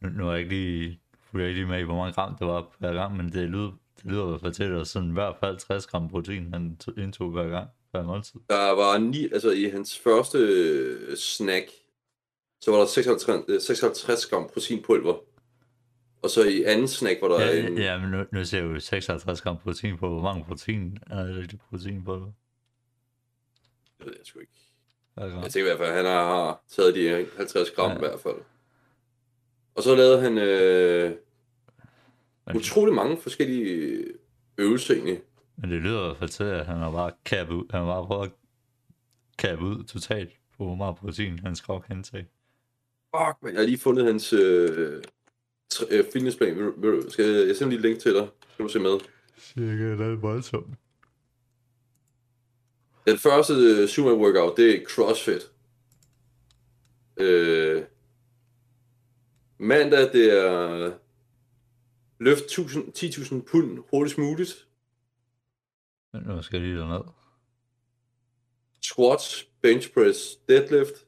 Nu, 0.01 0.09
nu 0.09 0.27
er 0.27 0.31
jeg 0.31 0.39
ikke 0.41 0.55
lige, 0.55 0.99
jeg 1.33 1.47
ikke 1.47 1.59
lige 1.59 1.67
med 1.67 1.79
i, 1.79 1.83
hvor 1.83 1.95
mange 1.95 2.13
gram 2.13 2.35
det 2.37 2.47
var 2.47 2.75
per 2.79 2.93
gang, 2.93 3.17
men 3.17 3.31
det 3.33 3.49
lyder, 3.49 3.71
det 3.95 4.05
lyder 4.11 4.37
fald 4.37 4.53
til, 4.53 4.63
at 4.63 4.87
sådan 4.87 5.09
i 5.09 5.13
hvert 5.13 5.35
fald 5.39 5.57
60 5.57 5.87
gram 5.87 6.09
protein, 6.09 6.53
han 6.53 6.77
to- 6.77 6.91
indtog 6.97 7.31
hver 7.31 7.49
gang, 7.49 7.69
hver 7.91 8.03
måltid. 8.03 8.39
Der 8.49 8.71
var 8.71 8.97
ni, 8.97 9.23
altså 9.33 9.51
i 9.51 9.63
hans 9.63 9.99
første 9.99 10.37
øh, 10.37 11.17
snack, 11.17 11.65
så 12.61 12.71
var 12.71 12.77
der 12.77 12.85
56, 12.85 13.43
øh, 13.47 13.61
56 13.61 14.25
gram 14.25 14.49
proteinpulver. 14.53 15.17
Og 16.21 16.29
så 16.29 16.43
i 16.43 16.63
anden 16.63 16.87
snack 16.87 17.21
var 17.21 17.27
der 17.27 17.41
Ja, 17.45 17.67
en... 17.67 17.77
ja, 17.77 17.97
men 17.99 18.11
nu, 18.11 18.25
nu 18.31 18.45
ser 18.45 18.57
jeg 18.63 18.65
jo 18.73 18.79
56 18.79 19.41
gram 19.41 19.57
protein 19.57 19.97
på, 19.97 20.09
hvor 20.09 20.21
mange 20.21 20.43
protein 20.45 20.97
er 21.09 21.23
det 21.25 21.59
protein 21.69 22.03
på 22.03 22.15
det? 22.15 22.33
Ved 24.05 24.13
jeg 24.17 24.25
sgu 24.25 24.39
ikke. 24.39 24.51
Jeg 25.17 25.51
tænker 25.51 25.59
i 25.59 25.63
hvert 25.63 25.77
fald, 25.77 25.89
at 25.89 25.95
han 25.95 26.05
har 26.05 26.63
taget 26.67 26.95
de 26.95 27.27
50 27.37 27.71
gram 27.71 27.91
ja. 27.91 27.95
i 27.95 27.99
hvert 27.99 28.19
fald. 28.19 28.35
Og 29.75 29.83
så 29.83 29.95
lavede 29.95 30.21
han 30.21 30.37
øh, 30.37 31.11
Men, 32.47 32.55
utrolig 32.55 32.93
mange 32.95 33.17
forskellige 33.21 34.05
øvelser 34.57 34.93
egentlig. 34.93 35.21
men 35.57 35.71
det 35.71 35.81
lyder 35.81 36.01
i 36.01 36.05
hvert 36.05 36.17
fald 36.17 36.29
til, 36.29 36.43
at 36.43 36.65
han 36.65 36.77
har 36.77 36.91
bare 36.91 37.11
kappet 37.25 37.55
ud, 37.55 37.63
han 37.71 37.79
har 37.79 37.87
bare 37.87 38.05
prøvet 38.05 38.25
at 38.25 38.31
kappe 39.37 39.65
ud 39.65 39.83
totalt 39.83 40.29
på, 40.57 40.65
hvor 40.65 40.75
meget 40.75 40.95
protein 40.95 41.39
han 41.39 41.55
skal 41.55 41.81
kan 41.87 41.95
indtage. 41.97 42.27
Fuck, 43.15 43.37
man. 43.41 43.53
Jeg 43.53 43.61
har 43.61 43.65
lige 43.65 43.77
fundet 43.77 44.05
hans 44.05 44.33
øh, 44.33 45.01
tr- 45.73 45.93
øh, 45.93 46.05
fitnessplan. 46.13 46.55
Vil, 46.57 46.71
vil, 46.77 47.11
skal 47.11 47.25
jeg, 47.25 47.47
jeg 47.47 47.55
sender 47.55 47.69
lige 47.69 47.79
et 47.79 47.85
link 47.85 47.99
til 47.99 48.13
dig? 48.13 48.27
Skal 48.53 48.65
du 48.65 48.69
se 48.69 48.79
med? 48.79 48.99
Cirka, 49.39 49.91
det 49.91 50.01
er 50.01 50.15
voldsomt. 50.15 50.77
Den 53.07 53.17
første 53.17 53.53
øh, 53.53 53.87
Superman 53.87 54.19
workout, 54.19 54.57
det 54.57 54.75
er 54.75 54.85
CrossFit. 54.85 55.51
Øh, 57.17 57.83
mandag, 59.57 60.11
det 60.13 60.39
er 60.39 60.91
løft 62.19 62.43
1000 62.43 62.93
10.000 62.97 63.41
pund 63.41 63.83
hurtigst 63.89 64.17
muligt. 64.17 64.67
Men 66.13 66.23
nu 66.23 66.41
skal 66.41 66.61
jeg 66.61 66.67
lige 66.67 66.79
derned. 66.79 67.03
Squats, 68.81 69.47
bench 69.61 69.93
press, 69.93 70.35
deadlift. 70.49 71.07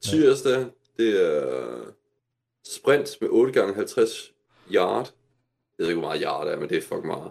Tirsdag, 0.00 0.66
det 0.96 1.26
er 1.26 1.92
sprint 2.64 3.16
med 3.20 3.28
8 3.32 3.52
gange 3.52 3.74
50 3.74 4.32
yard. 4.70 5.14
Jeg 5.78 5.84
ved 5.84 5.88
ikke, 5.88 6.00
hvor 6.00 6.08
meget 6.08 6.22
yard 6.22 6.48
er, 6.48 6.58
men 6.60 6.68
det 6.68 6.76
er 6.78 6.82
fucking 6.82 7.06
meget. 7.06 7.30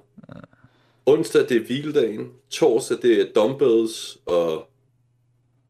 Onsdag, 1.06 1.50
det 1.50 1.58
er 1.58 1.66
hviledagen. 1.66 2.34
Torsdag, 2.50 3.02
det 3.02 3.22
er 3.22 3.34
dumbbells 3.34 4.18
og 4.26 4.70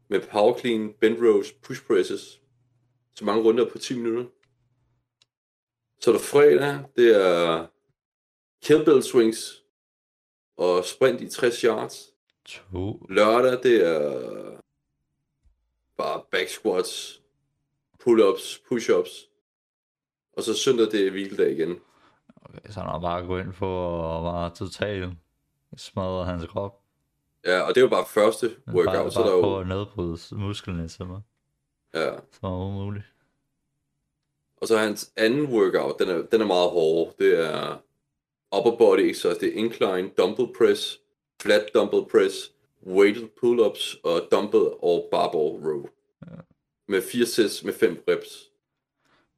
med 0.08 0.20
power 0.32 0.58
clean, 0.58 0.94
bent 1.00 1.18
rows, 1.20 1.52
push 1.52 1.86
presses. 1.86 2.40
Så 3.14 3.24
mange 3.24 3.42
runder 3.42 3.70
på 3.70 3.78
10 3.78 3.96
minutter. 3.96 4.24
Så 6.00 6.10
er 6.10 6.14
der 6.14 6.22
fredag, 6.22 6.78
det 6.96 7.16
er 7.26 7.66
kettlebell 8.64 9.02
swings 9.02 9.62
og 10.56 10.84
sprint 10.84 11.20
i 11.20 11.28
60 11.28 11.60
yards. 11.60 12.10
To. 12.44 13.06
Lørdag, 13.10 13.62
det 13.62 13.86
er 13.86 14.60
bare 15.96 16.22
back 16.30 16.48
squats, 16.48 17.22
pull-ups, 17.98 18.62
push-ups. 18.68 19.32
Og 20.36 20.42
så 20.42 20.54
søndag, 20.54 20.86
det 20.86 21.06
er 21.06 21.10
hviledag 21.10 21.52
igen. 21.52 21.80
Okay, 22.42 22.70
så 22.70 22.80
han 22.80 22.88
har 22.90 22.98
bare 23.00 23.26
gået 23.26 23.44
ind 23.44 23.52
for 23.52 24.02
at 24.18 24.22
bare 24.22 24.54
totalt 24.54 25.12
smadre 25.76 26.24
hans 26.24 26.46
krop. 26.46 26.80
Ja, 27.44 27.60
og 27.60 27.74
det 27.74 27.80
jo 27.80 27.88
bare 27.88 28.06
første 28.06 28.56
workout, 28.68 28.94
bare, 28.94 29.10
så 29.10 29.20
er 29.20 29.24
der 29.24 29.32
bare 29.32 29.42
på 29.42 29.48
jo... 29.50 29.58
at 29.60 29.66
nedbryde 29.66 30.18
musklerne 30.32 30.88
så 30.88 31.04
meget 31.04 31.22
Ja. 31.94 32.16
som 32.32 32.52
umuligt. 32.52 33.04
Og 34.60 34.68
så 34.68 34.78
hans 34.78 35.12
anden 35.16 35.46
workout, 35.46 35.98
den 35.98 36.08
er, 36.08 36.22
den 36.22 36.40
er 36.40 36.46
meget 36.46 36.70
hård. 36.70 37.14
Det 37.18 37.46
er 37.46 37.82
upper 38.56 38.76
body 38.78 39.00
exercise, 39.00 39.40
det 39.40 39.48
er 39.48 39.58
incline, 39.64 40.10
dumbbell 40.18 40.48
press, 40.58 41.00
flat 41.42 41.70
dumbbell 41.74 42.02
press, 42.10 42.52
weighted 42.86 43.28
pull-ups 43.36 44.00
og 44.04 44.28
dumbbell 44.32 44.68
og 44.82 45.08
barbell 45.10 45.70
row. 45.70 45.86
Ja. 46.26 46.36
Med 46.88 47.02
fire 47.02 47.26
sets 47.26 47.64
med 47.64 47.72
fem 47.72 48.04
reps. 48.08 48.50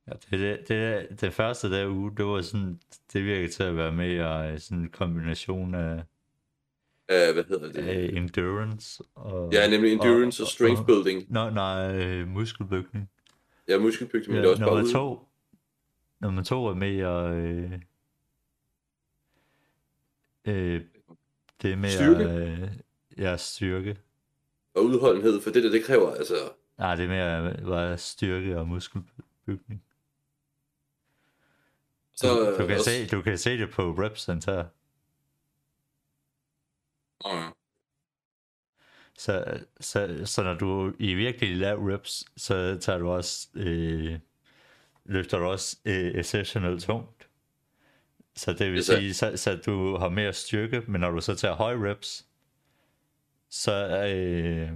Ja, 0.06 0.12
det, 0.12 0.40
det, 0.40 0.68
det, 0.68 1.20
det 1.20 1.32
første 1.32 1.70
der 1.70 1.88
uge, 1.88 2.12
det 2.16 2.24
var 2.24 2.42
sådan, 2.42 2.80
det 3.12 3.24
virkede 3.24 3.52
til 3.52 3.62
at 3.62 3.76
være 3.76 3.92
mere 3.92 4.58
sådan 4.58 4.78
en 4.78 4.88
kombination 4.88 5.74
af, 5.74 6.02
Uh, 7.12 7.34
hvad 7.34 7.44
hedder 7.44 7.72
det? 7.72 7.88
af 7.88 8.10
endurance 8.12 9.02
og... 9.14 9.52
Ja, 9.52 9.70
nemlig 9.70 9.92
endurance 9.92 10.42
og, 10.42 10.44
og 10.44 10.48
strength 10.48 10.86
building. 10.86 11.32
Nå, 11.32 11.50
nej, 11.50 11.96
øh, 11.96 12.28
muskelbygning. 12.28 13.10
Ja, 13.68 13.78
muskelbygning, 13.78 14.28
men 14.34 14.36
Ja, 14.36 14.40
det 14.42 14.46
er 14.46 14.50
også 14.50 14.60
bare 14.62 14.70
nummer 14.70 14.84
ude. 14.84 14.92
to, 14.92 15.28
nummer 16.20 16.42
to 16.42 16.66
er 16.66 16.74
mere, 16.74 17.36
øh, 17.36 17.72
øh, 20.44 20.84
det 21.62 21.72
er 21.72 21.76
mere, 21.76 21.90
Styrke? 21.90 22.24
øh, 22.24 22.68
ja, 23.18 23.36
styrke. 23.36 23.98
Og 24.74 24.84
udholdenhed, 24.84 25.40
for 25.40 25.50
det 25.50 25.64
der, 25.64 25.70
det 25.70 25.84
kræver 25.84 26.14
altså... 26.14 26.34
Nej, 26.78 26.94
det 26.94 27.04
er 27.04 27.08
mere 27.08 27.56
bare 27.64 27.98
styrke 27.98 28.58
og 28.58 28.68
muskelbygning. 28.68 29.84
Så, 32.14 32.28
Du, 32.28 32.44
du, 32.44 32.50
øh, 32.50 32.56
kan 32.68 32.76
også- 32.78 32.90
se, 32.90 33.06
du 33.08 33.22
kan 33.22 33.38
se 33.38 33.58
det 33.58 33.70
på 33.70 33.82
reps 33.98 34.20
center. 34.22 34.64
Ja. 37.26 37.50
Så, 39.18 39.60
så, 39.80 40.22
så 40.24 40.42
når 40.42 40.54
du 40.54 40.92
i 40.98 41.14
virkelig 41.14 41.56
lav 41.56 41.78
reps, 41.78 42.24
så 42.36 42.78
tager 42.80 42.98
du 42.98 43.10
også, 43.10 43.48
øh, 43.54 44.18
løfter 45.04 45.38
du 45.38 45.44
også 45.44 45.76
øh, 45.84 46.14
exceptionelt 46.14 46.82
tungt. 46.82 47.28
Så 48.36 48.52
det 48.52 48.72
vil 48.72 48.84
sige, 48.84 49.14
så, 49.14 49.36
så 49.36 49.56
du 49.56 49.96
har 49.96 50.08
mere 50.08 50.32
styrke, 50.32 50.80
men 50.88 51.00
når 51.00 51.10
du 51.10 51.20
så 51.20 51.34
tager 51.34 51.54
høje 51.54 51.90
reps, 51.90 52.26
så, 53.50 54.06
øh, 54.06 54.72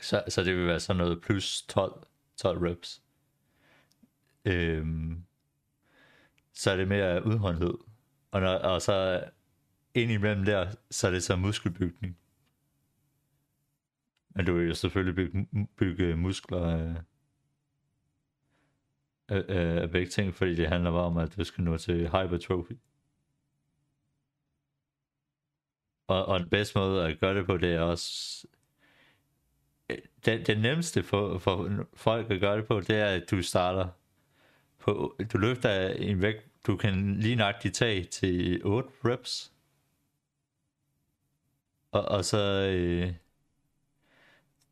så, 0.00 0.24
så 0.28 0.44
det 0.44 0.56
vil 0.56 0.66
være 0.66 0.80
sådan 0.80 0.98
noget 0.98 1.22
plus 1.22 1.62
12, 1.62 2.06
12 2.36 2.58
reps. 2.58 3.02
Øhm, 4.44 5.24
så 6.54 6.70
er 6.70 6.76
det 6.76 6.88
mere 6.88 7.26
udholdenhed. 7.26 7.74
Og, 8.30 8.40
når, 8.40 8.54
og 8.54 8.82
så 8.82 9.24
ind 9.94 10.10
imellem 10.10 10.44
der, 10.44 10.74
så 10.90 11.06
er 11.06 11.10
det 11.10 11.22
så 11.22 11.36
muskelbygning. 11.36 12.18
Men 14.34 14.46
du 14.46 14.54
vil 14.54 14.68
jo 14.68 14.74
selvfølgelig 14.74 15.14
bygge, 15.14 15.68
bygge 15.76 16.16
muskler 16.16 16.66
af, 16.66 16.94
af, 19.28 19.44
af, 19.48 19.82
af 19.82 19.90
begge 19.90 20.10
ting, 20.10 20.34
fordi 20.34 20.54
det 20.54 20.68
handler 20.68 20.90
bare 20.90 21.04
om, 21.04 21.16
at 21.16 21.36
du 21.36 21.44
skal 21.44 21.64
nå 21.64 21.78
til 21.78 22.08
hypertrophy. 22.08 22.72
Og, 26.06 26.26
og 26.26 26.40
den 26.40 26.48
bedste 26.48 26.78
måde 26.78 27.06
at 27.06 27.20
gøre 27.20 27.34
det 27.34 27.46
på, 27.46 27.56
det 27.56 27.74
er 27.74 27.80
også... 27.80 28.46
Øh, 29.90 29.98
det, 30.24 30.46
det 30.46 30.60
nemmeste 30.60 31.02
for, 31.02 31.38
for 31.38 31.86
folk 31.94 32.30
at 32.30 32.40
gøre 32.40 32.56
det 32.56 32.66
på, 32.66 32.80
det 32.80 32.96
er, 32.96 33.06
at 33.06 33.30
du 33.30 33.42
starter 33.42 33.88
på... 34.78 35.16
Du 35.32 35.38
løfter 35.38 35.88
en 35.88 36.22
vægt, 36.22 36.48
du 36.66 36.76
kan 36.76 37.16
lige 37.20 37.36
nøjagtigt 37.36 37.74
tage 37.74 38.04
til 38.04 38.60
8 38.64 38.88
reps. 39.04 39.52
Og, 41.92 42.04
og 42.04 42.24
så... 42.24 42.70
Øh, 42.74 43.23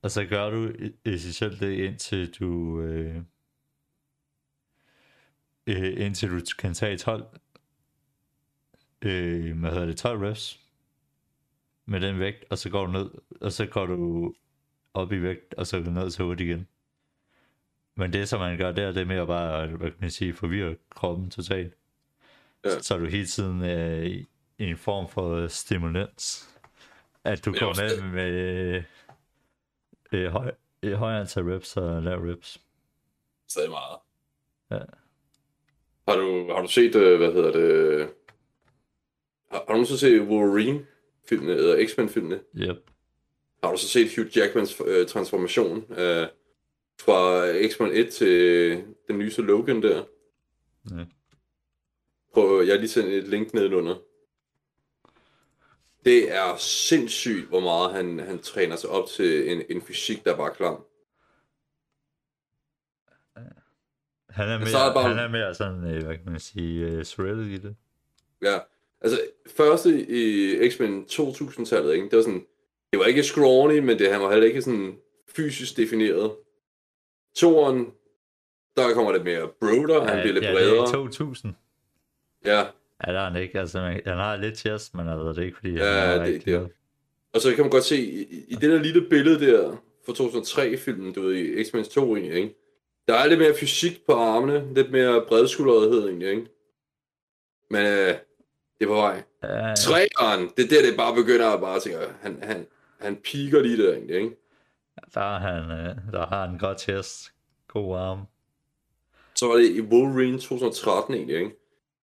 og 0.02 0.10
så 0.10 0.24
gør 0.24 0.50
du 0.50 0.72
essentielt 1.04 1.60
det, 1.60 1.72
indtil 1.72 2.34
du... 2.34 2.80
Øh, 2.80 3.16
øh, 5.66 6.06
indtil 6.06 6.30
du 6.30 6.40
kan 6.58 6.74
tage 6.74 6.98
12... 6.98 7.26
Øh, 9.02 9.58
hvad 9.58 9.70
hedder 9.70 9.86
det? 9.86 9.96
12 9.96 10.20
reps 10.22 10.60
med 11.86 12.00
den 12.00 12.18
vægt, 12.18 12.44
og 12.50 12.58
så 12.58 12.70
går 12.70 12.86
du 12.86 12.92
ned, 12.92 13.10
og 13.40 13.52
så 13.52 13.66
går 13.66 13.86
du 13.86 14.34
op 14.94 15.12
i 15.12 15.22
vægt, 15.22 15.54
og 15.54 15.66
så 15.66 15.76
går 15.78 15.84
du 15.84 15.90
ned 15.90 16.10
til 16.10 16.24
8 16.24 16.44
igen. 16.44 16.66
Men 17.96 18.12
det, 18.12 18.28
som 18.28 18.40
man 18.40 18.58
gør 18.58 18.72
der, 18.72 18.92
det 18.92 19.00
er 19.00 19.06
mere 19.06 19.26
bare, 19.26 19.66
hvad 19.66 19.90
kan 19.90 19.98
man 20.00 20.10
sige, 20.10 20.34
forvirre 20.34 20.76
kroppen 20.90 21.30
totalt. 21.30 21.74
Ja. 22.64 22.80
Så 22.80 22.94
er 22.94 22.98
du 22.98 23.06
hele 23.06 23.26
tiden 23.26 23.64
øh, 23.64 24.06
i 24.06 24.26
en 24.58 24.76
form 24.76 25.08
for 25.08 25.48
stimulans. 25.48 26.48
At 27.24 27.44
du 27.44 27.52
går 27.52 27.82
ned 27.82 28.02
med 28.02 28.82
øh, 30.14 30.26
høj, 30.26 30.50
øh, 30.82 30.92
højere 30.92 31.20
antal 31.20 31.42
reps 31.42 31.76
og 31.76 32.02
lav 32.02 32.18
reps. 32.18 32.60
Stadig 33.48 33.70
meget. 33.70 33.98
Ja. 34.70 34.78
Har 36.08 36.16
du, 36.16 36.52
har 36.52 36.62
du 36.62 36.68
set, 36.68 36.94
øh, 36.94 37.18
hvad 37.18 37.32
hedder 37.32 37.52
det... 37.52 38.08
Har, 39.50 39.64
har 39.68 39.76
du 39.76 39.84
så 39.84 39.98
set 39.98 40.20
Wolverine-filmene, 40.20 41.52
eller 41.52 41.86
X-Men-filmene? 41.86 42.40
Yep. 42.56 42.90
Har 43.64 43.70
du 43.72 43.78
så 43.78 43.88
set 43.88 44.16
Hugh 44.16 44.36
Jackmans 44.36 44.82
øh, 44.86 45.06
transformation 45.06 45.76
øh, 45.90 46.26
fra 47.00 47.46
X-Men 47.68 47.90
1 47.92 48.08
til 48.12 48.70
den 49.08 49.18
nye 49.18 49.30
Logan 49.38 49.82
der? 49.82 50.04
Ja. 50.90 51.04
Prøv, 52.34 52.62
jeg 52.62 52.74
har 52.74 52.78
lige 52.78 52.88
sendt 52.88 53.08
et 53.08 53.28
link 53.28 53.54
nedenunder. 53.54 53.96
Det 56.04 56.32
er 56.34 56.56
sindssygt, 56.56 57.48
hvor 57.48 57.60
meget 57.60 57.92
han, 57.94 58.18
han 58.18 58.38
træner 58.38 58.76
sig 58.76 58.90
op 58.90 59.08
til 59.08 59.50
en, 59.52 59.62
en 59.70 59.82
fysik, 59.82 60.24
der 60.24 60.32
er 60.32 60.36
bare 60.36 60.54
klam. 60.54 60.84
Han 64.30 64.48
er, 64.48 64.54
er 64.54 64.58
mere, 64.58 64.94
bare- 64.94 65.08
han 65.08 65.18
er 65.18 65.28
mere 65.28 65.54
sådan, 65.54 65.84
øh, 65.84 66.04
hvad 66.04 66.16
kan 66.16 66.30
man 66.30 66.40
sige, 66.40 66.86
øh, 66.86 67.50
i 67.50 67.58
det. 67.58 67.76
Ja, 68.42 68.58
altså 69.00 69.20
første 69.56 70.06
i 70.08 70.70
X-Men 70.70 71.04
2000-tallet, 71.10 71.94
ikke? 71.94 72.08
det 72.10 72.16
var 72.16 72.22
sådan, 72.22 72.46
det 72.92 72.98
var 72.98 73.04
ikke 73.04 73.22
scrawny, 73.22 73.78
men 73.78 73.98
det, 73.98 74.12
han 74.12 74.20
var 74.20 74.30
heller 74.30 74.46
ikke 74.46 74.62
sådan 74.62 74.98
fysisk 75.28 75.76
defineret. 75.76 76.32
Toren, 77.36 77.92
der 78.76 78.94
kommer 78.94 79.12
det 79.12 79.24
mere 79.24 79.48
broder, 79.60 80.04
han 80.04 80.20
bliver 80.20 80.32
lidt 80.34 80.44
ja, 80.44 80.52
bredere. 80.52 80.74
det 80.86 80.88
er 80.88 80.92
2000. 80.92 81.54
Ja, 82.44 82.66
Ja, 83.06 83.12
der 83.12 83.20
er 83.20 83.30
han 83.30 83.42
ikke. 83.42 83.58
Altså, 83.60 83.80
man, 83.80 84.00
han 84.06 84.16
har 84.16 84.36
lidt 84.36 84.58
chest, 84.58 84.94
men 84.94 85.08
altså, 85.08 85.28
det 85.28 85.38
er 85.38 85.42
ikke 85.42 85.56
fordi, 85.56 85.72
Ja, 85.72 85.84
han 85.84 86.08
er 86.10 86.24
det- 86.24 86.34
rigtig 86.34 86.44
det 86.44 86.54
er- 86.54 86.68
og 87.34 87.40
så 87.40 87.50
kan 87.54 87.64
man 87.64 87.70
godt 87.70 87.84
se, 87.84 87.96
i, 88.02 88.44
i 88.48 88.54
det 88.54 88.70
der 88.70 88.78
lille 88.82 89.08
billede 89.10 89.46
der, 89.46 89.76
fra 90.06 90.12
2003-filmen, 90.12 91.12
du 91.12 91.22
ved, 91.22 91.34
i 91.34 91.64
X-Men 91.64 91.84
2 91.84 92.16
egentlig, 92.16 92.36
ikke? 92.42 92.54
Der 93.08 93.14
er 93.14 93.26
lidt 93.26 93.40
mere 93.40 93.54
fysik 93.54 94.06
på 94.06 94.12
armene, 94.12 94.74
lidt 94.74 94.90
mere 94.90 95.24
bredskuldrethed 95.28 96.06
egentlig, 96.08 96.28
ikke? 96.30 96.46
Men 97.70 97.80
øh, 97.86 98.08
det 98.78 98.80
er 98.80 98.86
på 98.86 98.94
vej. 98.94 99.22
Ja, 99.42 99.74
Træeren, 99.74 100.50
det 100.56 100.64
er 100.64 100.68
der, 100.68 100.88
det 100.88 100.96
bare 100.96 101.14
begynder 101.14 101.48
at 101.50 101.60
bare 101.60 101.80
tænke, 101.80 101.98
han, 102.20 102.38
han, 102.42 102.66
han 103.00 103.16
piker 103.16 103.60
lige 103.62 103.82
der 103.86 103.92
egentlig, 103.92 104.16
ikke? 104.16 104.36
der, 105.14 105.20
er 105.20 105.38
han, 105.38 105.70
øh, 105.70 105.96
der 106.12 106.26
har 106.26 106.46
han 106.46 106.58
godt 106.58 106.80
chest. 106.80 107.32
God 107.68 107.98
arm. 107.98 108.20
Så 109.34 109.46
var 109.46 109.54
det 109.54 109.70
i 109.70 109.80
Wolverine 109.80 110.38
2013 110.38 111.14
egentlig, 111.14 111.36
ikke? 111.36 111.50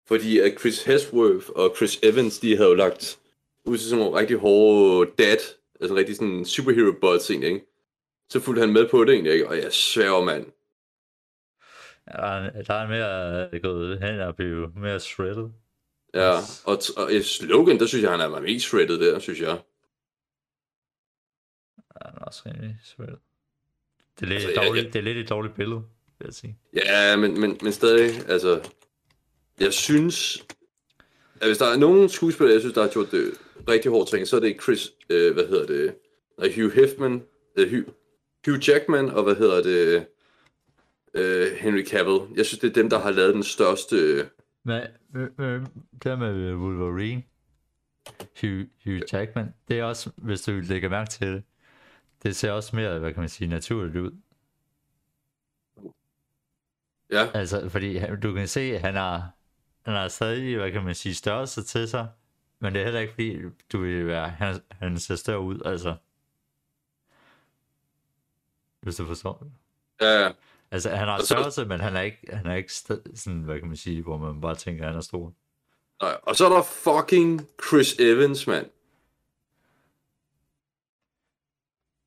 Fordi 0.08 0.38
at 0.38 0.60
Chris 0.60 0.84
Hemsworth 0.84 1.46
og 1.50 1.74
Chris 1.76 1.98
Evans, 2.02 2.38
de 2.38 2.56
havde 2.56 2.68
jo 2.68 2.74
lagt 2.74 3.18
ud 3.64 3.78
til 3.78 3.88
sådan 3.88 4.04
nogle 4.04 4.18
rigtig 4.20 4.36
hårde 4.36 5.10
dad, 5.18 5.36
altså 5.80 5.94
rigtig 5.96 6.16
sådan 6.16 6.44
superhero 6.44 6.92
bots 7.00 7.30
egentlig, 7.30 7.50
ikke? 7.52 7.66
Så 8.30 8.40
fulgte 8.40 8.60
han 8.60 8.72
med 8.72 8.88
på 8.88 9.04
det 9.04 9.12
egentlig, 9.14 9.32
ikke? 9.32 9.48
Og 9.48 9.56
jeg 9.56 9.72
sværger, 9.72 10.24
mand. 10.24 10.46
Ja, 12.14 12.22
der, 12.66 12.74
er, 12.74 12.84
er 12.84 12.88
mere 12.88 13.48
øh, 13.54 13.62
gået 13.62 13.98
hen 14.02 14.20
og 14.20 14.36
blive 14.36 14.72
mere 14.76 15.00
shredded. 15.00 15.48
Ja, 16.14 16.32
og, 16.64 16.78
og 16.96 17.12
i 17.12 17.22
slogan, 17.22 17.78
der 17.78 17.86
synes 17.86 18.02
jeg, 18.02 18.10
han 18.10 18.20
er 18.20 18.40
mest 18.40 18.66
shredded 18.66 18.98
der, 19.00 19.18
synes 19.18 19.40
jeg. 19.40 19.48
Ja, 22.00 22.08
den 22.10 22.18
er 22.20 22.24
også 22.24 22.42
rimelig 22.46 22.76
shredded. 22.84 23.16
Det 24.20 24.22
er 24.22 24.26
lidt, 24.26 24.32
Altså, 24.32 24.48
altså, 24.48 24.60
jeg- 24.60 24.68
dårligt, 24.68 24.84
jeg- 24.84 24.92
det 24.92 24.98
er 24.98 25.02
lidt 25.02 25.18
et 25.18 25.28
dårligt 25.28 25.54
billede, 25.54 25.82
vil 26.18 26.24
jeg 26.26 26.34
sige. 26.34 26.58
Ja, 26.74 27.16
men, 27.16 27.40
men, 27.40 27.58
men 27.62 27.72
stadig, 27.72 28.28
altså... 28.28 28.70
Jeg 29.60 29.72
synes... 29.72 30.44
At 31.40 31.48
hvis 31.48 31.58
der 31.58 31.66
er 31.66 31.76
nogen 31.76 32.08
skuespillere, 32.08 32.52
jeg 32.52 32.60
synes, 32.60 32.74
der 32.74 32.82
har 32.82 32.88
gjort 32.88 33.10
det 33.10 33.30
rigtig 33.68 33.90
hårdt 33.90 34.10
ting, 34.10 34.26
så 34.26 34.36
er 34.36 34.40
det 34.40 34.62
Chris... 34.62 34.90
Øh, 35.10 35.34
hvad 35.34 35.46
hedder 35.46 35.66
det? 35.66 35.94
Nej, 36.38 36.52
Hugh 36.54 36.72
Hefman... 36.72 37.22
Øh, 37.56 37.70
Hugh, 37.70 37.84
Hugh 38.46 38.68
Jackman, 38.68 39.10
og 39.10 39.22
hvad 39.22 39.34
hedder 39.34 39.62
det? 39.62 40.06
Øh, 41.14 41.52
Henry 41.52 41.86
Cavill. 41.86 42.36
Jeg 42.36 42.46
synes, 42.46 42.60
det 42.60 42.70
er 42.70 42.74
dem, 42.74 42.90
der 42.90 42.98
har 42.98 43.10
lavet 43.10 43.34
den 43.34 43.42
største... 43.42 43.96
øh, 43.96 44.24
men, 44.64 44.82
men 45.38 45.66
det 46.04 46.18
med 46.18 46.54
Wolverine, 46.54 47.22
Hugh, 48.40 48.66
Hugh 48.84 49.02
Jackman, 49.12 49.54
det 49.68 49.78
er 49.78 49.84
også, 49.84 50.10
hvis 50.16 50.42
du 50.42 50.52
lægger 50.52 50.88
mærke 50.88 51.10
til 51.10 51.26
det, 51.26 51.42
det 52.22 52.36
ser 52.36 52.52
også 52.52 52.76
mere, 52.76 52.98
hvad 52.98 53.12
kan 53.12 53.20
man 53.20 53.28
sige, 53.28 53.48
naturligt 53.48 53.96
ud. 53.96 54.10
Ja, 57.10 57.28
Altså, 57.34 57.68
fordi 57.68 58.00
du 58.22 58.34
kan 58.34 58.48
se, 58.48 58.60
at 58.60 58.80
han 58.80 58.94
har, 58.94 59.37
han 59.88 59.96
har 59.96 60.08
stadig, 60.08 60.56
hvad 60.56 60.72
kan 60.72 60.84
man 60.84 60.94
sige, 60.94 61.14
størrelse 61.14 61.62
til 61.62 61.88
sig, 61.88 62.08
men 62.58 62.74
det 62.74 62.80
er 62.80 62.84
heller 62.84 63.00
ikke 63.00 63.12
fordi, 63.12 63.38
du 63.72 63.80
vil 63.80 64.06
være, 64.06 64.28
han, 64.28 64.60
han 64.70 64.98
ser 64.98 65.16
større 65.16 65.40
ud, 65.40 65.60
altså. 65.64 65.96
Hvis 68.80 68.96
du 68.96 69.06
forstår 69.06 69.38
det. 69.42 69.52
ja, 70.00 70.24
ja. 70.24 70.32
Altså, 70.70 70.90
han 70.90 71.08
har 71.08 71.22
størrelse, 71.22 71.64
men 71.64 71.80
han 71.80 71.96
er 71.96 72.00
ikke, 72.00 72.36
han 72.36 72.46
er 72.46 72.54
ikke 72.54 72.70
st- 72.72 73.16
sådan, 73.16 73.40
hvad 73.42 73.58
kan 73.58 73.68
man 73.68 73.76
sige, 73.76 74.02
hvor 74.02 74.16
man 74.16 74.40
bare 74.40 74.54
tænker, 74.54 74.82
at 74.82 74.88
han 74.88 74.96
er 74.96 75.00
stor. 75.00 75.34
Nej, 76.02 76.20
og 76.22 76.36
så 76.36 76.44
er 76.46 76.48
der 76.48 76.62
fucking 76.62 77.48
Chris 77.68 77.98
Evans, 77.98 78.46
mand. 78.46 78.70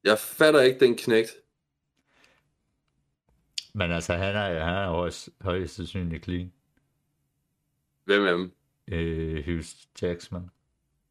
Jeg 0.04 0.20
fatter 0.20 0.62
ikke 0.62 0.80
den 0.80 0.98
knægt. 0.98 1.30
Men 3.74 3.92
altså, 3.92 4.14
han 4.14 4.36
er, 4.36 4.66
han 4.66 4.74
er 4.74 4.88
højst, 4.90 5.30
højst 5.42 5.76
sandsynligt 5.76 6.24
clean. 6.24 6.54
Hvem 8.12 8.26
af 8.26 8.38
dem? 8.38 8.52
Øh, 8.88 9.46
Hugh 9.46 9.66
Jackman. 10.02 10.50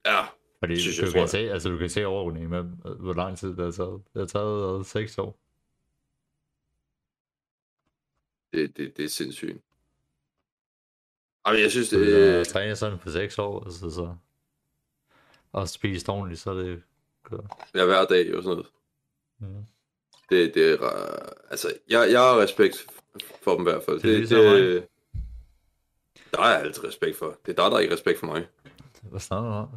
Ja, 0.07 0.23
Fordi 0.59 0.81
Synes 0.81 0.99
jeg, 0.99 1.07
du 1.07 1.11
tror 1.11 1.13
kan, 1.13 1.21
jeg. 1.21 1.29
se, 1.29 1.39
altså, 1.39 1.69
du 1.69 1.79
kan 1.79 1.91
se 1.91 2.07
overordningen 2.07 2.51
med, 2.51 2.63
hvor 2.97 3.13
lang 3.13 3.39
tid 3.39 3.49
det 3.49 3.65
har 3.65 3.71
taget. 3.73 4.03
Det 4.15 4.21
har 4.21 4.27
taget 4.27 4.79
øh, 4.79 4.85
6 4.85 5.19
år. 5.19 5.39
det, 8.53 8.77
det, 8.77 8.97
det 8.97 9.05
er 9.05 9.09
sindssygt. 9.09 9.59
Jamen, 11.47 11.61
jeg 11.63 11.71
synes, 11.71 11.89
det, 11.89 12.31
har 12.31 12.39
øh, 12.39 12.45
trænet 12.45 12.79
sådan 12.79 12.99
for 12.99 13.11
6 13.11 13.39
år, 13.39 13.65
altså, 13.65 13.91
så, 13.91 14.15
og 15.53 15.69
spist 15.69 16.09
ordentligt, 16.09 16.41
så 16.41 16.51
er 16.51 16.55
det 16.55 16.83
godt. 17.23 17.45
ja, 17.75 17.85
hver 17.85 18.05
dag 18.05 18.37
og 18.37 18.43
sådan 18.43 18.57
noget. 18.57 18.67
Mm. 19.39 19.65
Det, 20.31 20.55
det 20.55 20.73
er, 20.73 20.87
altså, 21.51 21.69
jeg, 21.89 22.09
jeg 22.13 22.21
har 22.21 22.41
respekt 22.41 22.87
for 23.43 23.53
dem 23.57 23.61
i 23.67 23.71
hvert 23.71 23.83
fald. 23.83 24.01
Det 24.01 24.15
er 24.15 24.19
Det, 24.19 24.31
det, 24.31 24.89
der 26.33 26.43
er 26.43 26.51
jeg 26.51 26.61
altid 26.61 26.85
respekt 26.85 27.17
for. 27.17 27.27
Det 27.47 27.59
er 27.59 27.63
dig, 27.63 27.71
der 27.71 27.77
er 27.77 27.81
ikke 27.81 27.95
respekt 27.95 28.19
for 28.19 28.27
mig. 28.27 28.47
Hvad 29.03 29.21
snakker 29.21 29.51
du 29.51 29.57
om? 29.57 29.69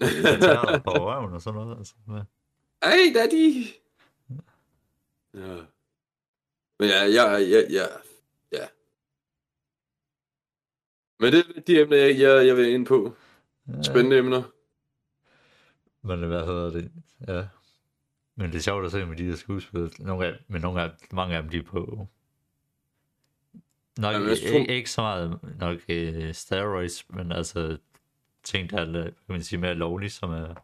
Jeg 0.24 0.40
tager 0.40 0.78
på 0.78 0.90
røven 0.90 1.32
og 1.32 1.42
sådan 1.42 1.60
noget. 1.60 1.78
Altså. 1.78 1.94
Hvad? 2.06 2.22
Hey, 2.84 3.14
daddy! 3.14 3.66
Ja. 5.34 5.64
Men 6.78 6.88
ja, 6.88 7.04
ja, 7.04 7.32
ja, 7.32 7.62
ja, 7.70 7.86
ja. 8.52 8.66
Men 11.20 11.32
det 11.32 11.46
er 11.56 11.60
de 11.60 11.80
emner, 11.80 11.96
jeg, 11.96 12.18
jeg, 12.18 12.46
jeg 12.46 12.56
vil 12.56 12.72
ind 12.72 12.86
på. 12.86 13.14
Ja. 13.68 13.82
Spændende 13.82 14.18
emner. 14.18 14.42
Men 16.02 16.24
hvad 16.24 16.46
hedder 16.46 16.70
det? 16.70 16.92
Ja. 17.28 17.46
Men 18.36 18.50
det 18.50 18.58
er 18.58 18.62
sjovt 18.62 18.86
at 18.86 18.92
se 18.92 19.06
med 19.06 19.16
de 19.16 19.30
der 19.30 19.36
skuespillere. 19.36 19.90
Nogle 19.98 20.26
af, 20.26 20.34
men 20.48 20.62
nogle 20.62 20.82
af, 20.82 20.90
mange 21.12 21.36
af 21.36 21.42
dem, 21.42 21.50
de 21.50 21.58
er 21.58 21.62
på... 21.62 22.08
Nok 24.00 24.12
Jamen, 24.14 24.28
tror- 24.28 24.58
ikke, 24.58 24.74
ikke 24.76 24.90
så 24.90 25.00
meget 25.00 25.38
nok 25.58 25.78
uh, 25.88 26.32
steroids, 26.32 27.04
men 27.10 27.32
altså 27.32 27.76
ting, 28.44 28.70
der 28.70 28.78
er 28.80 29.02
kan 29.02 29.12
man 29.28 29.42
sige, 29.42 29.58
mere 29.58 29.74
lovlige, 29.74 30.10
som 30.10 30.30
er 30.30 30.54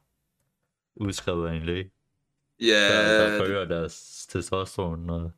udskrevet 0.97 1.49
af 1.49 1.55
en 1.55 1.62
læge. 1.62 1.91
Ja, 2.61 2.66
Der, 2.66 3.30
der 3.30 3.39
forøger 3.39 3.64
deres 3.64 4.26
testosteron 4.30 5.11
og 5.11 5.30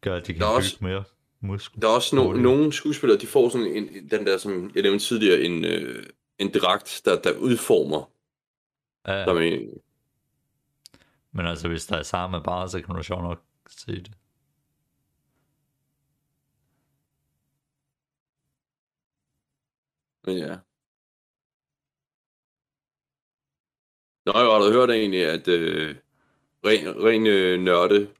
gør, 0.00 0.16
at 0.16 0.26
de 0.26 0.32
kan 0.32 0.38
bygge 0.38 0.46
også- 0.46 0.76
mere 0.80 1.04
muskler. 1.40 1.80
Der 1.80 1.88
er 1.88 1.92
også 1.92 2.16
no- 2.16 2.36
nogle 2.40 2.72
skuespillere, 2.72 3.18
de 3.18 3.26
får 3.26 3.48
sådan 3.48 3.66
en, 3.66 3.88
en- 3.88 4.10
den 4.10 4.26
der, 4.26 4.38
som 4.38 4.70
jeg 4.74 4.82
nævnte 4.82 5.04
tidligere, 5.04 5.40
en, 5.40 5.64
øh, 5.64 6.06
en 6.38 6.50
dragt, 6.54 7.02
der, 7.04 7.20
der 7.22 7.32
udformer. 7.38 8.10
Ja, 9.06 9.12
Der 9.18 9.34
med, 9.34 9.72
men 11.32 11.46
altså 11.46 11.68
hvis 11.68 11.86
der 11.86 11.96
er 11.96 12.02
samme 12.02 12.42
bare, 12.42 12.68
så 12.68 12.80
kan 12.82 12.94
du 12.94 13.02
sjovt 13.02 13.22
nok 13.22 13.42
se 13.68 13.92
det. 13.92 14.10
Men 20.28 20.38
ja. 20.38 20.58
Nå, 24.26 24.32
jeg 24.34 24.50
har 24.52 24.58
da 24.58 24.72
hørt 24.72 24.90
egentlig, 24.90 25.24
at 25.26 25.48
øh, 25.48 25.96
ren, 26.64 27.04
ren 27.04 27.26
øh, 27.26 27.60
nørde 27.60 28.14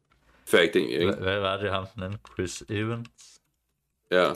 fact 0.46 0.76
egentlig, 0.76 1.00
ikke? 1.00 1.12
Hvad, 1.12 1.22
hvad 1.22 1.40
var 1.40 1.56
det 1.56 1.70
ham 1.70 1.86
den 1.94 2.02
anden? 2.02 2.20
Chris 2.32 2.64
Evans? 2.68 3.42
Ja. 4.10 4.32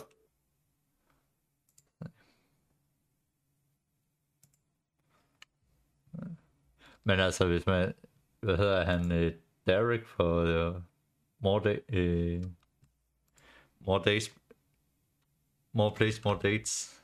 Men 7.05 7.20
altså, 7.20 7.47
hvis 7.47 7.66
man, 7.66 7.95
hvad 8.41 8.57
hedder 8.57 8.85
han, 8.85 9.12
øh, 9.12 9.35
Derek 9.66 10.07
for 10.07 10.37
øh, 10.37 10.75
more, 11.39 11.62
day, 11.64 11.79
øh, 11.89 12.43
more 13.81 14.03
days, 14.05 14.35
more 15.73 15.95
plays, 15.95 16.25
more 16.25 16.39
dates. 16.43 17.01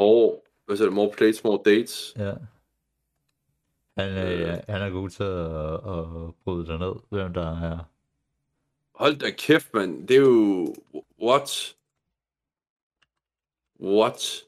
Og, 0.00 0.44
hvad 0.66 0.76
siger 0.76 0.88
du, 0.88 0.94
more 0.94 1.10
plates, 1.16 1.44
more 1.44 1.62
dates. 1.64 2.14
Ja. 2.16 2.34
Han, 3.98 4.08
øh, 4.10 4.40
Øh. 4.40 4.58
han 4.68 4.82
er 4.82 4.90
god 4.90 5.10
til 5.10 5.22
at, 5.22 5.74
at 5.98 6.34
bryde 6.44 6.66
det 6.66 6.78
ned, 6.80 6.94
hvem 7.08 7.32
der 7.32 7.62
er. 7.70 7.78
Hold 8.94 9.16
da 9.16 9.30
kæft, 9.30 9.74
mand. 9.74 10.08
Det 10.08 10.16
er 10.16 10.20
jo... 10.20 10.74
What? 11.22 11.76
What? 13.80 14.44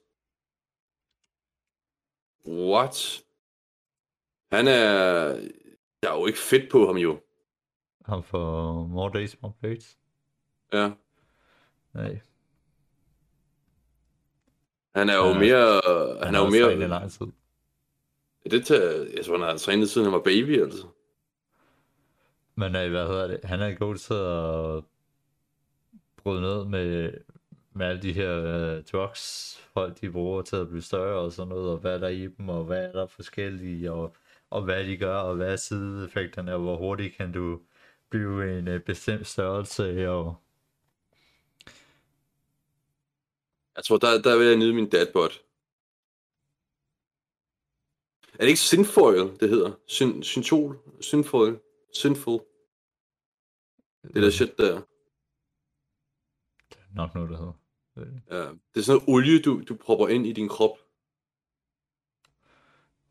What? 2.46 3.24
Han 4.52 4.66
er... 4.68 5.24
Der 6.02 6.10
er 6.10 6.18
jo 6.18 6.26
ikke 6.26 6.38
fedt 6.38 6.70
på 6.72 6.86
ham 6.86 6.96
jo. 6.96 7.20
Ham 8.04 8.22
for 8.22 8.72
more 8.86 9.12
days, 9.12 9.42
more 9.42 9.52
plays. 9.60 9.98
Ja. 10.72 10.90
Nej. 11.94 12.20
Han 14.94 15.08
er 15.08 15.16
jo 15.16 15.32
mere... 15.32 15.80
Han 16.24 16.34
er 16.34 16.38
jo 16.38 16.50
mere... 16.50 16.88
lang 16.88 17.10
tid. 17.10 17.26
Det 18.50 18.66
tager, 18.66 19.06
jeg 19.16 19.24
tror, 19.24 19.38
han 19.38 19.48
har 19.48 19.56
trænet 19.56 19.90
siden 19.90 20.04
han 20.04 20.12
var 20.12 20.20
baby, 20.20 20.62
altså. 20.62 20.86
Men 22.54 22.76
øh, 22.76 22.90
hvad 22.90 23.06
hedder 23.06 23.26
det? 23.26 23.40
Han 23.44 23.60
er 23.60 23.74
god 23.74 23.96
til 23.96 24.14
at 24.14 24.84
bryde 26.16 26.40
ned 26.40 26.64
med, 26.64 27.12
med 27.72 27.86
alle 27.86 28.02
de 28.02 28.12
her 28.12 28.32
øh, 28.44 28.82
drugs, 28.92 29.56
folk 29.72 30.00
de 30.00 30.10
bruger 30.10 30.42
til 30.42 30.56
at 30.56 30.68
blive 30.68 30.82
større 30.82 31.20
og 31.20 31.32
sådan 31.32 31.48
noget, 31.48 31.70
og 31.70 31.78
hvad 31.78 32.00
der 32.00 32.06
er 32.06 32.10
i 32.10 32.26
dem, 32.26 32.48
og 32.48 32.64
hvad 32.64 32.84
er 32.84 32.92
der 32.92 33.06
forskellige, 33.06 33.92
og, 33.92 34.16
og 34.50 34.62
hvad 34.62 34.84
de 34.84 34.96
gør, 34.96 35.16
og 35.16 35.36
hvad 35.36 35.52
er 35.52 35.56
sideeffekterne, 35.56 36.54
og 36.54 36.60
hvor 36.60 36.76
hurtigt 36.76 37.16
kan 37.16 37.32
du 37.32 37.60
blive 38.10 38.58
en 38.58 38.68
øh, 38.68 38.80
bestemt 38.80 39.26
størrelse, 39.26 40.10
og 40.10 40.34
Jeg 43.76 43.84
tror, 43.84 43.96
der, 43.98 44.22
der 44.22 44.38
vil 44.38 44.46
jeg 44.46 44.56
nyde 44.56 44.74
min 44.74 44.90
dadbot. 44.90 45.44
Er 48.32 48.38
det 48.38 48.48
ikke 48.48 48.60
Sinfoil, 48.60 49.40
det 49.40 49.48
hedder? 49.48 49.72
Syn, 49.86 50.22
syntol? 50.22 50.78
Synfoil? 51.00 51.58
Synful? 51.92 52.40
Det 54.02 54.22
der 54.22 54.30
shit 54.30 54.58
der. 54.58 54.74
Det 56.70 56.78
er 56.78 56.94
nok 56.94 57.14
noget, 57.14 57.30
der 57.30 57.36
hedder. 57.36 57.52
Ja, 58.30 58.50
det 58.74 58.80
er 58.80 58.82
sådan 58.82 59.00
noget 59.00 59.08
olie, 59.08 59.42
du, 59.42 59.62
du 59.68 59.76
propper 59.76 60.08
ind 60.08 60.26
i 60.26 60.32
din 60.32 60.48
krop. 60.48 60.78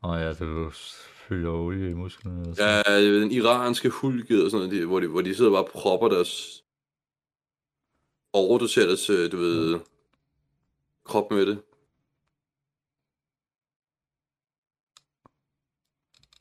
Og 0.02 0.18
ja, 0.20 0.32
du 0.32 0.70
fylder 1.28 1.50
olie 1.50 1.90
i 1.90 1.94
musklerne. 1.94 2.48
Og 2.48 2.56
sådan. 2.56 2.84
Ja, 2.86 3.20
den 3.20 3.30
iranske 3.30 3.88
hulket 3.90 4.44
og 4.44 4.50
sådan 4.50 4.66
noget, 4.66 4.80
de- 4.82 4.86
hvor 4.86 5.00
de, 5.00 5.06
hvor 5.06 5.20
de 5.22 5.34
sidder 5.34 5.50
og 5.50 5.64
bare 5.64 5.72
propper 5.82 6.08
deres... 6.08 6.62
Overdoserer 8.32 8.86
deres, 8.86 9.10
øh, 9.10 9.32
du 9.32 9.36
ved, 9.36 9.80
krop 11.04 11.30
med 11.30 11.46
det. 11.46 11.62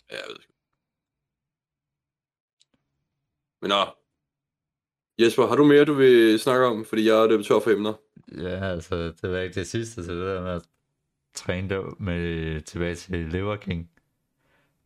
Ja, 0.09 0.15
jeg 0.15 0.25
ved 0.27 0.35
ikke. 0.35 0.53
Men 3.61 3.69
nå. 3.69 3.95
Jesper, 5.19 5.47
har 5.47 5.55
du 5.55 5.63
mere, 5.63 5.85
du 5.85 5.93
vil 5.93 6.39
snakke 6.39 6.65
om? 6.65 6.85
Fordi 6.85 7.07
jeg 7.07 7.23
er 7.23 7.27
løbet 7.27 7.45
tør 7.45 7.59
for 7.59 7.71
emner. 7.71 7.93
Ja, 8.37 8.71
altså, 8.71 8.95
det 8.95 9.31
var 9.31 9.39
ikke 9.39 9.55
det 9.55 9.67
sidste 9.67 10.03
til 10.03 10.13
det 10.13 10.25
der 10.25 10.41
med 10.41 10.51
at 10.51 10.67
træne 11.33 11.69
der 11.69 11.95
med 11.99 12.61
tilbage 12.61 12.95
til 12.95 13.27
Liver 13.29 13.55
King. 13.55 13.91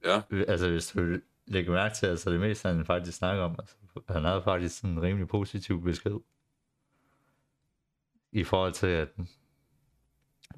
Ja. 0.03 0.21
Altså, 0.47 0.69
hvis 0.69 0.87
du 0.87 1.17
lægger 1.47 1.71
mærke 1.71 1.95
til, 1.95 2.05
altså 2.05 2.31
det 2.31 2.39
meste, 2.39 2.67
han 2.67 2.85
faktisk 2.85 3.17
snakker 3.17 3.43
om, 3.43 3.55
altså, 3.59 3.75
han 4.09 4.23
havde 4.23 4.43
faktisk 4.43 4.77
sådan 4.77 4.89
en 4.89 5.01
rimelig 5.01 5.27
positiv 5.27 5.83
besked. 5.83 6.19
I 8.31 8.43
forhold 8.43 8.73
til, 8.73 8.87
at 8.87 9.09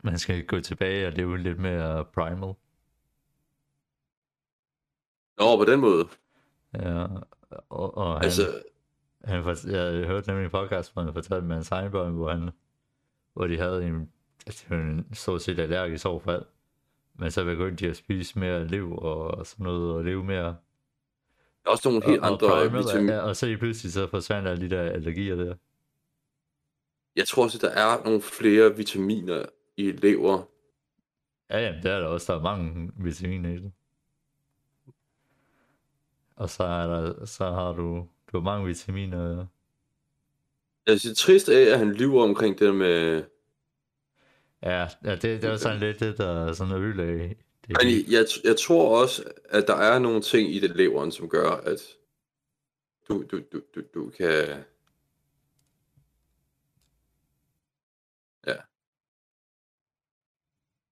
man 0.04 0.20
skal 0.20 0.46
gå 0.46 0.60
tilbage 0.60 1.08
og 1.08 1.14
leve 1.14 1.38
lidt 1.38 1.60
mere 1.60 2.06
primal. 2.06 2.54
Nå, 5.40 5.58
på 5.58 5.66
den 5.66 5.80
måde. 5.80 6.08
Ja, 6.74 7.06
og, 7.70 7.98
og 7.98 8.14
han, 8.14 8.24
Altså, 8.24 8.62
han, 9.24 9.44
fort- 9.44 9.66
jeg 9.66 10.08
hørte 10.08 10.28
nemlig 10.28 10.46
en 10.46 10.52
podcast, 10.52 10.94
hvor 10.94 11.02
han 11.02 11.14
fortalte 11.14 11.46
med 11.48 11.56
hans 11.56 11.72
egen 11.72 11.92
børn, 11.92 12.14
hvor, 12.14 12.30
han, 12.32 12.50
hvor 13.34 13.48
de 13.48 13.58
havde 13.58 13.86
en, 13.88 14.12
altså, 14.46 14.66
en 14.74 15.08
stort 15.14 15.42
set 15.42 15.60
allergisk 15.60 16.06
overfald. 16.06 16.46
Men 17.20 17.32
så 17.32 17.44
begyndte 17.44 17.86
de 17.86 17.90
at 17.90 17.98
spise 17.98 18.40
mere 18.40 18.68
liv 18.68 18.98
og 18.98 19.46
sådan 19.46 19.64
noget, 19.64 19.96
og 19.96 20.06
leve 20.06 20.24
mere. 20.24 20.44
der 20.44 20.56
er 21.66 21.70
også 21.70 21.90
nogle 21.90 22.06
helt 22.06 22.22
og, 22.22 22.28
andre 22.28 22.48
og, 22.48 22.68
primal, 22.68 22.84
vitamin... 22.84 23.10
ja, 23.10 23.20
og 23.20 23.36
så 23.36 23.46
lige 23.46 23.58
pludselig 23.58 23.94
så 23.94 24.08
forsvandt 24.08 24.48
alle 24.48 24.70
de 24.70 24.76
der 24.76 24.82
allergier 24.82 25.36
der. 25.36 25.56
Jeg 27.16 27.28
tror 27.28 27.44
også, 27.44 27.58
at 27.58 27.62
der 27.62 27.70
er 27.70 28.04
nogle 28.04 28.22
flere 28.22 28.76
vitaminer 28.76 29.46
i 29.78 29.92
lever. 29.92 30.44
Ja, 31.50 31.60
jamen, 31.60 31.84
det 31.84 31.92
er 31.92 32.00
der 32.00 32.08
også. 32.08 32.34
Der 32.34 32.40
er 32.40 32.44
mange 32.44 32.92
vitaminer 32.98 33.50
i 33.50 33.58
det. 33.58 33.72
Og 36.36 36.50
så, 36.50 36.64
er 36.64 36.88
der, 36.88 37.26
så 37.26 37.52
har 37.52 37.74
du, 37.74 38.08
du 38.32 38.38
har 38.38 38.40
mange 38.40 38.68
vitaminer. 38.68 39.46
Jeg 40.88 41.00
synes, 41.00 41.20
trist 41.20 41.50
af, 41.50 41.72
at 41.72 41.80
han 41.80 41.94
lyver 41.94 42.24
omkring 42.24 42.60
det 42.60 42.68
der 42.68 42.74
med... 42.74 43.24
Ja, 44.62 44.88
ja 45.04 45.12
det, 45.12 45.22
det 45.22 45.44
er 45.44 45.58
sådan 45.58 45.80
lidt 45.80 46.00
det, 46.00 46.18
der 46.18 46.48
er 46.48 46.54
sådan 46.54 46.70
noget 46.70 46.84
øl 46.84 47.00
af. 47.00 47.38
Det, 47.68 47.78
Men 47.84 48.12
jeg, 48.12 48.26
jeg 48.44 48.58
tror 48.58 49.02
også, 49.02 49.24
at 49.50 49.68
der 49.68 49.76
er 49.76 50.00
nogle 50.00 50.22
ting 50.22 50.56
i 50.56 50.60
det 50.60 50.76
leveren, 50.76 51.12
som 51.12 51.30
gør, 51.30 51.50
at 51.52 51.80
du, 53.10 53.24
du, 53.32 53.42
du, 53.54 53.62
du, 53.76 53.82
du 53.94 54.10
kan... 54.10 54.64
Ja. 58.48 58.56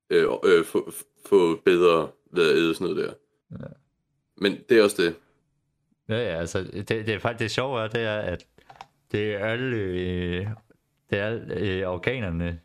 Øh, 0.10 0.28
øh, 0.46 0.66
få, 0.66 0.92
få 1.30 1.62
bedre 1.66 2.10
ved 2.32 2.50
at 2.52 2.56
æde 2.58 2.76
sådan 2.76 2.94
noget 2.96 3.08
der. 3.08 3.14
Ja. 3.60 3.72
Men 4.38 4.58
det 4.70 4.80
er 4.80 4.84
også 4.84 5.02
det. 5.04 5.16
Ja, 6.10 6.16
ja, 6.16 6.40
altså, 6.40 6.64
det, 6.64 6.90
det 6.90 7.10
er 7.10 7.20
faktisk 7.20 7.40
det 7.40 7.52
sjove 7.52 7.82
er, 7.84 7.88
det 7.88 8.02
er, 8.02 8.18
at 8.20 8.48
det 9.12 9.34
er 9.34 9.40
alle, 9.46 9.76
øh, 9.78 10.48
det 11.10 11.20
er 11.20 11.26
alle 11.26 11.56
øh, 11.56 11.88
organerne, 11.88 12.60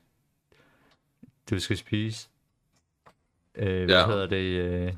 du 1.51 1.59
skal 1.59 1.77
spise. 1.77 2.29
Øh, 3.55 3.85
hvad 3.85 3.95
Ja. 3.95 4.07
hedder 4.07 4.27
det? 4.27 4.37
Øh, 4.37 4.95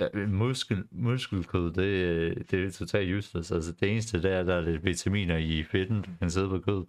ja, 0.00 0.26
muskel, 0.26 0.84
muskelkød, 0.90 1.72
det, 1.72 1.82
øh, 1.82 2.36
det 2.50 2.64
er 2.64 2.70
totalt 2.70 3.14
useless. 3.16 3.52
Altså, 3.52 3.72
det 3.72 3.90
eneste, 3.92 4.22
der 4.22 4.30
er, 4.30 4.42
der 4.42 4.54
er 4.54 4.60
lidt 4.60 4.84
vitaminer 4.84 5.36
i 5.36 5.62
fedten, 5.62 6.02
du 6.02 6.10
kan 6.20 6.30
sidde 6.30 6.48
på 6.48 6.58
kødet. 6.58 6.86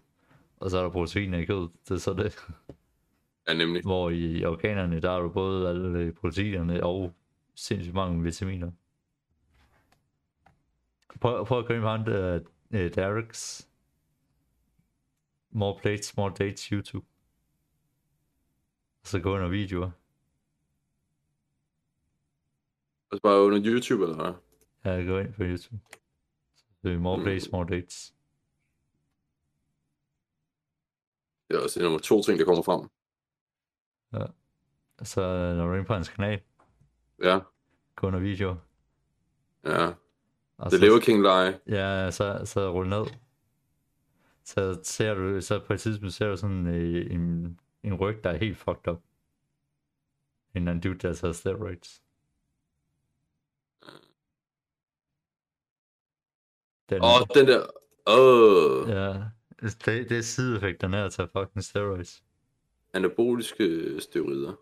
Og 0.59 0.69
så 0.71 0.77
er 0.77 0.81
der 0.83 0.89
proteiner 0.89 1.37
i 1.37 1.45
kødet. 1.45 1.69
Det 1.83 1.91
er 1.91 1.97
så 1.97 2.13
det. 2.13 2.37
Ja, 3.49 3.53
nemlig. 3.53 3.83
Hvor 3.83 4.09
i 4.09 4.45
organerne, 4.45 4.99
der 5.01 5.11
er 5.11 5.19
du 5.19 5.29
både 5.29 5.69
alle 5.69 6.13
proteinerne 6.13 6.83
og 6.83 7.13
sindssygt 7.55 7.95
mange 7.95 8.23
vitaminer. 8.23 8.71
Prøv, 11.21 11.45
prøv 11.45 11.59
at 11.59 11.67
gå 11.67 11.73
ind 11.73 11.81
på 11.81 11.87
ham 11.87 12.05
der, 12.05 12.39
uh, 12.69 12.79
Derek's 12.79 13.65
More 15.51 15.79
Plates, 15.81 16.17
More 16.17 16.33
Dates 16.39 16.63
YouTube. 16.65 17.05
Og 19.01 19.07
så 19.07 19.19
gå 19.19 19.35
under 19.35 19.47
videoer. 19.47 19.91
Altså 23.11 23.21
bare 23.23 23.41
under 23.41 23.59
YouTube, 23.65 24.03
eller 24.03 24.15
hvad? 24.15 24.33
Ja, 24.85 25.01
gå 25.05 25.19
ind 25.19 25.33
på 25.33 25.43
YouTube. 25.43 25.79
Så 26.81 26.97
More 26.99 27.17
Mm. 27.17 27.23
Plates, 27.23 27.51
More 27.51 27.67
Dates. 27.69 28.15
Det 31.47 31.57
er 31.57 31.63
også 31.63 31.81
nummer 31.81 31.99
to 31.99 32.21
ting, 32.23 32.39
der 32.39 32.45
kommer 32.45 32.63
frem. 32.63 32.89
Så 35.03 35.21
øh, 35.21 35.57
når 35.57 35.65
du 35.65 35.71
er 35.71 35.75
inde 35.75 35.87
på 35.87 35.93
hans 35.93 36.09
kanal, 36.09 36.41
Ja, 37.23 37.39
gå 37.95 38.07
under 38.07 38.19
videoer. 38.19 38.55
ja. 39.65 39.93
Og 40.57 40.71
Det 40.71 40.79
lever 40.79 40.99
King 40.99 41.21
Lie. 41.21 41.59
Ja, 41.77 42.11
så, 42.11 42.41
så 42.45 42.71
rulle 42.71 42.89
ned. 42.89 43.05
Så 44.43 44.79
ser 44.83 45.13
du, 45.13 45.41
så 45.41 45.59
på 45.67 45.73
et 45.73 45.79
tidspunkt 45.79 46.13
ser 46.13 46.29
du 46.29 46.37
sådan 46.37 46.67
øh, 46.67 47.11
en, 47.11 47.59
en 47.83 47.93
ryg, 47.95 48.23
der 48.23 48.29
er 48.29 48.37
helt 48.37 48.57
fucked 48.57 48.87
up. 48.87 49.01
En 50.55 50.67
anden 50.67 50.81
dude, 50.81 51.07
der 51.07 51.13
tager 51.13 51.33
steroids. 51.33 52.01
Den, 56.89 57.01
Åh, 57.03 57.21
den 57.35 57.47
der... 57.47 57.65
Åh, 58.07 58.89
ja, 58.89 59.23
det, 59.61 60.09
det 60.09 60.17
er 60.17 60.21
sideeffekterne 60.21 60.97
af 60.97 61.05
at 61.05 61.11
tage 61.13 61.29
fucking 61.37 61.63
steroids. 61.63 62.23
Anaboliske 62.93 63.95
steroider. 64.01 64.53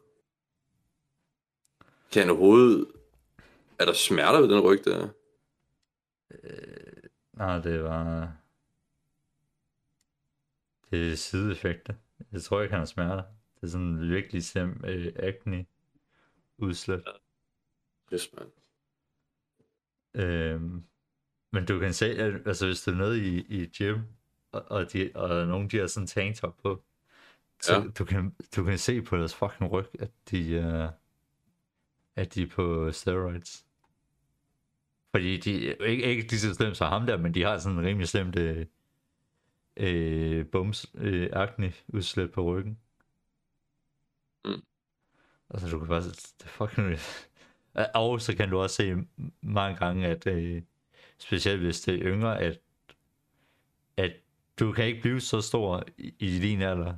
Kan 2.11 2.21
han 2.21 2.29
overhovedet... 2.29 2.91
Er 3.79 3.85
der 3.85 3.93
smerter 3.93 4.41
ved 4.41 4.49
den 4.49 4.59
ryg 4.63 4.85
der? 4.85 5.09
Øh, 6.31 7.03
nej, 7.33 7.59
det 7.59 7.83
var... 7.83 8.33
Det 10.91 11.11
er 11.11 11.15
sideeffekter. 11.15 11.93
Jeg 12.31 12.41
tror 12.41 12.61
ikke, 12.61 12.71
han 12.71 12.79
har 12.79 12.85
smerter. 12.85 13.23
Det 13.55 13.63
er 13.63 13.67
sådan 13.67 14.09
virkelig 14.09 14.43
slem 14.43 14.83
øh, 14.85 15.13
acne 15.15 15.65
udslæt. 16.57 17.03
Yes, 18.13 18.29
man. 18.33 18.51
Øhm, 20.13 20.83
men 21.51 21.65
du 21.65 21.79
kan 21.79 21.93
se, 21.93 22.05
at 22.05 22.47
altså, 22.47 22.65
hvis 22.65 22.83
du 22.83 22.91
er 22.91 22.95
nede 22.95 23.27
i, 23.27 23.45
i 23.49 23.65
gym, 23.77 23.99
og, 24.51 24.63
og, 24.67 24.93
de, 24.93 25.11
og 25.15 25.47
nogen 25.47 25.69
de 25.69 25.77
har 25.77 25.87
sådan 25.87 26.07
tanktop 26.07 26.57
på, 26.57 26.83
så 27.61 27.73
Ja. 27.73 27.83
du, 27.99 28.05
kan, 28.05 28.35
du 28.55 28.63
kan 28.63 28.77
se 28.77 29.01
på 29.01 29.17
deres 29.17 29.35
fucking 29.35 29.71
ryg, 29.71 29.85
at 29.99 30.11
de, 30.31 30.59
uh, 30.59 30.89
at 32.15 32.35
de 32.35 32.41
er 32.43 32.47
på 32.47 32.91
steroids. 32.91 33.65
Fordi 35.15 35.37
de 35.37 35.51
ikke, 35.87 36.03
ikke 36.03 36.29
lige 36.29 36.39
så 36.39 36.53
slemt 36.53 36.77
som 36.77 36.89
ham 36.89 37.05
der, 37.05 37.17
men 37.17 37.33
de 37.33 37.43
har 37.43 37.57
sådan 37.57 37.77
en 37.77 37.85
rimelig 37.85 38.07
slemt 38.07 38.35
øh, 38.35 38.65
øh, 39.77 40.45
bums, 40.45 40.91
øh, 40.95 41.29
akne 41.33 41.73
udslæt 41.87 42.31
på 42.31 42.43
ryggen. 42.43 42.79
Mm. 44.45 44.63
Altså 45.49 45.69
du 45.69 45.79
kan 45.79 45.87
bare, 45.87 46.03
det 46.03 46.43
er 46.43 46.47
fucking 46.47 46.97
og 47.93 48.21
så 48.21 48.35
kan 48.35 48.49
du 48.49 48.59
også 48.59 48.75
se 48.75 48.95
mange 49.41 49.77
gange, 49.77 50.07
at 50.07 50.27
øh, 50.27 50.61
specielt 51.17 51.61
hvis 51.61 51.81
det 51.81 51.95
er 51.95 52.01
yngre, 52.13 52.41
at, 52.41 52.59
at 53.97 54.11
du 54.59 54.71
kan 54.71 54.85
ikke 54.85 55.01
blive 55.01 55.21
så 55.21 55.41
stor 55.41 55.83
i, 55.97 56.13
i 56.19 56.39
din 56.39 56.61
alder. 56.61 56.97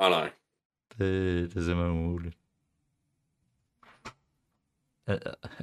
Nej, 0.00 0.10
nej. 0.10 0.32
Det, 0.98 0.98
det 1.50 1.56
er 1.56 1.64
simpelthen 1.64 1.98
umuligt. 1.98 2.36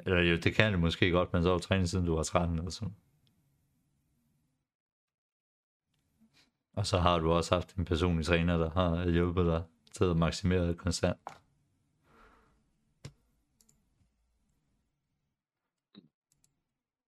Eller 0.06 0.22
jo, 0.22 0.38
det 0.38 0.56
kan 0.56 0.72
det 0.72 0.80
måske 0.80 1.12
godt, 1.12 1.34
men 1.34 1.44
så 1.44 1.50
har 1.50 1.58
du 1.58 1.64
trænet 1.64 1.90
siden 1.90 2.06
du 2.06 2.16
var 2.16 2.24
13 2.24 2.58
eller 2.58 2.72
sådan. 2.72 2.96
Og 6.74 6.88
så 6.88 7.00
har 7.00 7.20
du 7.20 7.32
også 7.32 7.56
haft 7.56 7.76
en 7.76 7.86
personlig 7.86 8.26
træner, 8.26 8.58
der 8.58 8.70
har 8.70 9.10
hjulpet 9.10 9.46
dig 9.46 9.64
til 9.92 10.04
at 10.04 10.18
maksimere 10.18 10.68
det 10.68 10.78
konstant. 10.78 11.18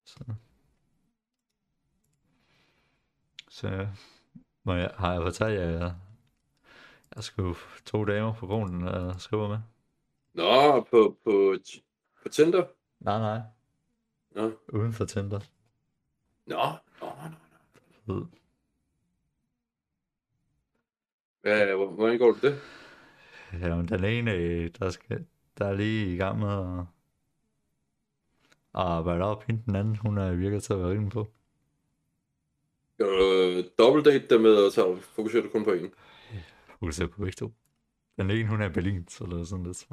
Så. 0.05 0.23
Så 3.49 3.87
må 4.63 4.73
jeg, 4.73 4.91
har 4.97 5.13
jeg 5.13 5.21
fortalt 5.21 5.59
jer, 5.59 5.95
jeg, 7.19 7.23
jeg 7.23 7.23
skulle 7.23 7.55
to 7.85 8.05
damer 8.05 8.33
på 8.33 8.47
grunden 8.47 8.87
og 8.87 9.21
skrive 9.21 9.49
med? 9.49 9.57
Nå, 10.33 10.81
på, 10.91 11.17
på, 11.23 11.55
på 12.23 12.29
Tinder? 12.29 12.63
Nej, 12.99 13.19
nej. 13.19 13.39
Nå. 14.35 14.51
Uden 14.73 14.93
for 14.93 15.05
Tinder. 15.05 15.39
Nå, 16.45 16.55
nå, 17.01 17.07
nå. 17.07 17.29
nå. 18.05 18.13
Ved. 18.13 18.25
Hvad, 21.41 21.75
hvor- 21.75 21.91
hvordan 21.91 22.17
går 22.19 22.31
det 22.33 22.41
det? 22.41 22.59
Ja, 23.61 23.75
men 23.75 23.87
den 23.87 24.03
ene, 24.03 24.33
øh, 24.33 24.69
der, 24.79 24.89
skal, 24.89 25.25
der 25.57 25.65
er 25.65 25.73
lige 25.73 26.13
i 26.13 26.17
gang 26.17 26.39
med 26.39 26.49
at, 26.49 26.79
at 28.75 28.81
arbejde 28.81 29.23
op 29.23 29.43
hende. 29.43 29.61
Den 29.65 29.75
anden, 29.75 29.95
hun 29.95 30.17
er 30.17 30.33
virker 30.35 30.59
til 30.59 30.73
at 30.73 30.79
være 30.79 30.89
rimelig 30.89 31.11
på. 31.11 31.27
Skal 32.93 33.05
du 33.05 33.33
øh, 33.33 33.63
dobbeltdate 33.79 34.27
der 34.29 34.39
med, 34.39 34.55
og 34.65 34.71
så 34.71 34.95
fokuserer 35.01 35.43
du 35.43 35.49
kun 35.49 35.63
på 35.63 35.71
en? 35.71 35.93
Fokuserer 36.79 37.07
på 37.07 37.17
begge 37.17 37.31
to. 37.31 37.53
Den 38.17 38.31
ene, 38.31 38.47
hun 38.49 38.61
er 38.61 38.69
i 38.69 38.73
Berlin, 38.73 39.07
så 39.07 39.25
det 39.25 39.39
er 39.39 39.43
sådan 39.43 39.65
lidt 39.65 39.77
så. 39.77 39.85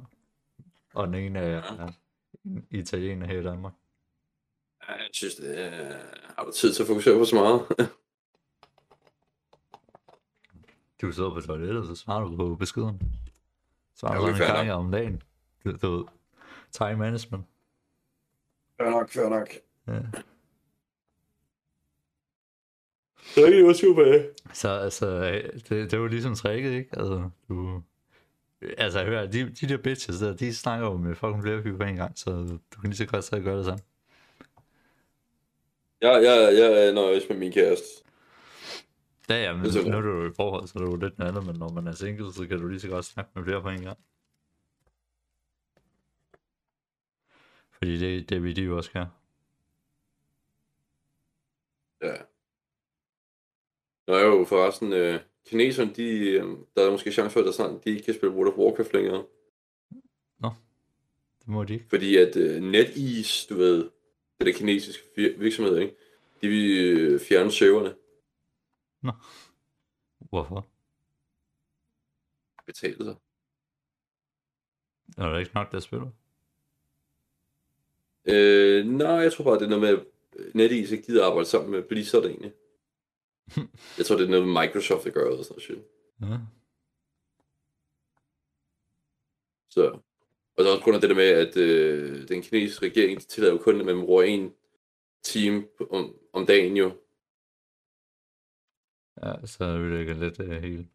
og 0.95 1.07
den 1.07 1.15
ene 1.15 1.39
er 1.39 1.63
er 1.63 1.93
en 2.45 2.67
italiener 2.71 3.27
her 3.27 3.41
i 3.41 3.43
Danmark. 3.43 3.73
Ja, 4.89 4.93
jeg 4.95 5.09
synes, 5.13 5.35
det 5.35 5.65
er... 5.65 5.99
Har 6.37 6.45
du 6.45 6.53
tid 6.53 6.73
til 6.75 6.83
at 6.83 6.87
fokusere 6.87 7.19
på 7.19 7.25
så 7.25 7.35
meget? 7.37 7.67
Du 11.01 11.13
sidder 11.13 11.31
på 11.31 11.41
toilettet, 11.41 11.87
så 11.87 11.95
svarer 11.95 12.25
du 12.25 12.37
på 12.37 12.55
beskeden. 12.55 13.19
Er 14.03 14.09
der 14.09 14.35
fair 14.37 14.61
en 14.61 14.67
gang 14.67 14.73
om 14.73 14.91
dagen. 14.91 15.23
Du, 15.65 15.77
du 15.83 15.97
ved, 15.97 16.05
time 16.71 16.97
management. 16.97 17.47
Fair 18.77 18.91
nok, 18.91 19.11
fair 19.11 19.29
nok. 19.29 19.49
Ja. 19.87 20.01
Så 23.35 23.47
er 23.47 23.51
det 23.51 23.61
jo 23.61 23.73
super. 23.75 24.23
Så 24.53 24.69
altså, 24.69 25.21
det, 25.69 25.71
det 25.91 25.93
jo 25.93 26.07
ligesom 26.07 26.35
tricket, 26.35 26.73
ikke? 26.73 26.91
Altså, 26.93 27.31
du... 27.49 27.83
Altså, 28.79 29.05
hører, 29.05 29.27
de, 29.27 29.51
de 29.51 29.69
der 29.69 29.77
bitches 29.77 30.19
der, 30.19 30.37
de 30.37 30.55
snakker 30.55 30.87
jo 30.87 30.97
med 30.97 31.15
fucking 31.15 31.43
flere 31.43 31.63
fyre 31.63 31.77
på 31.77 31.83
en 31.83 31.97
gang, 31.97 32.19
så 32.19 32.31
du 32.75 32.81
kan 32.81 32.91
lige 32.91 32.97
så 32.97 33.07
godt 33.07 33.25
så 33.25 33.41
gøre 33.41 33.59
det 33.59 33.65
samme. 33.65 33.83
Jeg, 36.01 36.23
jeg, 36.23 36.59
jeg 36.59 36.89
er 36.89 36.93
med 37.29 37.37
min 37.37 37.53
kæreste. 37.53 37.87
Ja, 39.29 39.43
ja, 39.43 39.53
men 39.53 39.65
Det 39.65 39.77
er 39.77 39.91
nu 39.91 39.97
er 39.97 40.01
du 40.01 40.31
i 40.31 40.33
forhold, 40.37 40.67
så 40.67 40.79
er 40.79 40.83
det 40.83 40.91
jo 40.91 40.97
lidt 40.97 41.19
noget 41.19 41.31
andet, 41.31 41.47
men 41.47 41.57
når 41.57 41.69
man 41.69 41.87
er 41.87 41.93
single, 41.93 42.33
så 42.33 42.47
kan 42.47 42.59
du 42.59 42.69
lige 42.69 42.81
så 42.81 42.89
godt 42.89 43.05
snakke 43.05 43.31
med 43.35 43.45
flere 43.45 43.63
på 43.63 43.69
en 43.69 43.83
gang. 43.83 43.99
Fordi 47.71 47.99
det, 47.99 48.29
det 48.31 48.43
vil 48.43 48.57
de 48.57 48.63
jo 48.63 48.77
også 48.77 48.93
gøre. 48.93 49.11
Ja. 52.03 52.15
Nå 54.07 54.17
jo, 54.19 54.45
forresten, 54.45 54.93
øh, 54.93 55.21
kineserne, 55.47 55.95
de, 55.95 56.09
øh, 56.31 56.45
der 56.77 56.87
er 56.87 56.91
måske 56.91 57.13
chance 57.13 57.33
for, 57.33 57.41
at 57.41 57.47
der 57.47 57.53
snart, 57.53 57.85
de 57.85 57.91
ikke 57.91 58.03
kan 58.03 58.15
spille 58.15 58.35
World 58.35 58.53
of 58.53 58.59
Warcraft 58.59 58.93
længere. 58.93 59.25
Det 61.41 61.53
må 61.53 61.65
de 61.65 61.73
ikke. 61.75 61.87
Fordi 61.89 62.17
at 62.17 62.37
øh, 62.37 62.63
NetEase, 62.63 63.49
du 63.49 63.55
ved, 63.55 63.91
det 64.39 64.47
der 64.47 64.53
kinesiske 64.53 65.03
fir- 65.19 65.39
virksomhed, 65.39 65.79
ikke? 65.79 65.97
De 66.43 66.49
vil 66.49 66.87
øh, 66.99 67.21
fjerne 67.21 67.53
serverne. 67.53 67.95
Hvorfor? 70.19 70.67
Betale 72.67 73.05
sig. 73.05 73.17
Er 75.19 75.31
der 75.31 75.39
ikke 75.39 75.51
nok, 75.55 75.73
der 75.73 75.81
spiller? 75.81 76.11
Øh, 78.25 78.87
nej, 78.87 79.09
jeg 79.09 79.33
tror 79.33 79.45
bare, 79.45 79.55
det 79.59 79.63
er 79.65 79.79
noget 79.79 79.81
med, 79.81 79.89
at 79.89 80.05
NetEase 80.55 80.97
ikke 80.97 81.07
gider 81.07 81.27
arbejde 81.27 81.49
sammen 81.49 81.71
med 81.71 81.83
Blizzard 81.83 82.25
egentlig. 82.25 82.53
Jeg 83.99 84.07
tror, 84.07 84.17
det 84.17 84.25
er 84.25 84.31
noget 84.31 84.49
med 84.49 84.63
Microsoft, 84.63 85.05
der 85.05 85.11
gør, 85.11 85.31
og 85.31 85.45
sådan 85.45 85.53
noget 85.53 85.63
shit. 85.63 85.79
Ja. 86.23 86.39
Så. 89.71 89.99
Og 90.57 90.65
så 90.65 90.71
også 90.71 90.81
på 90.81 90.85
grund 90.85 90.95
af 90.95 91.01
det 91.01 91.11
der 91.11 91.17
med, 91.17 91.29
at 91.29 91.57
øh, 91.57 92.29
den 92.29 92.43
kinesiske 92.43 92.87
regering, 92.87 93.21
de 93.21 93.25
tillader 93.25 93.53
jo 93.53 93.59
kun, 93.59 93.81
at 93.81 93.87
man 93.87 94.01
bruger 94.01 94.23
en 94.23 94.55
time 95.23 95.67
om, 95.91 96.15
om 96.33 96.47
dagen 96.47 96.77
jo. 96.77 96.97
Ja, 99.23 99.47
så 99.47 99.65
ødelægger 99.65 100.15
lidt 100.15 100.39
det 100.39 100.61
hele. 100.61 100.89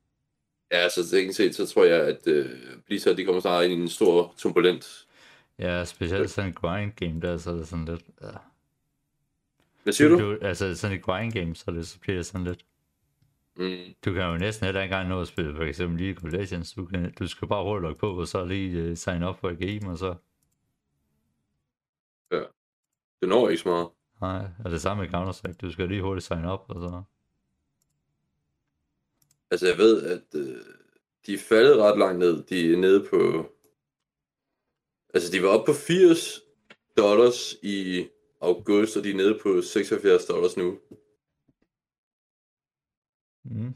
Ja, 0.71 0.89
så 0.89 1.09
teknisk 1.09 1.37
set, 1.37 1.55
så 1.55 1.67
tror 1.67 1.85
jeg, 1.85 2.07
at 2.07 2.27
øh, 2.27 2.49
Blizzard, 2.85 3.15
de 3.15 3.25
kommer 3.25 3.41
snart 3.41 3.65
ind 3.65 3.73
i 3.73 3.75
en 3.75 3.89
stor 3.89 4.33
turbulent. 4.37 5.07
Ja, 5.59 5.85
specielt 5.85 6.29
sådan 6.29 6.49
en 6.49 6.53
grind 6.53 6.91
game 6.91 7.21
der, 7.21 7.37
så 7.37 7.51
er 7.51 7.55
det 7.55 7.67
sådan 7.67 7.85
lidt... 7.85 8.05
Ja. 8.21 8.50
Hvad 9.84 9.93
siger 9.93 10.09
du? 10.09 10.19
du? 10.19 10.38
Altså 10.41 10.75
sådan 10.75 10.97
et 10.97 11.03
grind 11.03 11.34
game, 11.34 11.55
så, 11.55 11.71
det, 11.71 11.88
så 11.88 11.99
bliver 11.99 12.15
det 12.15 12.25
sådan 12.25 12.47
lidt... 12.47 12.65
Mm, 13.55 13.93
Du 14.05 14.13
kan 14.13 14.23
jo 14.23 14.38
næsten 14.38 14.65
heller 14.65 14.82
ikke 14.82 14.93
engang 14.93 15.09
nå 15.09 15.21
at 15.21 15.27
spille 15.27 15.55
for 15.55 15.63
eksempel 15.63 16.01
League 16.01 16.27
of 16.27 16.34
Legends. 16.34 16.73
Du, 16.73 16.86
kan, 16.86 17.13
du 17.13 17.27
skal 17.27 17.47
bare 17.47 17.63
hurtigt 17.63 17.84
logge 17.84 17.99
på, 17.99 18.19
og 18.19 18.27
så 18.27 18.45
lige 18.45 18.91
uh, 18.91 18.97
sign 18.97 19.23
op 19.23 19.39
for 19.39 19.49
et 19.49 19.59
game, 19.59 19.91
og 19.91 19.97
så... 19.97 20.15
det 23.21 23.29
når 23.29 23.49
ikke 23.49 23.61
så 23.63 23.69
meget. 23.69 23.89
Nej, 24.21 24.47
og 24.65 24.71
det 24.71 24.82
samme 24.82 25.03
med 25.03 25.13
Counter-Strike. 25.13 25.57
Du 25.61 25.71
skal 25.71 25.88
lige 25.88 26.01
hurtigt 26.01 26.25
sign 26.25 26.45
op, 26.45 26.65
og 26.69 26.75
så... 26.75 27.03
Altså, 29.51 29.67
jeg 29.67 29.77
ved, 29.77 30.03
at 30.03 30.39
øh, 30.39 30.55
de 31.25 31.34
er 31.34 31.38
faldet 31.49 31.77
ret 31.77 31.99
langt 31.99 32.19
ned. 32.19 32.43
De 32.43 32.73
er 32.73 32.77
nede 32.77 33.07
på... 33.09 33.51
Altså, 35.13 35.32
de 35.32 35.43
var 35.43 35.49
oppe 35.49 35.71
på 35.71 35.77
80 35.77 36.39
dollars 36.97 37.53
i 37.63 38.07
august, 38.41 38.97
og 38.97 39.03
de 39.03 39.11
er 39.11 39.15
nede 39.15 39.39
på 39.43 39.61
76 39.61 40.25
dollars 40.25 40.57
nu. 40.57 40.79
Mm. 43.43 43.73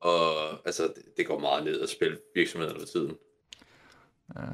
Og 0.00 0.52
altså, 0.66 0.82
det, 0.82 1.16
det 1.16 1.26
går 1.26 1.38
meget 1.38 1.64
ned 1.64 1.80
at 1.80 1.88
spille 1.88 2.18
virksomheder 2.34 2.78
for 2.78 2.86
tiden. 2.86 3.18
Ja, 4.36 4.46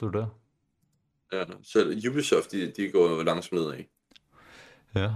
du 0.00 0.06
er 0.06 0.10
der. 0.10 0.26
Ja, 1.32 1.44
selv 1.62 2.08
Ubisoft, 2.10 2.52
de, 2.52 2.70
de 2.70 2.90
går 2.90 3.08
jo 3.10 3.22
langsomt 3.22 3.60
nedad. 3.60 3.84
Ja. 4.94 5.14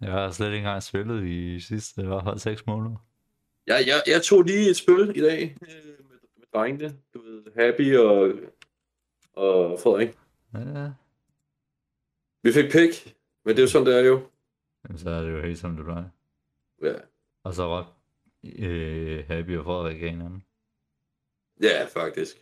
Jeg 0.00 0.12
har 0.12 0.30
slet 0.30 0.46
ikke 0.46 0.58
engang 0.58 0.82
spillet 0.82 1.26
i 1.26 1.60
sidste, 1.60 2.02
i 2.02 2.06
hvert 2.06 2.24
fald 2.24 2.38
6 2.38 2.66
måneder. 2.66 3.06
Jeg, 3.66 3.84
jeg, 3.86 4.02
jeg 4.06 4.22
tog 4.22 4.42
lige 4.42 4.70
et 4.70 4.76
spil 4.76 5.12
i 5.16 5.20
dag 5.20 5.42
øh, 5.42 6.08
med, 6.08 6.18
med 6.36 6.46
drengene. 6.54 6.96
Du 7.14 7.22
ved, 7.22 7.44
Happy 7.56 7.96
og, 7.96 8.32
og 9.32 9.80
Frederik. 9.80 10.08
Ja, 10.54 10.90
Vi 12.42 12.52
fik 12.52 12.72
pik, 12.72 13.16
men 13.44 13.56
det 13.56 13.62
er 13.62 13.66
jo 13.66 13.68
sådan, 13.70 13.86
det 13.86 13.94
er 13.98 14.04
jo. 14.04 14.28
Jamen, 14.84 14.98
så 14.98 15.10
er 15.10 15.20
det 15.22 15.32
jo 15.32 15.40
helt 15.40 15.58
som 15.58 15.76
det 15.76 15.84
plejer. 15.84 16.08
Ja, 16.82 16.94
Og 17.44 17.54
så 17.54 17.78
råb 17.78 17.86
øh, 18.58 19.24
Happy 19.28 19.56
og 19.58 19.64
Frederik 19.64 20.00
hinanden. 20.00 20.44
ja 21.62 21.84
faktisk. 21.84 22.36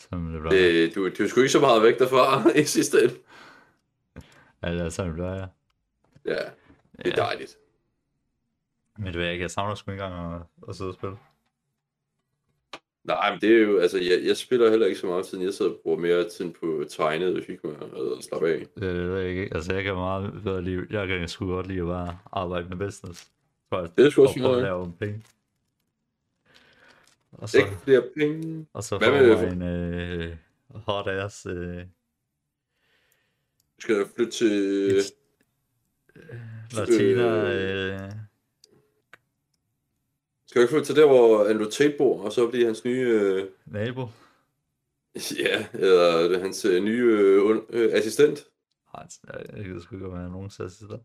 Som 0.00 0.32
det 0.32 0.40
plejer. 0.40 0.58
Det, 0.62 0.94
du, 0.94 1.08
du 1.08 1.22
er 1.22 1.28
sgu 1.28 1.40
ikke 1.40 1.52
så 1.52 1.60
meget 1.60 1.82
væk 1.82 1.98
derfra 1.98 2.50
i 2.60 2.64
sidste 2.64 3.02
ende. 3.02 3.14
Ja, 4.62 4.72
det 4.74 4.80
er 4.80 4.88
sådan 4.88 5.08
det 5.10 5.16
plejer. 5.16 5.46
Ja, 6.24 6.50
det 7.04 7.12
er 7.12 7.16
dejligt. 7.16 7.58
Men 8.96 9.06
det 9.06 9.14
ved 9.14 9.22
jeg 9.22 9.32
ikke, 9.32 9.42
jeg 9.42 9.50
savner 9.50 9.74
sgu 9.74 9.90
ikke 9.90 10.04
engang 10.04 10.34
at, 10.34 10.42
at 10.68 10.76
sidde 10.76 10.90
og 10.90 10.94
spille. 10.94 11.16
Nej, 13.04 13.30
men 13.32 13.40
det 13.40 13.56
er 13.56 13.58
jo, 13.62 13.78
altså, 13.78 13.98
jeg, 13.98 14.20
jeg 14.24 14.36
spiller 14.36 14.70
heller 14.70 14.86
ikke 14.86 14.98
så 14.98 15.06
meget 15.06 15.26
tiden. 15.26 15.44
Jeg 15.44 15.54
sidder 15.54 15.70
og 15.70 15.80
bruger 15.82 15.98
mere 15.98 16.28
tid 16.28 16.50
på 16.60 16.84
tegnet 16.88 17.36
og 17.36 17.42
hygge 17.42 17.68
mig 17.68 17.76
og 17.82 18.22
slappe 18.22 18.48
af. 18.48 18.58
Det, 18.58 18.68
det 18.82 18.94
ved 18.94 19.18
jeg 19.20 19.28
ikke. 19.30 19.54
Altså, 19.54 19.74
jeg 19.74 19.84
kan 19.84 19.94
meget 19.94 20.32
bedre 20.44 20.62
lide, 20.62 20.86
jeg 20.90 21.08
kan 21.08 21.28
sgu 21.28 21.46
godt 21.46 21.66
lide 21.66 21.80
at 21.80 21.86
bare 21.86 22.18
arbejde 22.32 22.68
med 22.68 22.76
business. 22.86 23.28
Jeg, 23.72 23.88
Det 23.98 24.06
er 24.06 24.10
sgu 24.10 24.22
også 24.22 24.38
nok. 24.38 24.62
lave 24.62 24.92
penge. 24.98 25.22
Og 27.32 27.48
så, 27.48 27.58
Ikke 27.58 27.70
flere 27.84 28.02
penge. 28.16 28.66
og 28.72 28.84
så 28.84 28.98
Hvad 28.98 29.36
får 29.36 29.46
man 29.46 29.62
en 29.62 29.68
øh, 30.22 30.36
hot 30.74 31.06
ass 31.08 31.46
øh, 31.46 31.84
Skal 33.78 33.94
jeg 33.96 34.06
flytte 34.16 34.32
til... 34.32 35.02
latina 36.76 37.54
øh, 37.54 38.00
Skal 40.52 40.60
jeg 40.60 40.68
flytte 40.68 40.86
til 40.86 40.96
der, 40.96 41.06
hvor 41.06 41.48
Andrew 41.48 41.68
Tate 41.68 41.94
bor, 41.98 42.24
og 42.24 42.32
så 42.32 42.50
blive 42.50 42.66
hans 42.66 42.84
nye... 42.84 43.00
Øh, 43.00 43.48
nabo. 43.66 44.00
ja, 45.44 45.66
eller 45.74 46.28
det 46.28 46.36
er 46.36 46.40
hans 46.40 46.64
øh, 46.64 46.82
nye 46.82 47.02
øh, 47.02 47.42
un- 47.42 47.66
øh, 47.68 47.92
assistent. 47.92 48.46
Ej, 48.94 49.06
jeg, 49.26 49.46
jeg 49.56 49.64
gider 49.64 49.80
sgu 49.80 49.96
ikke 49.96 50.12
være 50.12 50.30
nogen 50.30 50.50
sassister. 50.50 50.98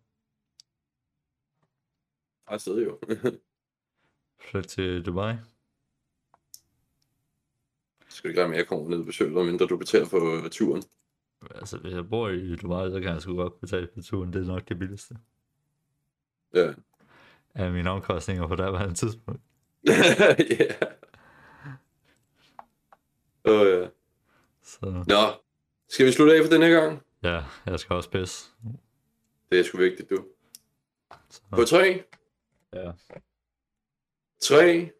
Ej, 2.47 2.57
stadig 2.57 2.85
jo. 2.85 2.99
Flyt 4.49 4.63
til 4.63 5.05
Dubai. 5.05 5.33
skal 8.07 8.29
ikke 8.29 8.41
regne 8.41 8.49
med, 8.49 8.57
at 8.57 8.61
jeg 8.61 8.67
kommer 8.67 8.89
ned 8.89 8.99
og 8.99 9.05
besøger 9.05 9.33
dig, 9.33 9.45
mindre 9.45 9.65
du 9.65 9.77
betaler 9.77 10.05
for 10.05 10.43
øh, 10.43 10.49
turen. 10.49 10.83
Altså, 11.55 11.77
hvis 11.77 11.93
jeg 11.93 12.09
bor 12.09 12.29
i 12.29 12.55
Dubai, 12.55 12.91
så 12.91 12.99
kan 12.99 13.09
jeg 13.13 13.21
sgu 13.21 13.35
godt 13.35 13.59
betale 13.59 13.89
for 13.93 14.01
turen. 14.01 14.33
Det 14.33 14.41
er 14.41 14.47
nok 14.47 14.69
det 14.69 14.79
billigste. 14.79 15.17
Ja. 16.53 16.73
Af 17.57 17.71
mine 17.71 17.89
omkostninger 17.89 18.47
på 18.47 18.55
der 18.55 18.93
tidspunkt. 18.93 19.41
ja. 19.87 20.75
Åh 23.45 23.61
oh, 23.61 23.67
ja. 23.67 23.87
Så 24.63 25.03
Nå, 25.07 25.41
skal 25.89 26.05
vi 26.05 26.11
slutte 26.11 26.35
af 26.35 26.43
for 26.43 26.49
den 26.49 26.61
her 26.61 26.69
gang? 26.69 27.01
ja, 27.23 27.43
jeg 27.65 27.79
skal 27.79 27.95
også 27.95 28.09
pisse. 28.09 28.45
Det 29.51 29.59
er 29.59 29.63
sgu 29.63 29.77
vigtigt, 29.77 30.09
du. 30.09 30.25
Så, 31.29 31.41
På 31.51 31.63
tre, 31.63 32.03
ja. 32.73 32.91
tre, 34.41 34.91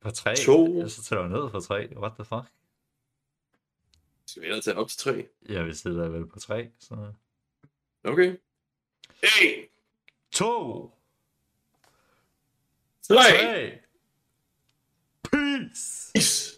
På 0.00 0.10
tre? 0.10 0.36
To. 0.36 0.78
Jeg 0.78 0.90
så 0.90 1.02
tæller 1.02 1.22
jeg 1.22 1.32
ned 1.32 1.50
på 1.50 1.60
tre. 1.60 1.88
What 1.96 2.12
the 2.14 2.24
fuck? 2.24 2.52
skal 4.26 4.42
vi 4.42 4.46
ellers 4.46 4.64
tage 4.64 4.76
op 4.76 4.88
til 4.88 4.98
tre? 4.98 5.28
Ja, 5.48 5.62
vi 5.62 5.74
stiller 5.74 6.08
vel 6.08 6.26
på 6.26 6.38
tre. 6.38 6.70
Så... 6.78 7.12
Okay. 8.04 8.36
En, 9.22 9.64
To! 10.32 10.90
Tre, 13.10 13.32
Tre! 13.32 13.82
Peace! 15.30 16.10
Peace. 16.14 16.46